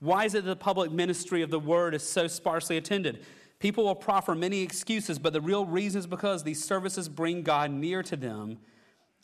Why 0.00 0.24
is 0.24 0.34
it 0.34 0.44
that 0.44 0.50
the 0.50 0.56
public 0.56 0.90
ministry 0.90 1.42
of 1.42 1.50
the 1.50 1.60
Word 1.60 1.94
is 1.94 2.02
so 2.02 2.26
sparsely 2.26 2.76
attended? 2.76 3.24
People 3.62 3.84
will 3.84 3.94
proffer 3.94 4.34
many 4.34 4.60
excuses, 4.60 5.20
but 5.20 5.32
the 5.32 5.40
real 5.40 5.64
reason 5.64 6.00
is 6.00 6.08
because 6.08 6.42
these 6.42 6.64
services 6.64 7.08
bring 7.08 7.44
God 7.44 7.70
near 7.70 8.02
to 8.02 8.16
them, 8.16 8.58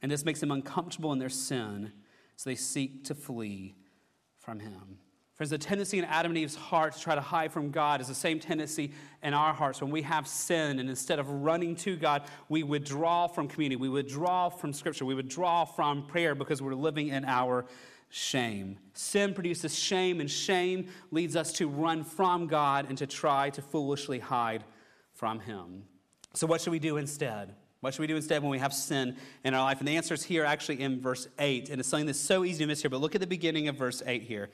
and 0.00 0.12
this 0.12 0.24
makes 0.24 0.38
them 0.38 0.52
uncomfortable 0.52 1.12
in 1.12 1.18
their 1.18 1.28
sin, 1.28 1.90
so 2.36 2.48
they 2.48 2.54
seek 2.54 3.02
to 3.06 3.16
flee 3.16 3.74
from 4.38 4.60
Him. 4.60 5.00
Friends, 5.34 5.50
the 5.50 5.58
tendency 5.58 5.98
in 5.98 6.04
Adam 6.04 6.30
and 6.30 6.38
Eve's 6.38 6.54
heart 6.54 6.94
to 6.94 7.00
try 7.00 7.16
to 7.16 7.20
hide 7.20 7.50
from 7.50 7.72
God 7.72 8.00
is 8.00 8.06
the 8.06 8.14
same 8.14 8.38
tendency 8.38 8.92
in 9.24 9.34
our 9.34 9.52
hearts 9.52 9.80
when 9.80 9.90
we 9.90 10.02
have 10.02 10.28
sin, 10.28 10.78
and 10.78 10.88
instead 10.88 11.18
of 11.18 11.28
running 11.28 11.74
to 11.74 11.96
God, 11.96 12.22
we 12.48 12.62
withdraw 12.62 13.26
from 13.26 13.48
community, 13.48 13.74
we 13.74 13.88
withdraw 13.88 14.50
from 14.50 14.72
Scripture, 14.72 15.04
we 15.04 15.16
withdraw 15.16 15.64
from 15.64 16.06
prayer 16.06 16.36
because 16.36 16.62
we're 16.62 16.76
living 16.76 17.08
in 17.08 17.24
our 17.24 17.66
shame. 18.08 18.78
Sin 18.94 19.34
produces 19.34 19.78
shame, 19.78 20.20
and 20.20 20.30
shame 20.30 20.88
leads 21.10 21.36
us 21.36 21.52
to 21.54 21.68
run 21.68 22.04
from 22.04 22.46
God 22.46 22.86
and 22.88 22.96
to 22.98 23.06
try 23.06 23.50
to 23.50 23.62
foolishly 23.62 24.18
hide 24.18 24.64
from 25.14 25.40
Him. 25.40 25.84
So, 26.34 26.46
what 26.46 26.60
should 26.60 26.72
we 26.72 26.78
do 26.78 26.96
instead? 26.96 27.54
What 27.80 27.94
should 27.94 28.00
we 28.00 28.06
do 28.08 28.16
instead 28.16 28.42
when 28.42 28.50
we 28.50 28.58
have 28.58 28.74
sin 28.74 29.16
in 29.44 29.54
our 29.54 29.62
life? 29.62 29.78
And 29.78 29.86
the 29.86 29.96
answer 29.96 30.14
is 30.14 30.24
here 30.24 30.44
actually 30.44 30.80
in 30.80 31.00
verse 31.00 31.28
8. 31.38 31.70
And 31.70 31.78
it's 31.78 31.88
something 31.88 32.06
that's 32.06 32.18
so 32.18 32.44
easy 32.44 32.64
to 32.64 32.66
miss 32.66 32.82
here, 32.82 32.90
but 32.90 33.00
look 33.00 33.14
at 33.14 33.20
the 33.20 33.26
beginning 33.26 33.68
of 33.68 33.76
verse 33.76 34.02
8 34.04 34.22
here. 34.22 34.50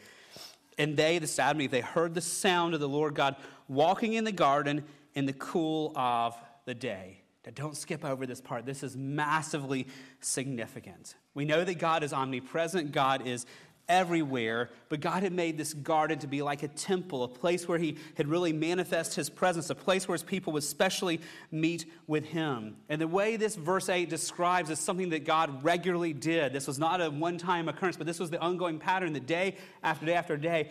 And 0.77 0.97
they, 0.97 1.19
the 1.19 1.43
and 1.43 1.63
Eve, 1.63 1.71
they 1.71 1.81
heard 1.81 2.15
the 2.15 2.21
sound 2.21 2.75
of 2.75 2.81
the 2.81 2.89
Lord 2.89 3.15
God 3.15 3.37
walking 3.69 4.15
in 4.15 4.25
the 4.25 4.33
garden 4.33 4.85
in 5.15 5.25
the 5.25 5.33
cool 5.33 5.93
of 5.97 6.37
the 6.67 6.75
day. 6.75 7.24
Now, 7.45 7.53
don't 7.55 7.77
skip 7.77 8.05
over 8.05 8.27
this 8.27 8.41
part. 8.41 8.65
This 8.65 8.83
is 8.83 8.97
massively 8.97 9.87
significant. 10.21 11.15
We 11.35 11.45
know 11.45 11.65
that 11.65 11.79
God 11.79 12.03
is 12.03 12.13
omnipresent, 12.13 12.93
God 12.93 13.27
is 13.27 13.45
everywhere, 13.89 14.71
but 14.89 15.01
God 15.01 15.23
had 15.23 15.33
made 15.33 15.59
this 15.59 15.75
garden 15.75 16.19
to 16.21 16.27
be 16.27 16.43
like 16.43 16.63
a 16.63 16.69
temple, 16.69 17.23
a 17.23 17.29
place 17.29 17.69
where 17.69 17.79
He 17.79 17.99
had 18.15 18.29
really 18.29 18.53
manifest 18.53 19.15
His 19.15 19.29
presence, 19.29 19.71
a 19.71 19.75
place 19.75 20.09
where 20.09 20.15
His 20.15 20.23
people 20.23 20.53
would 20.55 20.65
specially 20.65 21.21
meet 21.51 21.87
with 22.07 22.25
Him. 22.25 22.77
And 22.89 23.01
the 23.01 23.09
way 23.09 23.37
this 23.37 23.57
verse 23.57 23.89
8 23.89 24.09
describes 24.09 24.71
is 24.71 24.79
something 24.79 25.11
that 25.11 25.25
God 25.25 25.63
regularly 25.63 26.13
did. 26.13 26.53
This 26.53 26.67
was 26.67 26.79
not 26.79 27.01
a 27.01 27.11
one 27.11 27.39
time 27.39 27.69
occurrence, 27.69 27.97
but 27.97 28.07
this 28.07 28.19
was 28.19 28.31
the 28.31 28.41
ongoing 28.41 28.79
pattern, 28.79 29.13
the 29.13 29.21
day 29.21 29.57
after 29.83 30.07
day 30.07 30.15
after 30.15 30.37
day. 30.37 30.71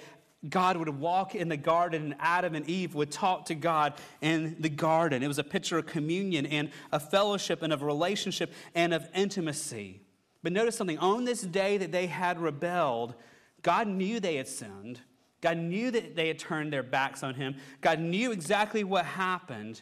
God 0.49 0.77
would 0.77 0.89
walk 0.89 1.35
in 1.35 1.47
the 1.47 1.57
garden 1.57 2.03
and 2.03 2.15
Adam 2.19 2.55
and 2.55 2.69
Eve 2.69 2.95
would 2.95 3.11
talk 3.11 3.45
to 3.45 3.55
God 3.55 3.93
in 4.21 4.57
the 4.59 4.69
garden. 4.69 5.23
It 5.23 5.27
was 5.27 5.39
a 5.39 5.43
picture 5.43 5.77
of 5.77 5.85
communion 5.85 6.45
and 6.45 6.69
a 6.91 6.99
fellowship 6.99 7.61
and 7.61 7.71
of 7.71 7.81
relationship 7.81 8.51
and 8.75 8.93
of 8.93 9.07
intimacy. 9.15 10.01
But 10.41 10.51
notice 10.51 10.75
something 10.75 10.97
on 10.97 11.23
this 11.23 11.41
day 11.41 11.77
that 11.77 11.93
they 11.93 12.07
had 12.07 12.39
rebelled, 12.39 13.15
God 13.61 13.87
knew 13.87 14.19
they 14.19 14.35
had 14.35 14.47
sinned. 14.49 14.99
God 15.39 15.57
knew 15.57 15.91
that 15.91 16.15
they 16.15 16.27
had 16.27 16.39
turned 16.39 16.71
their 16.71 16.83
backs 16.83 17.23
on 17.23 17.35
Him. 17.35 17.55
God 17.79 17.99
knew 17.99 18.31
exactly 18.31 18.83
what 18.83 19.05
happened. 19.05 19.81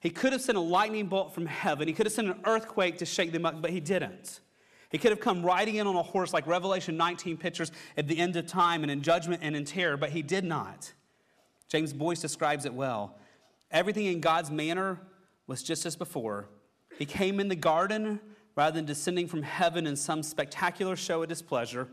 He 0.00 0.10
could 0.10 0.32
have 0.32 0.42
sent 0.42 0.58
a 0.58 0.60
lightning 0.60 1.06
bolt 1.06 1.34
from 1.34 1.46
heaven, 1.46 1.88
He 1.88 1.94
could 1.94 2.06
have 2.06 2.12
sent 2.12 2.28
an 2.28 2.40
earthquake 2.44 2.98
to 2.98 3.06
shake 3.06 3.32
them 3.32 3.46
up, 3.46 3.62
but 3.62 3.70
He 3.70 3.80
didn't. 3.80 4.40
He 4.92 4.98
could 4.98 5.10
have 5.10 5.20
come 5.20 5.42
riding 5.42 5.76
in 5.76 5.86
on 5.86 5.96
a 5.96 6.02
horse 6.02 6.34
like 6.34 6.46
Revelation 6.46 6.98
19 6.98 7.38
pictures 7.38 7.72
at 7.96 8.06
the 8.06 8.18
end 8.18 8.36
of 8.36 8.46
time 8.46 8.82
and 8.82 8.92
in 8.92 9.00
judgment 9.00 9.40
and 9.42 9.56
in 9.56 9.64
terror, 9.64 9.96
but 9.96 10.10
he 10.10 10.20
did 10.20 10.44
not. 10.44 10.92
James 11.66 11.94
Boice 11.94 12.20
describes 12.20 12.66
it 12.66 12.74
well. 12.74 13.16
Everything 13.70 14.04
in 14.04 14.20
God's 14.20 14.50
manner 14.50 15.00
was 15.46 15.62
just 15.62 15.86
as 15.86 15.96
before. 15.96 16.50
He 16.98 17.06
came 17.06 17.40
in 17.40 17.48
the 17.48 17.56
garden 17.56 18.20
rather 18.54 18.74
than 18.74 18.84
descending 18.84 19.26
from 19.26 19.42
heaven 19.42 19.86
in 19.86 19.96
some 19.96 20.22
spectacular 20.22 20.94
show 20.94 21.22
of 21.22 21.30
displeasure. 21.30 21.88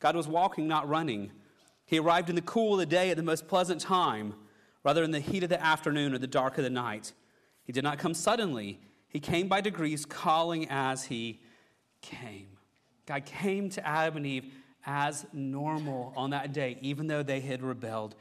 God 0.00 0.16
was 0.16 0.26
walking, 0.26 0.66
not 0.66 0.88
running. 0.88 1.30
He 1.86 2.00
arrived 2.00 2.28
in 2.30 2.34
the 2.34 2.42
cool 2.42 2.72
of 2.74 2.80
the 2.80 2.86
day 2.86 3.10
at 3.10 3.16
the 3.16 3.22
most 3.22 3.46
pleasant 3.46 3.80
time, 3.80 4.34
rather 4.82 5.04
in 5.04 5.12
the 5.12 5.20
heat 5.20 5.44
of 5.44 5.50
the 5.50 5.64
afternoon 5.64 6.12
or 6.12 6.18
the 6.18 6.26
dark 6.26 6.58
of 6.58 6.64
the 6.64 6.70
night. 6.70 7.12
He 7.62 7.72
did 7.72 7.84
not 7.84 8.00
come 8.00 8.12
suddenly. 8.12 8.80
He 9.06 9.20
came 9.20 9.46
by 9.46 9.60
degrees, 9.60 10.04
calling 10.04 10.68
as 10.68 11.04
he 11.04 11.40
came. 12.02 12.48
God 13.06 13.24
came 13.24 13.68
to 13.70 13.86
Adam 13.86 14.18
and 14.18 14.26
Eve 14.26 14.52
as 14.86 15.26
normal 15.32 16.12
on 16.16 16.30
that 16.30 16.52
day, 16.52 16.78
even 16.80 17.06
though 17.06 17.22
they 17.22 17.40
had 17.40 17.62
rebelled 17.62 18.14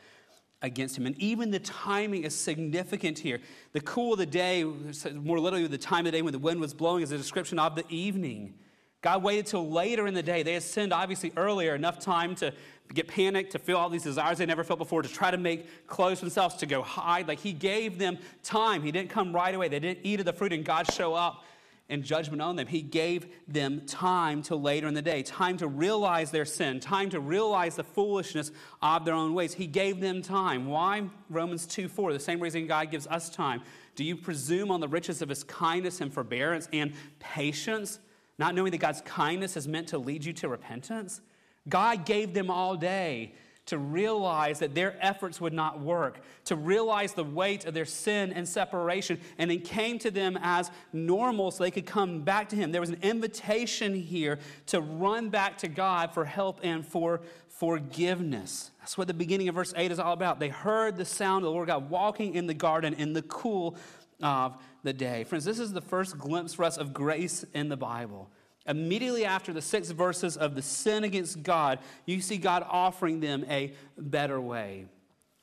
against 0.61 0.97
him. 0.97 1.05
And 1.05 1.17
even 1.17 1.51
the 1.51 1.59
timing 1.59 2.23
is 2.23 2.35
significant 2.35 3.19
here. 3.19 3.39
The 3.71 3.81
cool 3.81 4.13
of 4.13 4.19
the 4.19 4.25
day, 4.25 4.63
more 4.63 5.39
literally, 5.39 5.67
the 5.67 5.77
time 5.77 5.99
of 5.99 6.11
the 6.11 6.17
day 6.17 6.21
when 6.21 6.33
the 6.33 6.39
wind 6.39 6.59
was 6.59 6.73
blowing, 6.73 7.03
is 7.03 7.11
a 7.11 7.17
description 7.17 7.59
of 7.59 7.75
the 7.75 7.85
evening. 7.89 8.55
God 9.01 9.23
waited 9.23 9.45
till 9.45 9.69
later 9.69 10.07
in 10.07 10.13
the 10.13 10.23
day. 10.23 10.43
They 10.43 10.53
had 10.53 10.63
sinned 10.63 10.91
obviously 10.91 11.31
earlier, 11.37 11.73
enough 11.75 11.99
time 11.99 12.35
to 12.35 12.53
get 12.93 13.07
panicked, 13.07 13.53
to 13.53 13.59
feel 13.59 13.77
all 13.77 13.89
these 13.89 14.03
desires 14.03 14.39
they 14.39 14.45
never 14.45 14.63
felt 14.65 14.79
before, 14.79 15.01
to 15.01 15.07
try 15.07 15.31
to 15.31 15.37
make 15.37 15.87
clothes 15.87 16.19
themselves, 16.19 16.55
to 16.55 16.65
go 16.65 16.81
hide. 16.81 17.27
Like 17.27 17.39
he 17.39 17.53
gave 17.53 17.97
them 17.97 18.17
time. 18.43 18.81
He 18.81 18.91
didn't 18.91 19.09
come 19.09 19.33
right 19.33 19.55
away. 19.55 19.69
They 19.69 19.79
didn't 19.79 19.99
eat 20.03 20.19
of 20.19 20.25
the 20.25 20.33
fruit 20.33 20.51
and 20.51 20.65
God 20.65 20.91
show 20.91 21.13
up 21.13 21.45
and 21.89 22.03
judgment 22.03 22.41
on 22.41 22.55
them. 22.55 22.67
He 22.67 22.81
gave 22.81 23.27
them 23.47 23.81
time 23.85 24.43
till 24.43 24.61
later 24.61 24.87
in 24.87 24.93
the 24.93 25.01
day, 25.01 25.23
time 25.23 25.57
to 25.57 25.67
realize 25.67 26.31
their 26.31 26.45
sin, 26.45 26.79
time 26.79 27.09
to 27.09 27.19
realize 27.19 27.75
the 27.75 27.83
foolishness 27.83 28.51
of 28.81 29.05
their 29.05 29.15
own 29.15 29.33
ways. 29.33 29.53
He 29.53 29.67
gave 29.67 29.99
them 29.99 30.21
time. 30.21 30.67
Why? 30.67 31.03
Romans 31.29 31.65
2 31.65 31.87
4, 31.89 32.13
the 32.13 32.19
same 32.19 32.39
reason 32.39 32.67
God 32.67 32.91
gives 32.91 33.07
us 33.07 33.29
time. 33.29 33.61
Do 33.95 34.03
you 34.03 34.15
presume 34.15 34.71
on 34.71 34.79
the 34.79 34.87
riches 34.87 35.21
of 35.21 35.29
his 35.29 35.43
kindness 35.43 35.99
and 35.99 36.13
forbearance 36.13 36.69
and 36.71 36.93
patience, 37.19 37.99
not 38.37 38.55
knowing 38.55 38.71
that 38.71 38.77
God's 38.77 39.01
kindness 39.01 39.57
is 39.57 39.67
meant 39.67 39.89
to 39.89 39.97
lead 39.97 40.23
you 40.23 40.33
to 40.33 40.47
repentance? 40.47 41.21
God 41.67 42.05
gave 42.05 42.33
them 42.33 42.49
all 42.49 42.75
day 42.75 43.33
to 43.69 43.77
realize 43.77 44.59
that 44.59 44.75
their 44.75 44.95
efforts 44.99 45.39
would 45.39 45.53
not 45.53 45.79
work, 45.79 46.19
to 46.45 46.55
realize 46.55 47.13
the 47.13 47.23
weight 47.23 47.65
of 47.65 47.73
their 47.73 47.85
sin 47.85 48.33
and 48.33 48.47
separation, 48.47 49.19
and 49.37 49.51
it 49.51 49.63
came 49.63 49.99
to 49.99 50.11
them 50.11 50.37
as 50.41 50.71
normal 50.91 51.51
so 51.51 51.63
they 51.63 51.71
could 51.71 51.85
come 51.85 52.21
back 52.21 52.49
to 52.49 52.55
Him. 52.55 52.71
There 52.71 52.81
was 52.81 52.89
an 52.89 52.99
invitation 53.01 53.93
here 53.93 54.39
to 54.67 54.81
run 54.81 55.29
back 55.29 55.59
to 55.59 55.67
God 55.67 56.13
for 56.13 56.25
help 56.25 56.59
and 56.63 56.85
for 56.85 57.21
forgiveness. 57.47 58.71
That's 58.79 58.97
what 58.97 59.07
the 59.07 59.13
beginning 59.13 59.49
of 59.49 59.55
verse 59.55 59.73
8 59.75 59.91
is 59.91 59.99
all 59.99 60.13
about. 60.13 60.39
They 60.39 60.49
heard 60.49 60.97
the 60.97 61.05
sound 61.05 61.43
of 61.43 61.49
the 61.49 61.51
Lord 61.51 61.67
God 61.67 61.89
walking 61.89 62.33
in 62.33 62.47
the 62.47 62.53
garden 62.53 62.93
in 62.95 63.13
the 63.13 63.21
cool 63.23 63.77
of 64.21 64.57
the 64.83 64.93
day. 64.93 65.23
Friends, 65.25 65.45
this 65.45 65.59
is 65.59 65.73
the 65.73 65.81
first 65.81 66.17
glimpse 66.17 66.53
for 66.53 66.63
us 66.63 66.77
of 66.77 66.93
grace 66.93 67.45
in 67.53 67.69
the 67.69 67.77
Bible. 67.77 68.29
Immediately 68.69 69.25
after 69.25 69.51
the 69.51 69.63
six 69.63 69.89
verses 69.89 70.37
of 70.37 70.53
the 70.53 70.61
sin 70.61 71.03
against 71.03 71.41
God, 71.41 71.79
you 72.05 72.21
see 72.21 72.37
God 72.37 72.63
offering 72.69 73.19
them 73.19 73.43
a 73.49 73.73
better 73.97 74.39
way. 74.39 74.85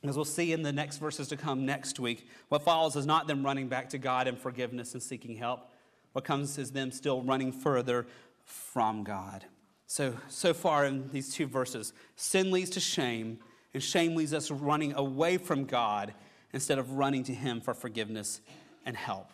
As 0.04 0.14
we'll 0.14 0.24
see 0.24 0.52
in 0.52 0.62
the 0.62 0.72
next 0.72 0.98
verses 0.98 1.26
to 1.28 1.36
come 1.36 1.66
next 1.66 1.98
week, 1.98 2.28
what 2.48 2.62
follows 2.62 2.94
is 2.94 3.04
not 3.04 3.26
them 3.26 3.44
running 3.44 3.66
back 3.66 3.88
to 3.90 3.98
God 3.98 4.28
in 4.28 4.36
forgiveness 4.36 4.94
and 4.94 5.02
seeking 5.02 5.36
help. 5.36 5.68
What 6.12 6.24
comes 6.24 6.56
is 6.56 6.70
them 6.70 6.92
still 6.92 7.22
running 7.22 7.50
further 7.50 8.06
from 8.44 9.02
God. 9.02 9.44
So, 9.88 10.14
so 10.28 10.54
far 10.54 10.84
in 10.84 11.10
these 11.10 11.34
two 11.34 11.46
verses, 11.46 11.92
sin 12.14 12.52
leads 12.52 12.70
to 12.70 12.80
shame, 12.80 13.40
and 13.74 13.82
shame 13.82 14.14
leads 14.14 14.32
us 14.32 14.52
running 14.52 14.94
away 14.94 15.36
from 15.36 15.64
God 15.64 16.14
instead 16.52 16.78
of 16.78 16.92
running 16.92 17.24
to 17.24 17.34
Him 17.34 17.60
for 17.60 17.74
forgiveness 17.74 18.40
and 18.84 18.96
help. 18.96 19.30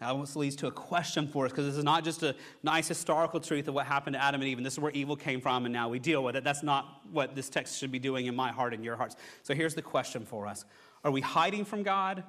Now, 0.00 0.20
this 0.20 0.36
leads 0.36 0.56
to 0.56 0.66
a 0.66 0.70
question 0.70 1.26
for 1.26 1.46
us 1.46 1.52
because 1.52 1.64
this 1.64 1.76
is 1.76 1.84
not 1.84 2.04
just 2.04 2.22
a 2.22 2.34
nice 2.62 2.86
historical 2.86 3.40
truth 3.40 3.66
of 3.66 3.74
what 3.74 3.86
happened 3.86 4.14
to 4.14 4.22
Adam 4.22 4.42
and 4.42 4.48
Eve, 4.48 4.58
and 4.58 4.66
this 4.66 4.74
is 4.74 4.78
where 4.78 4.92
evil 4.92 5.16
came 5.16 5.40
from, 5.40 5.64
and 5.64 5.72
now 5.72 5.88
we 5.88 5.98
deal 5.98 6.22
with 6.22 6.36
it. 6.36 6.44
That's 6.44 6.62
not 6.62 7.00
what 7.10 7.34
this 7.34 7.48
text 7.48 7.78
should 7.78 7.90
be 7.90 7.98
doing 7.98 8.26
in 8.26 8.36
my 8.36 8.52
heart 8.52 8.74
and 8.74 8.84
your 8.84 8.96
hearts. 8.96 9.16
So 9.42 9.54
here's 9.54 9.74
the 9.74 9.82
question 9.82 10.26
for 10.26 10.46
us 10.46 10.66
Are 11.02 11.10
we 11.10 11.22
hiding 11.22 11.64
from 11.64 11.82
God, 11.82 12.24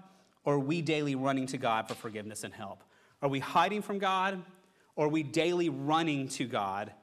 or 0.46 0.56
are 0.56 0.60
we 0.60 0.82
daily 0.82 1.16
running 1.16 1.46
to 1.48 1.58
God 1.58 1.90
for 1.90 1.96
forgiveness 1.96 2.46
and 2.46 2.54
help? 2.54 2.84
Are 3.22 3.30
we 3.30 3.40
hiding 3.40 3.82
from 3.82 4.00
God, 4.00 4.42
or 4.96 5.08
are 5.08 5.10
we 5.10 5.24
daily 5.24 5.68
running 5.68 6.30
to 6.30 6.46
God 6.46 6.94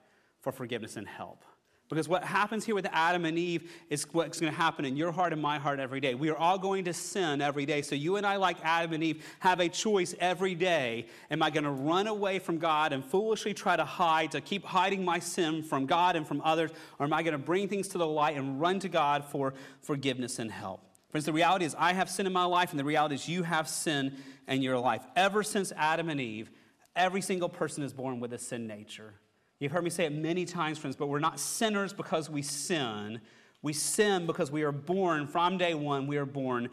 for 0.41 0.51
forgiveness 0.51 0.97
and 0.97 1.07
help? 1.07 1.45
Because 1.91 2.09
what 2.09 2.25
happens 2.25 2.65
here 2.65 2.75
with 2.75 2.87
Adam 2.93 3.27
and 3.27 3.39
Eve 3.39 3.71
is 3.91 4.07
what's 4.13 4.41
going 4.41 4.51
to 4.51 4.59
happen 4.59 4.87
in 4.87 4.97
your 4.97 5.13
heart 5.13 5.35
and 5.35 5.43
my 5.43 5.59
heart 5.59 5.79
every 5.79 6.01
day. 6.01 6.15
We 6.15 6.31
are 6.31 6.37
all 6.37 6.59
going 6.59 6.85
to 6.87 6.95
sin 6.95 7.43
every 7.43 7.67
day. 7.67 7.83
So 7.83 7.95
you 7.95 8.17
and 8.17 8.27
I, 8.27 8.37
like 8.37 8.57
Adam 8.65 8.95
and 8.95 9.05
Eve, 9.05 9.23
have 9.41 9.61
a 9.61 9.69
choice 9.69 10.15
every 10.19 10.55
day. 10.55 11.07
Am 11.31 11.43
I 11.43 11.51
going 11.51 11.65
to 11.65 11.71
run 11.71 12.07
away 12.07 12.39
from 12.39 12.59
God 12.59 12.95
and 12.95 13.05
foolishly 13.05 13.53
try 13.53 13.77
to 13.77 13.85
hide, 13.85 14.31
to 14.33 14.41
keep 14.41 14.65
hiding 14.65 15.05
my 15.05 15.19
sin 15.19 15.63
from 15.63 15.85
God 15.85 16.17
and 16.17 16.27
from 16.27 16.41
others? 16.43 16.71
Or 16.99 17.05
am 17.05 17.13
I 17.13 17.23
going 17.23 17.33
to 17.33 17.39
bring 17.39 17.69
things 17.69 17.89
to 17.89 17.99
the 17.99 18.07
light 18.07 18.37
and 18.37 18.59
run 18.61 18.79
to 18.81 18.89
God 18.89 19.25
for 19.27 19.53
forgiveness 19.83 20.39
and 20.39 20.51
help? 20.51 20.81
Friends, 21.11 21.27
the 21.27 21.33
reality 21.33 21.67
is 21.67 21.77
I 21.79 21.93
have 21.93 22.09
sin 22.11 22.27
in 22.27 22.33
my 22.33 22.45
life, 22.45 22.71
and 22.71 22.81
the 22.81 22.85
reality 22.85 23.15
is 23.15 23.29
you 23.29 23.43
have 23.45 23.69
sin 23.69 24.17
in 24.49 24.63
your 24.63 24.79
life. 24.79 25.05
Ever 25.15 25.43
since 25.43 25.71
Adam 25.77 26.09
and 26.09 26.21
Eve, 26.21 26.51
every 26.97 27.21
single 27.21 27.49
person 27.49 27.85
is 27.85 27.93
born 27.93 28.21
with 28.21 28.33
a 28.33 28.39
sin 28.39 28.67
nature. 28.67 29.15
You've 29.61 29.73
heard 29.73 29.85
me 29.85 29.91
say 29.91 30.05
it 30.05 30.13
many 30.13 30.45
times, 30.45 30.79
friends, 30.79 30.97
but 30.97 31.07
we're 31.07 31.21
not 31.21 31.39
sinners 31.39 31.93
because 31.93 32.29
we 32.29 32.43
sin. 32.43 33.21
We 33.63 33.73
sin 33.73 34.27
because 34.27 34.51
we 34.51 34.63
are 34.63 34.73
born, 34.73 35.27
from 35.27 35.57
day 35.57 35.75
one, 35.75 36.07
we 36.07 36.17
are 36.17 36.27
born 36.27 36.69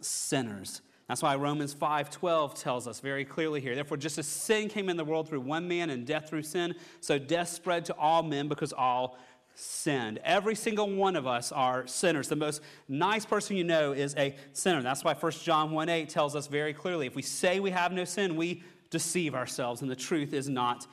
sinners. 0.00 0.82
That's 1.08 1.22
why 1.22 1.36
Romans 1.36 1.74
5:12 1.74 2.54
tells 2.54 2.88
us 2.88 3.00
very 3.00 3.24
clearly 3.24 3.60
here. 3.60 3.74
Therefore, 3.74 3.96
just 3.96 4.18
as 4.18 4.26
sin 4.26 4.68
came 4.68 4.88
in 4.88 4.96
the 4.96 5.04
world 5.04 5.28
through 5.28 5.40
one 5.40 5.68
man 5.68 5.90
and 5.90 6.06
death 6.06 6.28
through 6.28 6.42
sin, 6.42 6.74
so 7.00 7.18
death 7.18 7.48
spread 7.48 7.84
to 7.86 7.94
all 7.96 8.22
men 8.22 8.48
because 8.48 8.72
all 8.72 9.16
sinned. 9.54 10.18
Every 10.24 10.54
single 10.54 10.90
one 10.90 11.16
of 11.16 11.26
us 11.26 11.50
are 11.52 11.86
sinners. 11.86 12.28
The 12.28 12.36
most 12.36 12.60
nice 12.88 13.24
person 13.24 13.56
you 13.56 13.64
know 13.64 13.92
is 13.92 14.14
a 14.16 14.36
sinner. 14.52 14.82
That's 14.82 15.04
why 15.04 15.14
1 15.14 15.44
John 15.44 15.70
1:8 15.70 16.08
tells 16.08 16.36
us 16.36 16.48
very 16.48 16.74
clearly, 16.74 17.06
if 17.06 17.14
we 17.14 17.22
say 17.22 17.60
we 17.60 17.70
have 17.70 17.92
no 17.92 18.04
sin, 18.04 18.36
we 18.36 18.62
deceive 18.90 19.34
ourselves 19.34 19.82
and 19.82 19.90
the 19.90 19.96
truth 19.96 20.32
is 20.32 20.48
not 20.48 20.86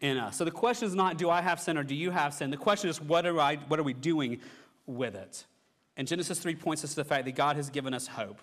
in 0.00 0.18
us. 0.18 0.36
So 0.36 0.44
the 0.44 0.50
question 0.50 0.86
is 0.86 0.94
not, 0.94 1.18
do 1.18 1.30
I 1.30 1.40
have 1.40 1.60
sin 1.60 1.78
or 1.78 1.84
do 1.84 1.94
you 1.94 2.10
have 2.10 2.34
sin? 2.34 2.50
The 2.50 2.56
question 2.56 2.90
is, 2.90 3.00
what 3.00 3.26
are, 3.26 3.40
I, 3.40 3.56
what 3.68 3.80
are 3.80 3.84
we 3.84 3.94
doing 3.94 4.40
with 4.86 5.14
it? 5.14 5.44
And 5.96 6.06
Genesis 6.06 6.38
3 6.38 6.54
points 6.56 6.84
us 6.84 6.90
to 6.90 6.96
the 6.96 7.04
fact 7.04 7.24
that 7.24 7.34
God 7.34 7.56
has 7.56 7.70
given 7.70 7.94
us 7.94 8.06
hope. 8.06 8.40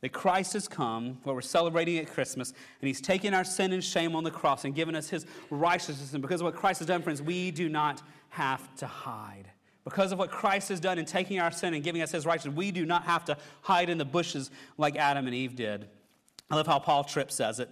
That 0.00 0.12
Christ 0.12 0.52
has 0.54 0.66
come, 0.66 1.18
what 1.22 1.34
we're 1.34 1.42
celebrating 1.42 1.98
at 1.98 2.08
Christmas, 2.08 2.50
and 2.50 2.88
He's 2.88 3.00
taken 3.00 3.34
our 3.34 3.44
sin 3.44 3.72
and 3.72 3.82
shame 3.82 4.16
on 4.16 4.24
the 4.24 4.30
cross 4.30 4.64
and 4.64 4.74
given 4.74 4.96
us 4.96 5.08
His 5.08 5.26
righteousness. 5.50 6.12
And 6.12 6.22
because 6.22 6.40
of 6.40 6.46
what 6.46 6.56
Christ 6.56 6.80
has 6.80 6.88
done, 6.88 7.02
friends, 7.02 7.22
we 7.22 7.52
do 7.52 7.68
not 7.68 8.02
have 8.30 8.74
to 8.76 8.86
hide. 8.86 9.44
Because 9.84 10.10
of 10.12 10.18
what 10.18 10.30
Christ 10.30 10.68
has 10.70 10.80
done 10.80 10.98
in 10.98 11.04
taking 11.04 11.38
our 11.38 11.52
sin 11.52 11.74
and 11.74 11.84
giving 11.84 12.02
us 12.02 12.10
His 12.10 12.26
righteousness, 12.26 12.56
we 12.56 12.72
do 12.72 12.84
not 12.84 13.04
have 13.04 13.24
to 13.26 13.36
hide 13.62 13.90
in 13.90 13.98
the 13.98 14.04
bushes 14.04 14.50
like 14.76 14.96
Adam 14.96 15.26
and 15.26 15.34
Eve 15.34 15.54
did. 15.54 15.88
I 16.50 16.56
love 16.56 16.66
how 16.66 16.80
Paul 16.80 17.04
Tripp 17.04 17.30
says 17.30 17.60
it. 17.60 17.70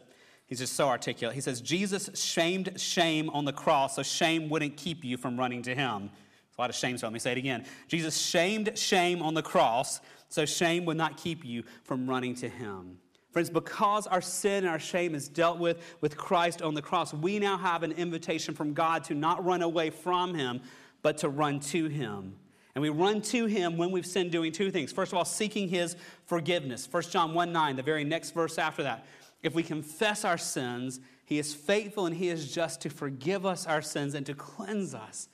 He's 0.51 0.59
just 0.59 0.75
so 0.75 0.89
articulate. 0.89 1.37
He 1.37 1.41
says, 1.41 1.61
Jesus 1.61 2.11
shamed 2.21 2.79
shame 2.79 3.31
on 3.31 3.45
the 3.45 3.53
cross 3.53 3.95
so 3.95 4.03
shame 4.03 4.49
wouldn't 4.49 4.77
keep 4.77 5.05
you 5.05 5.17
from 5.17 5.39
running 5.39 5.63
to 5.63 5.77
him. 5.77 6.11
There's 6.11 6.59
a 6.59 6.61
lot 6.61 6.71
of 6.71 6.77
shame, 6.77 6.99
so 6.99 7.07
let 7.07 7.13
me 7.13 7.21
say 7.21 7.31
it 7.33 7.39
again. 7.39 7.65
Jesus 7.87 8.19
shamed 8.19 8.77
shame 8.77 9.23
on 9.23 9.35
the 9.35 9.43
cross 9.43 10.01
so 10.29 10.45
shame 10.45 10.85
would 10.87 10.97
not 10.97 11.17
keep 11.17 11.45
you 11.45 11.63
from 11.85 12.11
running 12.11 12.35
to 12.35 12.49
him. 12.49 12.99
Friends, 13.31 13.49
because 13.49 14.09
our 14.09 14.21
sin 14.21 14.65
and 14.65 14.69
our 14.69 14.81
shame 14.81 15.15
is 15.15 15.29
dealt 15.29 15.59
with 15.59 15.79
with 16.01 16.17
Christ 16.17 16.63
on 16.63 16.75
the 16.75 16.83
cross, 16.83 17.15
we 17.15 17.39
now 17.39 17.57
have 17.57 17.85
an 17.85 17.93
invitation 17.93 18.53
from 18.53 18.75
God 18.75 19.05
to 19.05 19.15
not 19.15 19.45
run 19.45 19.63
away 19.63 19.91
from 19.91 20.35
him, 20.35 20.63
but 21.03 21.19
to 21.19 21.29
run 21.29 21.61
to 21.61 21.87
him. 21.87 22.35
And 22.75 22.83
we 22.83 22.89
run 22.89 23.21
to 23.23 23.47
him 23.47 23.77
when 23.77 23.93
we've 23.93 24.07
sinned 24.07 24.33
doing 24.33 24.51
two 24.51 24.73
things. 24.73 24.91
First 24.91 25.13
of 25.13 25.19
all, 25.19 25.25
seeking 25.25 25.69
his 25.69 25.97
forgiveness. 26.27 26.89
1 26.91 27.05
John 27.05 27.35
1 27.35 27.53
9, 27.53 27.77
the 27.77 27.83
very 27.83 28.03
next 28.03 28.33
verse 28.33 28.59
after 28.59 28.83
that. 28.83 29.07
If 29.43 29.55
we 29.55 29.63
confess 29.63 30.25
our 30.25 30.39
sins, 30.39 31.01
he 31.25 31.39
is 31.39 31.55
faithful 31.55 32.07
and 32.07 32.15
he 32.17 32.29
is 32.29 32.53
just 32.53 32.81
to 32.83 32.91
forgive 32.91 33.47
us 33.47 33.67
our 33.67 33.83
sins 33.83 34.15
and 34.15 34.27
to 34.27 34.35
cleanse 34.35 34.95
us 34.95 35.29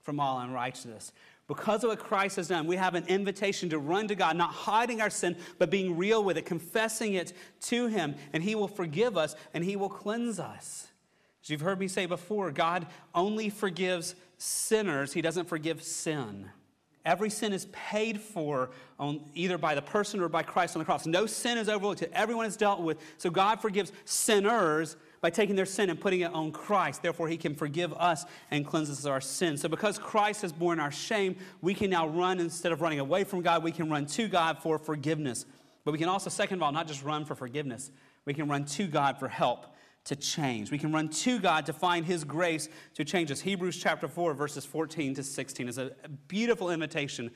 from 0.00 0.18
all 0.18 0.40
unrighteousness. 0.40 1.12
Because 1.46 1.82
of 1.82 1.90
what 1.90 1.98
Christ 1.98 2.36
has 2.36 2.46
done, 2.46 2.68
we 2.68 2.76
have 2.76 2.94
an 2.94 3.04
invitation 3.08 3.68
to 3.70 3.78
run 3.78 4.06
to 4.06 4.14
God, 4.14 4.36
not 4.36 4.52
hiding 4.52 5.00
our 5.00 5.10
sin, 5.10 5.36
but 5.58 5.68
being 5.68 5.96
real 5.96 6.22
with 6.22 6.38
it, 6.38 6.46
confessing 6.46 7.14
it 7.14 7.32
to 7.62 7.88
Him, 7.88 8.14
and 8.32 8.42
He 8.42 8.54
will 8.54 8.68
forgive 8.68 9.18
us 9.18 9.34
and 9.52 9.64
He 9.64 9.74
will 9.74 9.88
cleanse 9.88 10.38
us. 10.38 10.86
As 11.42 11.50
you've 11.50 11.60
heard 11.60 11.80
me 11.80 11.88
say 11.88 12.06
before, 12.06 12.52
God 12.52 12.86
only 13.14 13.50
forgives 13.50 14.14
sinners, 14.38 15.12
He 15.12 15.22
doesn't 15.22 15.48
forgive 15.48 15.82
sin. 15.82 16.50
Every 17.04 17.30
sin 17.30 17.52
is 17.52 17.66
paid 17.72 18.20
for 18.20 18.70
on, 18.98 19.20
either 19.34 19.56
by 19.56 19.74
the 19.74 19.82
person 19.82 20.20
or 20.20 20.28
by 20.28 20.42
Christ 20.42 20.76
on 20.76 20.80
the 20.80 20.84
cross. 20.84 21.06
No 21.06 21.24
sin 21.24 21.56
is 21.56 21.68
overlooked. 21.68 22.02
Everyone 22.12 22.44
is 22.44 22.56
dealt 22.56 22.80
with. 22.80 22.98
So 23.16 23.30
God 23.30 23.60
forgives 23.60 23.90
sinners 24.04 24.96
by 25.22 25.30
taking 25.30 25.56
their 25.56 25.66
sin 25.66 25.88
and 25.88 25.98
putting 25.98 26.20
it 26.20 26.32
on 26.32 26.52
Christ. 26.52 27.02
Therefore, 27.02 27.28
He 27.28 27.38
can 27.38 27.54
forgive 27.54 27.92
us 27.94 28.26
and 28.50 28.66
cleanse 28.66 28.90
us 28.90 29.04
of 29.04 29.10
our 29.10 29.20
sin. 29.20 29.56
So 29.56 29.68
because 29.68 29.98
Christ 29.98 30.42
has 30.42 30.52
borne 30.52 30.78
our 30.78 30.90
shame, 30.90 31.36
we 31.62 31.72
can 31.72 31.88
now 31.88 32.06
run 32.06 32.38
instead 32.38 32.72
of 32.72 32.82
running 32.82 33.00
away 33.00 33.24
from 33.24 33.40
God, 33.40 33.62
we 33.62 33.72
can 33.72 33.88
run 33.88 34.04
to 34.06 34.28
God 34.28 34.58
for 34.58 34.78
forgiveness. 34.78 35.46
But 35.84 35.92
we 35.92 35.98
can 35.98 36.08
also, 36.08 36.28
second 36.28 36.58
of 36.58 36.62
all, 36.62 36.72
not 36.72 36.86
just 36.86 37.02
run 37.02 37.24
for 37.24 37.34
forgiveness, 37.34 37.90
we 38.26 38.34
can 38.34 38.46
run 38.46 38.66
to 38.66 38.86
God 38.86 39.18
for 39.18 39.28
help 39.28 39.66
to 40.04 40.16
change. 40.16 40.70
We 40.70 40.78
can 40.78 40.92
run 40.92 41.08
to 41.08 41.38
God 41.38 41.66
to 41.66 41.72
find 41.72 42.04
His 42.04 42.24
grace 42.24 42.68
to 42.94 43.04
change 43.04 43.30
us. 43.30 43.40
Hebrews 43.40 43.76
chapter 43.76 44.08
4, 44.08 44.34
verses 44.34 44.64
14 44.64 45.14
to 45.14 45.22
16 45.22 45.68
is 45.68 45.78
a 45.78 45.92
beautiful 46.28 46.70
invitation 46.70 47.30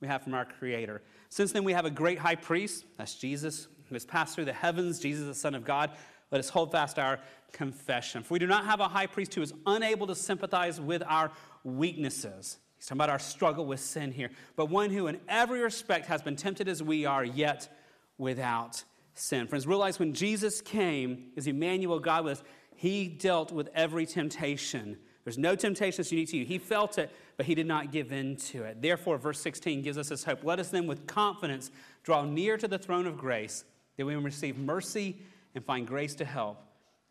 we 0.00 0.08
have 0.08 0.22
from 0.22 0.34
our 0.34 0.44
Creator. 0.44 1.02
Since 1.28 1.52
then, 1.52 1.64
we 1.64 1.72
have 1.72 1.84
a 1.84 1.90
great 1.90 2.18
high 2.18 2.34
priest, 2.34 2.84
that's 2.96 3.14
Jesus, 3.14 3.68
who 3.88 3.94
has 3.94 4.04
passed 4.04 4.34
through 4.34 4.46
the 4.46 4.52
heavens, 4.52 4.98
Jesus, 4.98 5.26
the 5.26 5.34
Son 5.34 5.54
of 5.54 5.64
God. 5.64 5.90
Let 6.30 6.38
us 6.38 6.48
hold 6.48 6.72
fast 6.72 6.98
our 6.98 7.18
confession. 7.52 8.22
For 8.22 8.34
we 8.34 8.38
do 8.38 8.46
not 8.46 8.64
have 8.64 8.80
a 8.80 8.88
high 8.88 9.06
priest 9.06 9.34
who 9.34 9.42
is 9.42 9.52
unable 9.66 10.06
to 10.06 10.14
sympathize 10.14 10.80
with 10.80 11.02
our 11.06 11.30
weaknesses. 11.64 12.58
He's 12.76 12.86
talking 12.86 12.98
about 12.98 13.10
our 13.10 13.18
struggle 13.18 13.66
with 13.66 13.80
sin 13.80 14.12
here, 14.12 14.30
but 14.56 14.66
one 14.66 14.90
who, 14.90 15.06
in 15.06 15.20
every 15.28 15.60
respect, 15.60 16.06
has 16.06 16.22
been 16.22 16.36
tempted 16.36 16.68
as 16.68 16.82
we 16.82 17.04
are, 17.04 17.24
yet 17.24 17.68
without 18.16 18.84
sin. 19.14 19.46
Friends, 19.46 19.66
realize 19.66 19.98
when 19.98 20.12
Jesus 20.14 20.60
came 20.60 21.30
as 21.36 21.46
Emmanuel, 21.46 21.98
God 21.98 22.24
with 22.24 22.38
us, 22.38 22.44
he 22.76 23.08
dealt 23.08 23.52
with 23.52 23.68
every 23.74 24.06
temptation. 24.06 24.96
There's 25.24 25.38
no 25.38 25.54
temptation 25.54 25.98
that's 25.98 26.12
unique 26.12 26.30
to 26.30 26.38
you. 26.38 26.44
He 26.46 26.58
felt 26.58 26.98
it, 26.98 27.10
but 27.36 27.46
he 27.46 27.54
did 27.54 27.66
not 27.66 27.92
give 27.92 28.10
in 28.12 28.36
to 28.36 28.64
it. 28.64 28.80
Therefore, 28.80 29.18
verse 29.18 29.40
16 29.40 29.82
gives 29.82 29.98
us 29.98 30.08
this 30.08 30.24
hope. 30.24 30.44
Let 30.44 30.58
us 30.58 30.70
then 30.70 30.86
with 30.86 31.06
confidence 31.06 31.70
draw 32.02 32.24
near 32.24 32.56
to 32.56 32.66
the 32.66 32.78
throne 32.78 33.06
of 33.06 33.18
grace 33.18 33.64
that 33.96 34.06
we 34.06 34.16
may 34.16 34.22
receive 34.22 34.56
mercy 34.56 35.18
and 35.54 35.64
find 35.64 35.86
grace 35.86 36.14
to 36.16 36.24
help 36.24 36.64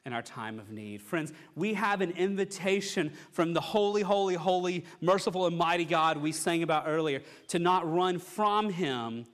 in 0.05 0.13
our 0.13 0.21
time 0.21 0.59
of 0.59 0.71
need. 0.71 1.01
Friends, 1.01 1.33
we 1.55 1.73
have 1.75 2.01
an 2.01 2.11
invitation 2.11 3.13
from 3.31 3.53
the 3.53 3.61
holy, 3.61 4.01
holy, 4.01 4.33
holy, 4.33 4.85
merciful, 5.01 5.45
and 5.45 5.55
mighty 5.55 5.85
God 5.85 6.17
we 6.17 6.31
sang 6.31 6.63
about 6.63 6.85
earlier 6.87 7.21
to 7.49 7.59
not 7.59 7.91
run 7.91 8.17
from 8.17 8.69
him, 8.71 9.25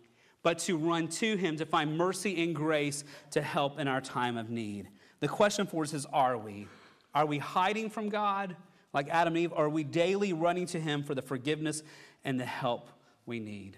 but 0.46 0.60
to 0.60 0.78
run 0.78 1.08
to 1.08 1.36
him 1.38 1.58
to 1.58 1.66
find 1.66 1.98
mercy 1.98 2.44
and 2.44 2.54
grace 2.54 3.04
to 3.32 3.42
help 3.42 3.80
in 3.80 3.88
our 3.88 4.00
time 4.00 4.38
of 4.38 4.48
need. 4.48 4.88
The 5.20 5.28
question 5.28 5.66
for 5.66 5.82
us 5.82 5.92
is 5.92 6.06
are 6.14 6.38
we? 6.38 6.68
Are 7.16 7.26
we 7.26 7.40
hiding 7.40 7.90
from 7.90 8.10
God 8.10 8.56
like 8.94 9.10
Adam 9.10 9.34
and 9.36 9.42
Eve? 9.42 9.54
Or 9.54 9.66
are 9.66 9.70
we 9.70 9.84
daily 9.84 10.34
running 10.34 10.68
to 10.68 10.80
him 10.80 11.02
for 11.02 11.16
the 11.16 11.22
forgiveness 11.24 11.82
and 12.24 12.40
the 12.40 12.46
help 12.46 12.92
we 13.26 13.40
need? 13.40 13.78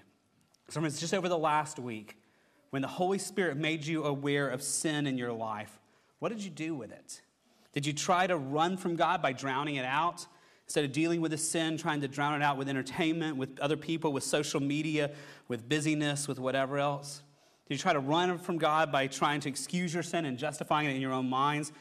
So, 0.67 0.81
friends, 0.81 0.99
just 0.99 1.13
over 1.13 1.29
the 1.29 1.37
last 1.37 1.79
week, 1.79 2.17
when 2.71 2.81
the 2.81 2.89
Holy 2.89 3.17
Spirit 3.17 3.55
made 3.55 3.85
you 3.85 4.03
aware 4.03 4.49
of 4.49 4.61
sin 4.61 5.07
in 5.07 5.17
your 5.17 5.31
life, 5.31 5.79
what 6.19 6.33
did 6.33 6.43
you 6.43 6.49
do 6.49 6.75
with 6.75 6.91
it? 6.91 7.21
Did 7.71 7.85
you 7.85 7.93
try 7.93 8.27
to 8.27 8.35
run 8.35 8.75
from 8.75 8.97
God 8.97 9.21
by 9.21 9.31
drowning 9.31 9.75
it 9.77 9.85
out? 9.85 10.27
Instead 10.67 10.83
of 10.83 10.91
dealing 10.91 11.21
with 11.21 11.31
the 11.31 11.37
sin, 11.37 11.77
trying 11.77 12.01
to 12.01 12.09
drown 12.09 12.41
it 12.41 12.43
out 12.43 12.57
with 12.57 12.67
entertainment, 12.67 13.37
with 13.37 13.57
other 13.59 13.77
people, 13.77 14.11
with 14.11 14.25
social 14.25 14.59
media, 14.59 15.11
with 15.47 15.69
busyness, 15.69 16.27
with 16.27 16.39
whatever 16.39 16.77
else? 16.77 17.21
Did 17.67 17.75
you 17.75 17.79
try 17.79 17.93
to 17.93 18.01
run 18.01 18.37
from 18.37 18.57
God 18.57 18.91
by 18.91 19.07
trying 19.07 19.39
to 19.41 19.49
excuse 19.49 19.93
your 19.93 20.03
sin 20.03 20.25
and 20.25 20.37
justifying 20.37 20.89
it 20.89 20.95
in 20.95 21.01
your 21.01 21.13
own 21.13 21.29
minds? 21.29 21.71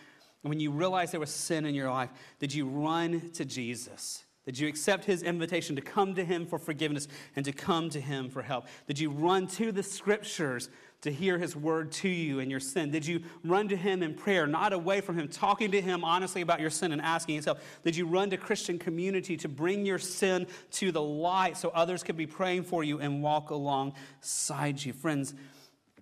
And 0.45 0.51
when 0.51 0.61
you 0.61 0.71
realized 0.71 1.13
there 1.13 1.19
was 1.19 1.31
sin 1.31 1.67
in 1.67 1.75
your 1.75 1.91
life, 1.91 2.11
did 2.39 2.55
you 2.55 2.69
run 2.69 3.31
to 3.33 3.45
Jesus? 3.45 4.23
Did 4.45 4.57
you 4.57 4.69
accept 4.69 5.05
his 5.05 5.25
invitation 5.25 5.75
to 5.75 5.83
come 5.83 6.15
to 6.15 6.25
him 6.25 6.47
for 6.47 6.61
forgiveness 6.61 7.09
and 7.35 7.45
to 7.45 7.53
come 7.53 7.91
to 7.91 8.01
him 8.01 8.31
for 8.31 8.43
help? 8.43 8.69
Did 8.87 9.01
you 9.01 9.11
run 9.11 9.49
to 9.49 9.73
the 9.73 9.83
scriptures 9.83 10.71
to 11.07 11.13
hear 11.13 11.39
his 11.39 11.57
word 11.57 11.91
to 11.93 12.09
you 12.09 12.41
and 12.41 12.51
your 12.51 12.61
sin? 12.61 12.91
Did 12.91 13.07
you 13.07 13.23
run 13.43 13.69
to 13.69 13.77
him 13.77 14.03
in 14.03 14.15
prayer, 14.15 14.47
not 14.47 14.73
away 14.73 15.01
from 15.01 15.19
him, 15.19 15.29
talking 15.29 15.71
to 15.71 15.81
him 15.81 16.05
honestly 16.05 16.43
about 16.43 16.61
your 16.61 16.71
sin 16.71 16.93
and 16.93 17.01
asking 17.01 17.43
help? 17.43 17.59
Did 17.85 17.97
you 17.97 18.07
run 18.07 18.31
to 18.31 18.37
Christian 18.37 18.79
community 18.79 19.37
to 19.39 19.49
bring 19.49 19.87
your 19.87 19.99
sin 19.99 20.47
to 20.73 20.93
the 20.93 21.03
light 21.03 21.57
so 21.57 21.71
others 21.71 22.03
could 22.03 22.17
be 22.17 22.27
praying 22.27 22.65
for 22.65 22.85
you 22.85 23.01
and 23.01 23.23
walk 23.23 23.51
alongside 23.51 24.85
you? 24.85 24.93
Friends, 24.93 25.35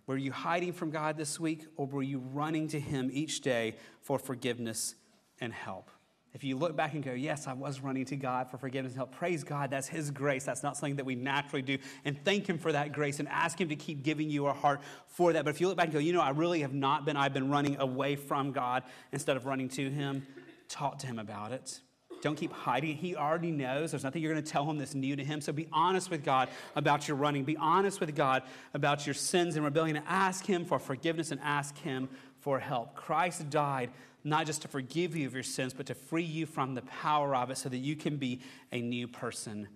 were 0.07 0.17
you 0.17 0.33
hiding 0.33 0.73
from 0.73 0.91
God 0.91 1.17
this 1.17 1.41
week 1.41 1.67
or 1.77 1.87
were 1.87 2.03
you 2.03 2.19
running 2.19 2.69
to 2.69 2.81
him 2.81 3.11
each 3.13 3.41
day 3.41 3.77
for 4.03 4.19
forgiveness 4.19 4.95
and 5.41 5.53
help? 5.53 5.91
If 6.35 6.43
you 6.43 6.56
look 6.56 6.77
back 6.77 6.94
and 6.94 7.02
go, 7.02 7.12
Yes, 7.12 7.47
I 7.47 7.52
was 7.52 7.81
running 7.81 8.05
to 8.06 8.16
God 8.16 8.51
for 8.51 8.59
forgiveness 8.59 8.93
and 8.93 8.98
help, 8.98 9.12
praise 9.12 9.44
God. 9.44 9.70
That's 9.70 9.86
His 9.86 10.11
grace. 10.11 10.44
That's 10.44 10.65
not 10.65 10.77
something 10.77 10.97
that 10.97 11.06
we 11.06 11.15
naturally 11.15 11.62
do. 11.62 11.78
And 12.05 12.23
thank 12.24 12.48
Him 12.48 12.59
for 12.59 12.73
that 12.73 12.93
grace 12.93 13.20
and 13.20 13.28
ask 13.28 13.61
Him 13.61 13.69
to 13.69 13.77
keep 13.77 14.02
giving 14.02 14.28
you 14.28 14.47
a 14.47 14.52
heart 14.52 14.82
for 15.06 15.32
that. 15.32 15.44
But 15.44 15.55
if 15.55 15.61
you 15.61 15.69
look 15.69 15.77
back 15.77 15.86
and 15.86 15.93
go, 15.93 16.01
You 16.01 16.12
know, 16.12 16.20
I 16.20 16.31
really 16.31 16.61
have 16.61 16.74
not 16.74 17.05
been, 17.05 17.16
I've 17.16 17.32
been 17.32 17.51
running 17.51 17.77
away 17.78 18.16
from 18.16 18.51
God 18.52 18.82
instead 19.12 19.36
of 19.36 19.47
running 19.47 19.69
to 19.70 19.89
Him, 19.89 20.27
talk 20.69 20.98
to 20.98 21.06
Him 21.06 21.20
about 21.20 21.52
it. 21.52 21.81
Don't 22.24 22.36
keep 22.36 22.52
hiding. 22.55 22.97
He 22.97 23.15
already 23.15 23.51
knows. 23.51 23.90
There's 23.90 24.02
nothing 24.02 24.23
you're 24.23 24.32
going 24.32 24.43
to 24.43 24.51
tell 24.51 24.69
him 24.69 24.78
that's 24.78 24.94
new 24.94 25.15
to 25.15 25.23
him. 25.23 25.43
So 25.43 25.52
be 25.52 25.69
honest 25.70 26.11
with 26.11 26.24
God 26.24 26.48
about 26.74 27.06
your 27.06 27.19
running. 27.19 27.44
Be 27.44 27.59
honest 27.59 28.01
with 28.01 28.16
God 28.16 28.44
about 28.73 29.06
your 29.06 29.12
sins 29.12 29.56
and 29.56 29.65
rebellion. 29.65 29.97
And 29.97 30.06
ask 30.09 30.47
him 30.47 30.65
for 30.65 30.78
forgiveness 30.78 31.32
and 31.32 31.40
ask 31.43 31.77
him 31.77 32.09
for 32.40 32.59
help. 32.59 32.94
Christ 32.94 33.51
died 33.51 33.90
not 34.25 34.47
just 34.47 34.63
to 34.63 34.69
forgive 34.69 35.15
you 35.15 35.27
of 35.27 35.35
your 35.35 35.43
sins, 35.43 35.75
but 35.75 35.87
to 35.87 35.95
free 35.95 36.25
you 36.25 36.47
from 36.47 36.75
the 36.75 36.83
power 36.83 37.37
of 37.37 37.51
it 37.51 37.59
so 37.59 37.69
that 37.69 37.77
you 37.77 37.95
can 37.95 38.17
be 38.17 38.41
a 38.73 38.81
new 38.81 39.07
person 39.07 39.69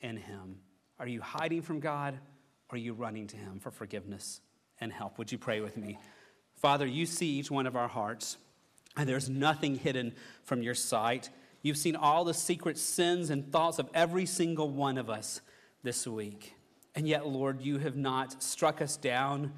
in 0.00 0.16
Him. 0.16 0.60
Are 0.98 1.08
you 1.08 1.20
hiding 1.20 1.62
from 1.62 1.80
God 1.80 2.14
or 2.70 2.76
are 2.76 2.78
you 2.78 2.94
running 2.94 3.26
to 3.28 3.36
Him 3.36 3.58
for 3.58 3.70
forgiveness 3.70 4.40
and 4.80 4.92
help? 4.92 5.18
Would 5.18 5.32
you 5.32 5.38
pray 5.38 5.60
with 5.60 5.76
me? 5.76 5.98
Father, 6.54 6.86
you 6.86 7.04
see 7.04 7.38
each 7.38 7.50
one 7.50 7.66
of 7.66 7.76
our 7.76 7.88
hearts, 7.88 8.38
and 8.96 9.08
there's 9.08 9.28
nothing 9.28 9.74
hidden 9.74 10.14
from 10.44 10.62
your 10.62 10.74
sight. 10.74 11.28
You've 11.62 11.76
seen 11.76 11.96
all 11.96 12.24
the 12.24 12.32
secret 12.32 12.78
sins 12.78 13.30
and 13.30 13.52
thoughts 13.52 13.78
of 13.78 13.90
every 13.92 14.24
single 14.24 14.70
one 14.70 14.98
of 14.98 15.10
us 15.10 15.40
this 15.82 16.06
week. 16.06 16.54
And 16.94 17.06
yet, 17.06 17.26
Lord, 17.26 17.60
you 17.60 17.78
have 17.78 17.96
not 17.96 18.42
struck 18.42 18.80
us 18.80 18.96
down, 18.96 19.52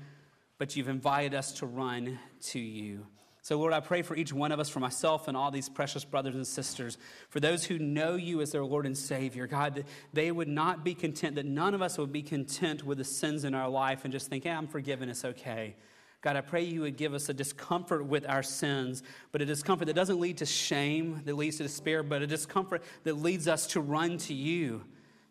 but 0.59 0.75
you've 0.75 0.89
invited 0.89 1.35
us 1.35 1.53
to 1.53 1.67
run 1.67 2.19
to 2.47 2.59
you. 2.59 3.07
So, 3.49 3.59
Lord, 3.59 3.73
I 3.73 3.81
pray 3.81 4.03
for 4.03 4.15
each 4.15 4.31
one 4.31 4.53
of 4.53 4.61
us, 4.61 4.69
for 4.69 4.81
myself 4.81 5.27
and 5.27 5.35
all 5.35 5.51
these 5.51 5.71
precious 5.71 6.05
brothers 6.05 6.35
and 6.35 6.47
sisters, 6.47 6.99
for 7.31 7.41
those 7.41 7.65
who 7.65 7.79
know 7.79 8.15
you 8.15 8.43
as 8.43 8.53
their 8.53 8.63
Lord 8.63 8.85
and 8.85 8.95
Savior, 8.95 9.47
God, 9.47 9.77
that 9.77 9.87
they 10.13 10.31
would 10.31 10.49
not 10.49 10.85
be 10.85 10.95
content, 10.95 11.37
that 11.37 11.47
none 11.47 11.73
of 11.73 11.81
us 11.81 11.97
would 11.97 12.13
be 12.13 12.21
content 12.21 12.85
with 12.85 12.99
the 12.99 13.05
sins 13.05 13.45
in 13.45 13.55
our 13.55 13.71
life 13.71 14.05
and 14.05 14.13
just 14.13 14.29
think, 14.29 14.45
hey, 14.45 14.51
I'm 14.51 14.67
forgiven, 14.67 15.09
it's 15.09 15.25
okay. 15.25 15.77
God, 16.21 16.37
I 16.37 16.43
pray 16.43 16.63
you 16.63 16.83
would 16.83 16.99
give 16.99 17.15
us 17.15 17.31
a 17.31 17.33
discomfort 17.33 18.05
with 18.05 18.29
our 18.29 18.43
sins, 18.43 19.03
but 19.33 19.41
a 19.41 19.47
discomfort 19.47 19.87
that 19.87 19.95
doesn't 19.95 20.21
lead 20.21 20.37
to 20.37 20.45
shame, 20.45 21.23
that 21.25 21.35
leads 21.35 21.57
to 21.57 21.63
despair, 21.63 22.03
but 22.03 22.21
a 22.21 22.27
discomfort 22.27 22.83
that 23.05 23.15
leads 23.15 23.49
us 23.49 23.67
to 23.69 23.81
run 23.81 24.19
to 24.19 24.35
you 24.35 24.85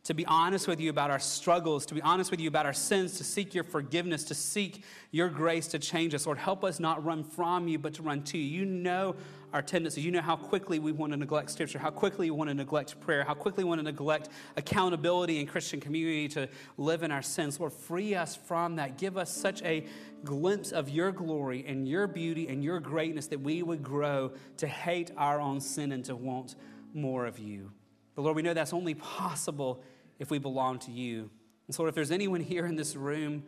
to 0.08 0.14
be 0.14 0.26
honest 0.26 0.70
with 0.70 0.80
you 0.80 0.90
about 0.90 1.12
our 1.12 1.20
struggles, 1.20 1.86
to 1.86 1.94
be 1.94 2.02
honest 2.02 2.32
with 2.32 2.40
you 2.40 2.48
about 2.48 2.66
our 2.66 2.72
sins, 2.72 3.18
to 3.18 3.26
seek 3.26 3.54
your 3.54 3.66
forgiveness, 3.66 4.24
to 4.24 4.34
seek 4.34 4.86
your 5.12 5.28
grace 5.28 5.68
to 5.68 5.78
change 5.78 6.16
us. 6.16 6.26
Lord, 6.26 6.38
help 6.38 6.64
us 6.64 6.80
not 6.80 7.04
run 7.04 7.26
from 7.26 7.68
you, 7.68 7.78
but 7.78 7.94
to 7.96 8.04
run 8.04 8.24
to 8.24 8.38
you. 8.38 8.60
You 8.60 8.64
know 8.66 9.18
our 9.52 9.62
tendencies. 9.62 10.06
You 10.06 10.12
know 10.12 10.22
how 10.22 10.38
quickly 10.38 10.80
we 10.80 10.94
want 10.94 11.12
to 11.12 11.18
neglect 11.18 11.52
Scripture, 11.52 11.78
how 11.78 11.90
quickly 11.90 12.32
we 12.32 12.38
want 12.38 12.50
to 12.50 12.54
neglect 12.54 12.98
prayer, 13.02 13.26
how 13.26 13.34
quickly 13.34 13.66
we 13.66 13.68
want 13.68 13.80
to 13.80 13.84
neglect 13.84 14.30
accountability 14.56 15.42
in 15.42 15.46
Christian 15.46 15.82
community 15.82 16.30
to 16.30 16.48
live 16.78 17.04
in 17.04 17.12
our 17.12 17.22
sins. 17.22 17.60
Lord, 17.60 17.74
free 17.74 18.16
us 18.16 18.34
from 18.34 18.78
that. 18.78 18.98
Give 18.98 19.18
us 19.18 19.30
such 19.30 19.62
a 19.64 19.86
glimpse 20.24 20.72
of 20.72 20.88
your 20.88 21.12
glory 21.12 21.66
and 21.68 21.86
your 21.86 22.08
beauty 22.08 22.48
and 22.48 22.64
your 22.64 22.80
greatness 22.80 23.28
that 23.28 23.42
we 23.42 23.62
would 23.62 23.84
grow 23.84 24.32
to 24.56 24.68
hate 24.68 25.12
our 25.18 25.42
own 25.42 25.60
sin 25.60 25.92
and 25.92 26.06
to 26.06 26.16
want 26.16 26.56
more 26.94 27.26
of 27.26 27.40
you. 27.40 27.74
But 28.16 28.22
Lord, 28.22 28.38
we 28.38 28.42
know 28.42 28.54
that's 28.54 28.74
only 28.74 28.94
possible 28.96 29.84
if 30.20 30.32
we 30.32 30.40
belong 30.40 30.80
to 30.80 30.92
you. 30.92 31.30
And 31.68 31.76
so, 31.76 31.84
Lord, 31.84 31.90
if 31.90 31.96
there's 31.96 32.12
anyone 32.12 32.42
here 32.42 32.66
in 32.66 32.76
this 32.76 32.96
room 32.96 33.44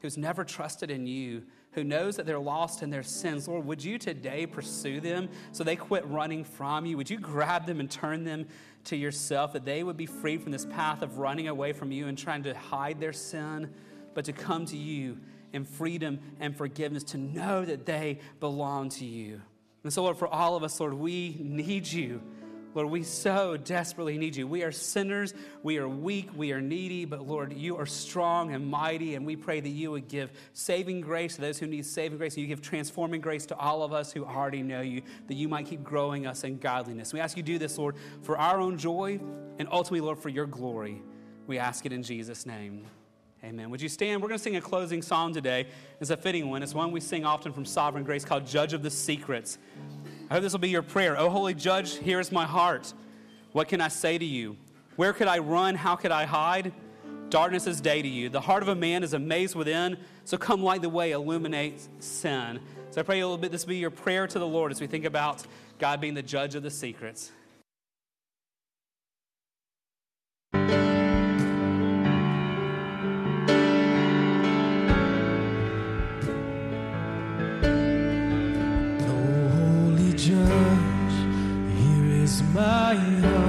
who's 0.00 0.16
never 0.16 0.44
trusted 0.44 0.90
in 0.90 1.06
you, 1.06 1.42
who 1.72 1.84
knows 1.84 2.16
that 2.16 2.26
they're 2.26 2.38
lost 2.38 2.82
in 2.82 2.90
their 2.90 3.02
sins, 3.02 3.46
Lord, 3.46 3.64
would 3.64 3.84
you 3.84 3.96
today 3.96 4.44
pursue 4.46 5.00
them 5.00 5.28
so 5.52 5.62
they 5.62 5.76
quit 5.76 6.04
running 6.06 6.42
from 6.42 6.84
you? 6.84 6.96
Would 6.96 7.10
you 7.10 7.18
grab 7.18 7.66
them 7.66 7.78
and 7.78 7.90
turn 7.90 8.24
them 8.24 8.46
to 8.84 8.96
yourself, 8.96 9.52
that 9.52 9.64
they 9.64 9.82
would 9.82 9.96
be 9.96 10.06
freed 10.06 10.42
from 10.42 10.52
this 10.52 10.66
path 10.66 11.02
of 11.02 11.18
running 11.18 11.48
away 11.48 11.72
from 11.72 11.92
you 11.92 12.08
and 12.08 12.16
trying 12.16 12.42
to 12.44 12.54
hide 12.54 12.98
their 12.98 13.12
sin, 13.12 13.72
but 14.14 14.24
to 14.24 14.32
come 14.32 14.64
to 14.66 14.76
you 14.76 15.18
in 15.52 15.64
freedom 15.64 16.18
and 16.40 16.56
forgiveness, 16.56 17.04
to 17.04 17.18
know 17.18 17.64
that 17.64 17.86
they 17.86 18.18
belong 18.40 18.88
to 18.88 19.04
you? 19.04 19.40
And 19.82 19.92
so, 19.92 20.02
Lord, 20.02 20.16
for 20.16 20.28
all 20.28 20.56
of 20.56 20.62
us, 20.62 20.78
Lord, 20.80 20.94
we 20.94 21.36
need 21.40 21.86
you. 21.86 22.22
Lord, 22.74 22.88
we 22.88 23.02
so 23.02 23.56
desperately 23.56 24.16
need 24.16 24.36
you. 24.36 24.46
We 24.46 24.62
are 24.62 24.70
sinners, 24.70 25.34
we 25.62 25.78
are 25.78 25.88
weak, 25.88 26.28
we 26.36 26.52
are 26.52 26.60
needy, 26.60 27.04
but 27.04 27.26
Lord, 27.26 27.52
you 27.52 27.76
are 27.76 27.86
strong 27.86 28.54
and 28.54 28.66
mighty, 28.66 29.16
and 29.16 29.26
we 29.26 29.34
pray 29.34 29.60
that 29.60 29.68
you 29.68 29.90
would 29.90 30.06
give 30.06 30.30
saving 30.52 31.00
grace 31.00 31.34
to 31.34 31.40
those 31.40 31.58
who 31.58 31.66
need 31.66 31.84
saving 31.84 32.18
grace, 32.18 32.34
and 32.34 32.42
you 32.42 32.48
give 32.48 32.62
transforming 32.62 33.20
grace 33.20 33.44
to 33.46 33.56
all 33.56 33.82
of 33.82 33.92
us 33.92 34.12
who 34.12 34.24
already 34.24 34.62
know 34.62 34.82
you, 34.82 35.02
that 35.26 35.34
you 35.34 35.48
might 35.48 35.66
keep 35.66 35.82
growing 35.82 36.26
us 36.26 36.44
in 36.44 36.58
godliness. 36.58 37.12
We 37.12 37.20
ask 37.20 37.36
you 37.36 37.42
to 37.42 37.46
do 37.46 37.58
this, 37.58 37.76
Lord, 37.76 37.96
for 38.22 38.38
our 38.38 38.60
own 38.60 38.78
joy 38.78 39.20
and 39.58 39.68
ultimately, 39.72 40.00
Lord, 40.00 40.18
for 40.18 40.28
your 40.28 40.46
glory. 40.46 41.02
We 41.46 41.58
ask 41.58 41.84
it 41.86 41.92
in 41.92 42.02
Jesus' 42.04 42.46
name. 42.46 42.86
Amen. 43.42 43.70
Would 43.70 43.80
you 43.80 43.88
stand? 43.88 44.20
We're 44.20 44.28
going 44.28 44.38
to 44.38 44.44
sing 44.44 44.56
a 44.56 44.60
closing 44.60 45.00
song 45.00 45.32
today. 45.32 45.66
It's 45.98 46.10
a 46.10 46.16
fitting 46.16 46.50
one. 46.50 46.62
It's 46.62 46.74
one 46.74 46.92
we 46.92 47.00
sing 47.00 47.24
often 47.24 47.54
from 47.54 47.64
Sovereign 47.64 48.04
Grace 48.04 48.22
called 48.22 48.46
Judge 48.46 48.74
of 48.74 48.82
the 48.82 48.90
Secrets. 48.90 49.56
I 50.30 50.34
hope 50.34 50.44
this 50.44 50.52
will 50.52 50.60
be 50.60 50.70
your 50.70 50.82
prayer. 50.82 51.18
Oh, 51.18 51.28
holy 51.28 51.54
judge, 51.54 51.96
here 51.96 52.20
is 52.20 52.30
my 52.30 52.46
heart. 52.46 52.94
What 53.50 53.66
can 53.66 53.80
I 53.80 53.88
say 53.88 54.16
to 54.16 54.24
you? 54.24 54.56
Where 54.94 55.12
could 55.12 55.26
I 55.26 55.38
run? 55.38 55.74
How 55.74 55.96
could 55.96 56.12
I 56.12 56.24
hide? 56.24 56.72
Darkness 57.30 57.66
is 57.66 57.80
day 57.80 58.00
to 58.00 58.06
you. 58.06 58.28
The 58.28 58.40
heart 58.40 58.62
of 58.62 58.68
a 58.68 58.76
man 58.76 59.02
is 59.02 59.12
a 59.12 59.18
maze 59.18 59.56
within. 59.56 59.98
So 60.24 60.36
come 60.36 60.62
light 60.62 60.82
the 60.82 60.88
way, 60.88 61.10
illuminate 61.10 61.88
sin. 61.98 62.60
So 62.92 63.00
I 63.00 63.02
pray 63.02 63.18
a 63.18 63.26
little 63.26 63.38
bit 63.38 63.50
this 63.50 63.66
will 63.66 63.70
be 63.70 63.78
your 63.78 63.90
prayer 63.90 64.28
to 64.28 64.38
the 64.38 64.46
Lord 64.46 64.70
as 64.70 64.80
we 64.80 64.86
think 64.86 65.04
about 65.04 65.44
God 65.80 66.00
being 66.00 66.14
the 66.14 66.22
judge 66.22 66.54
of 66.54 66.62
the 66.62 66.70
secrets. 66.70 67.32
My 82.90 83.39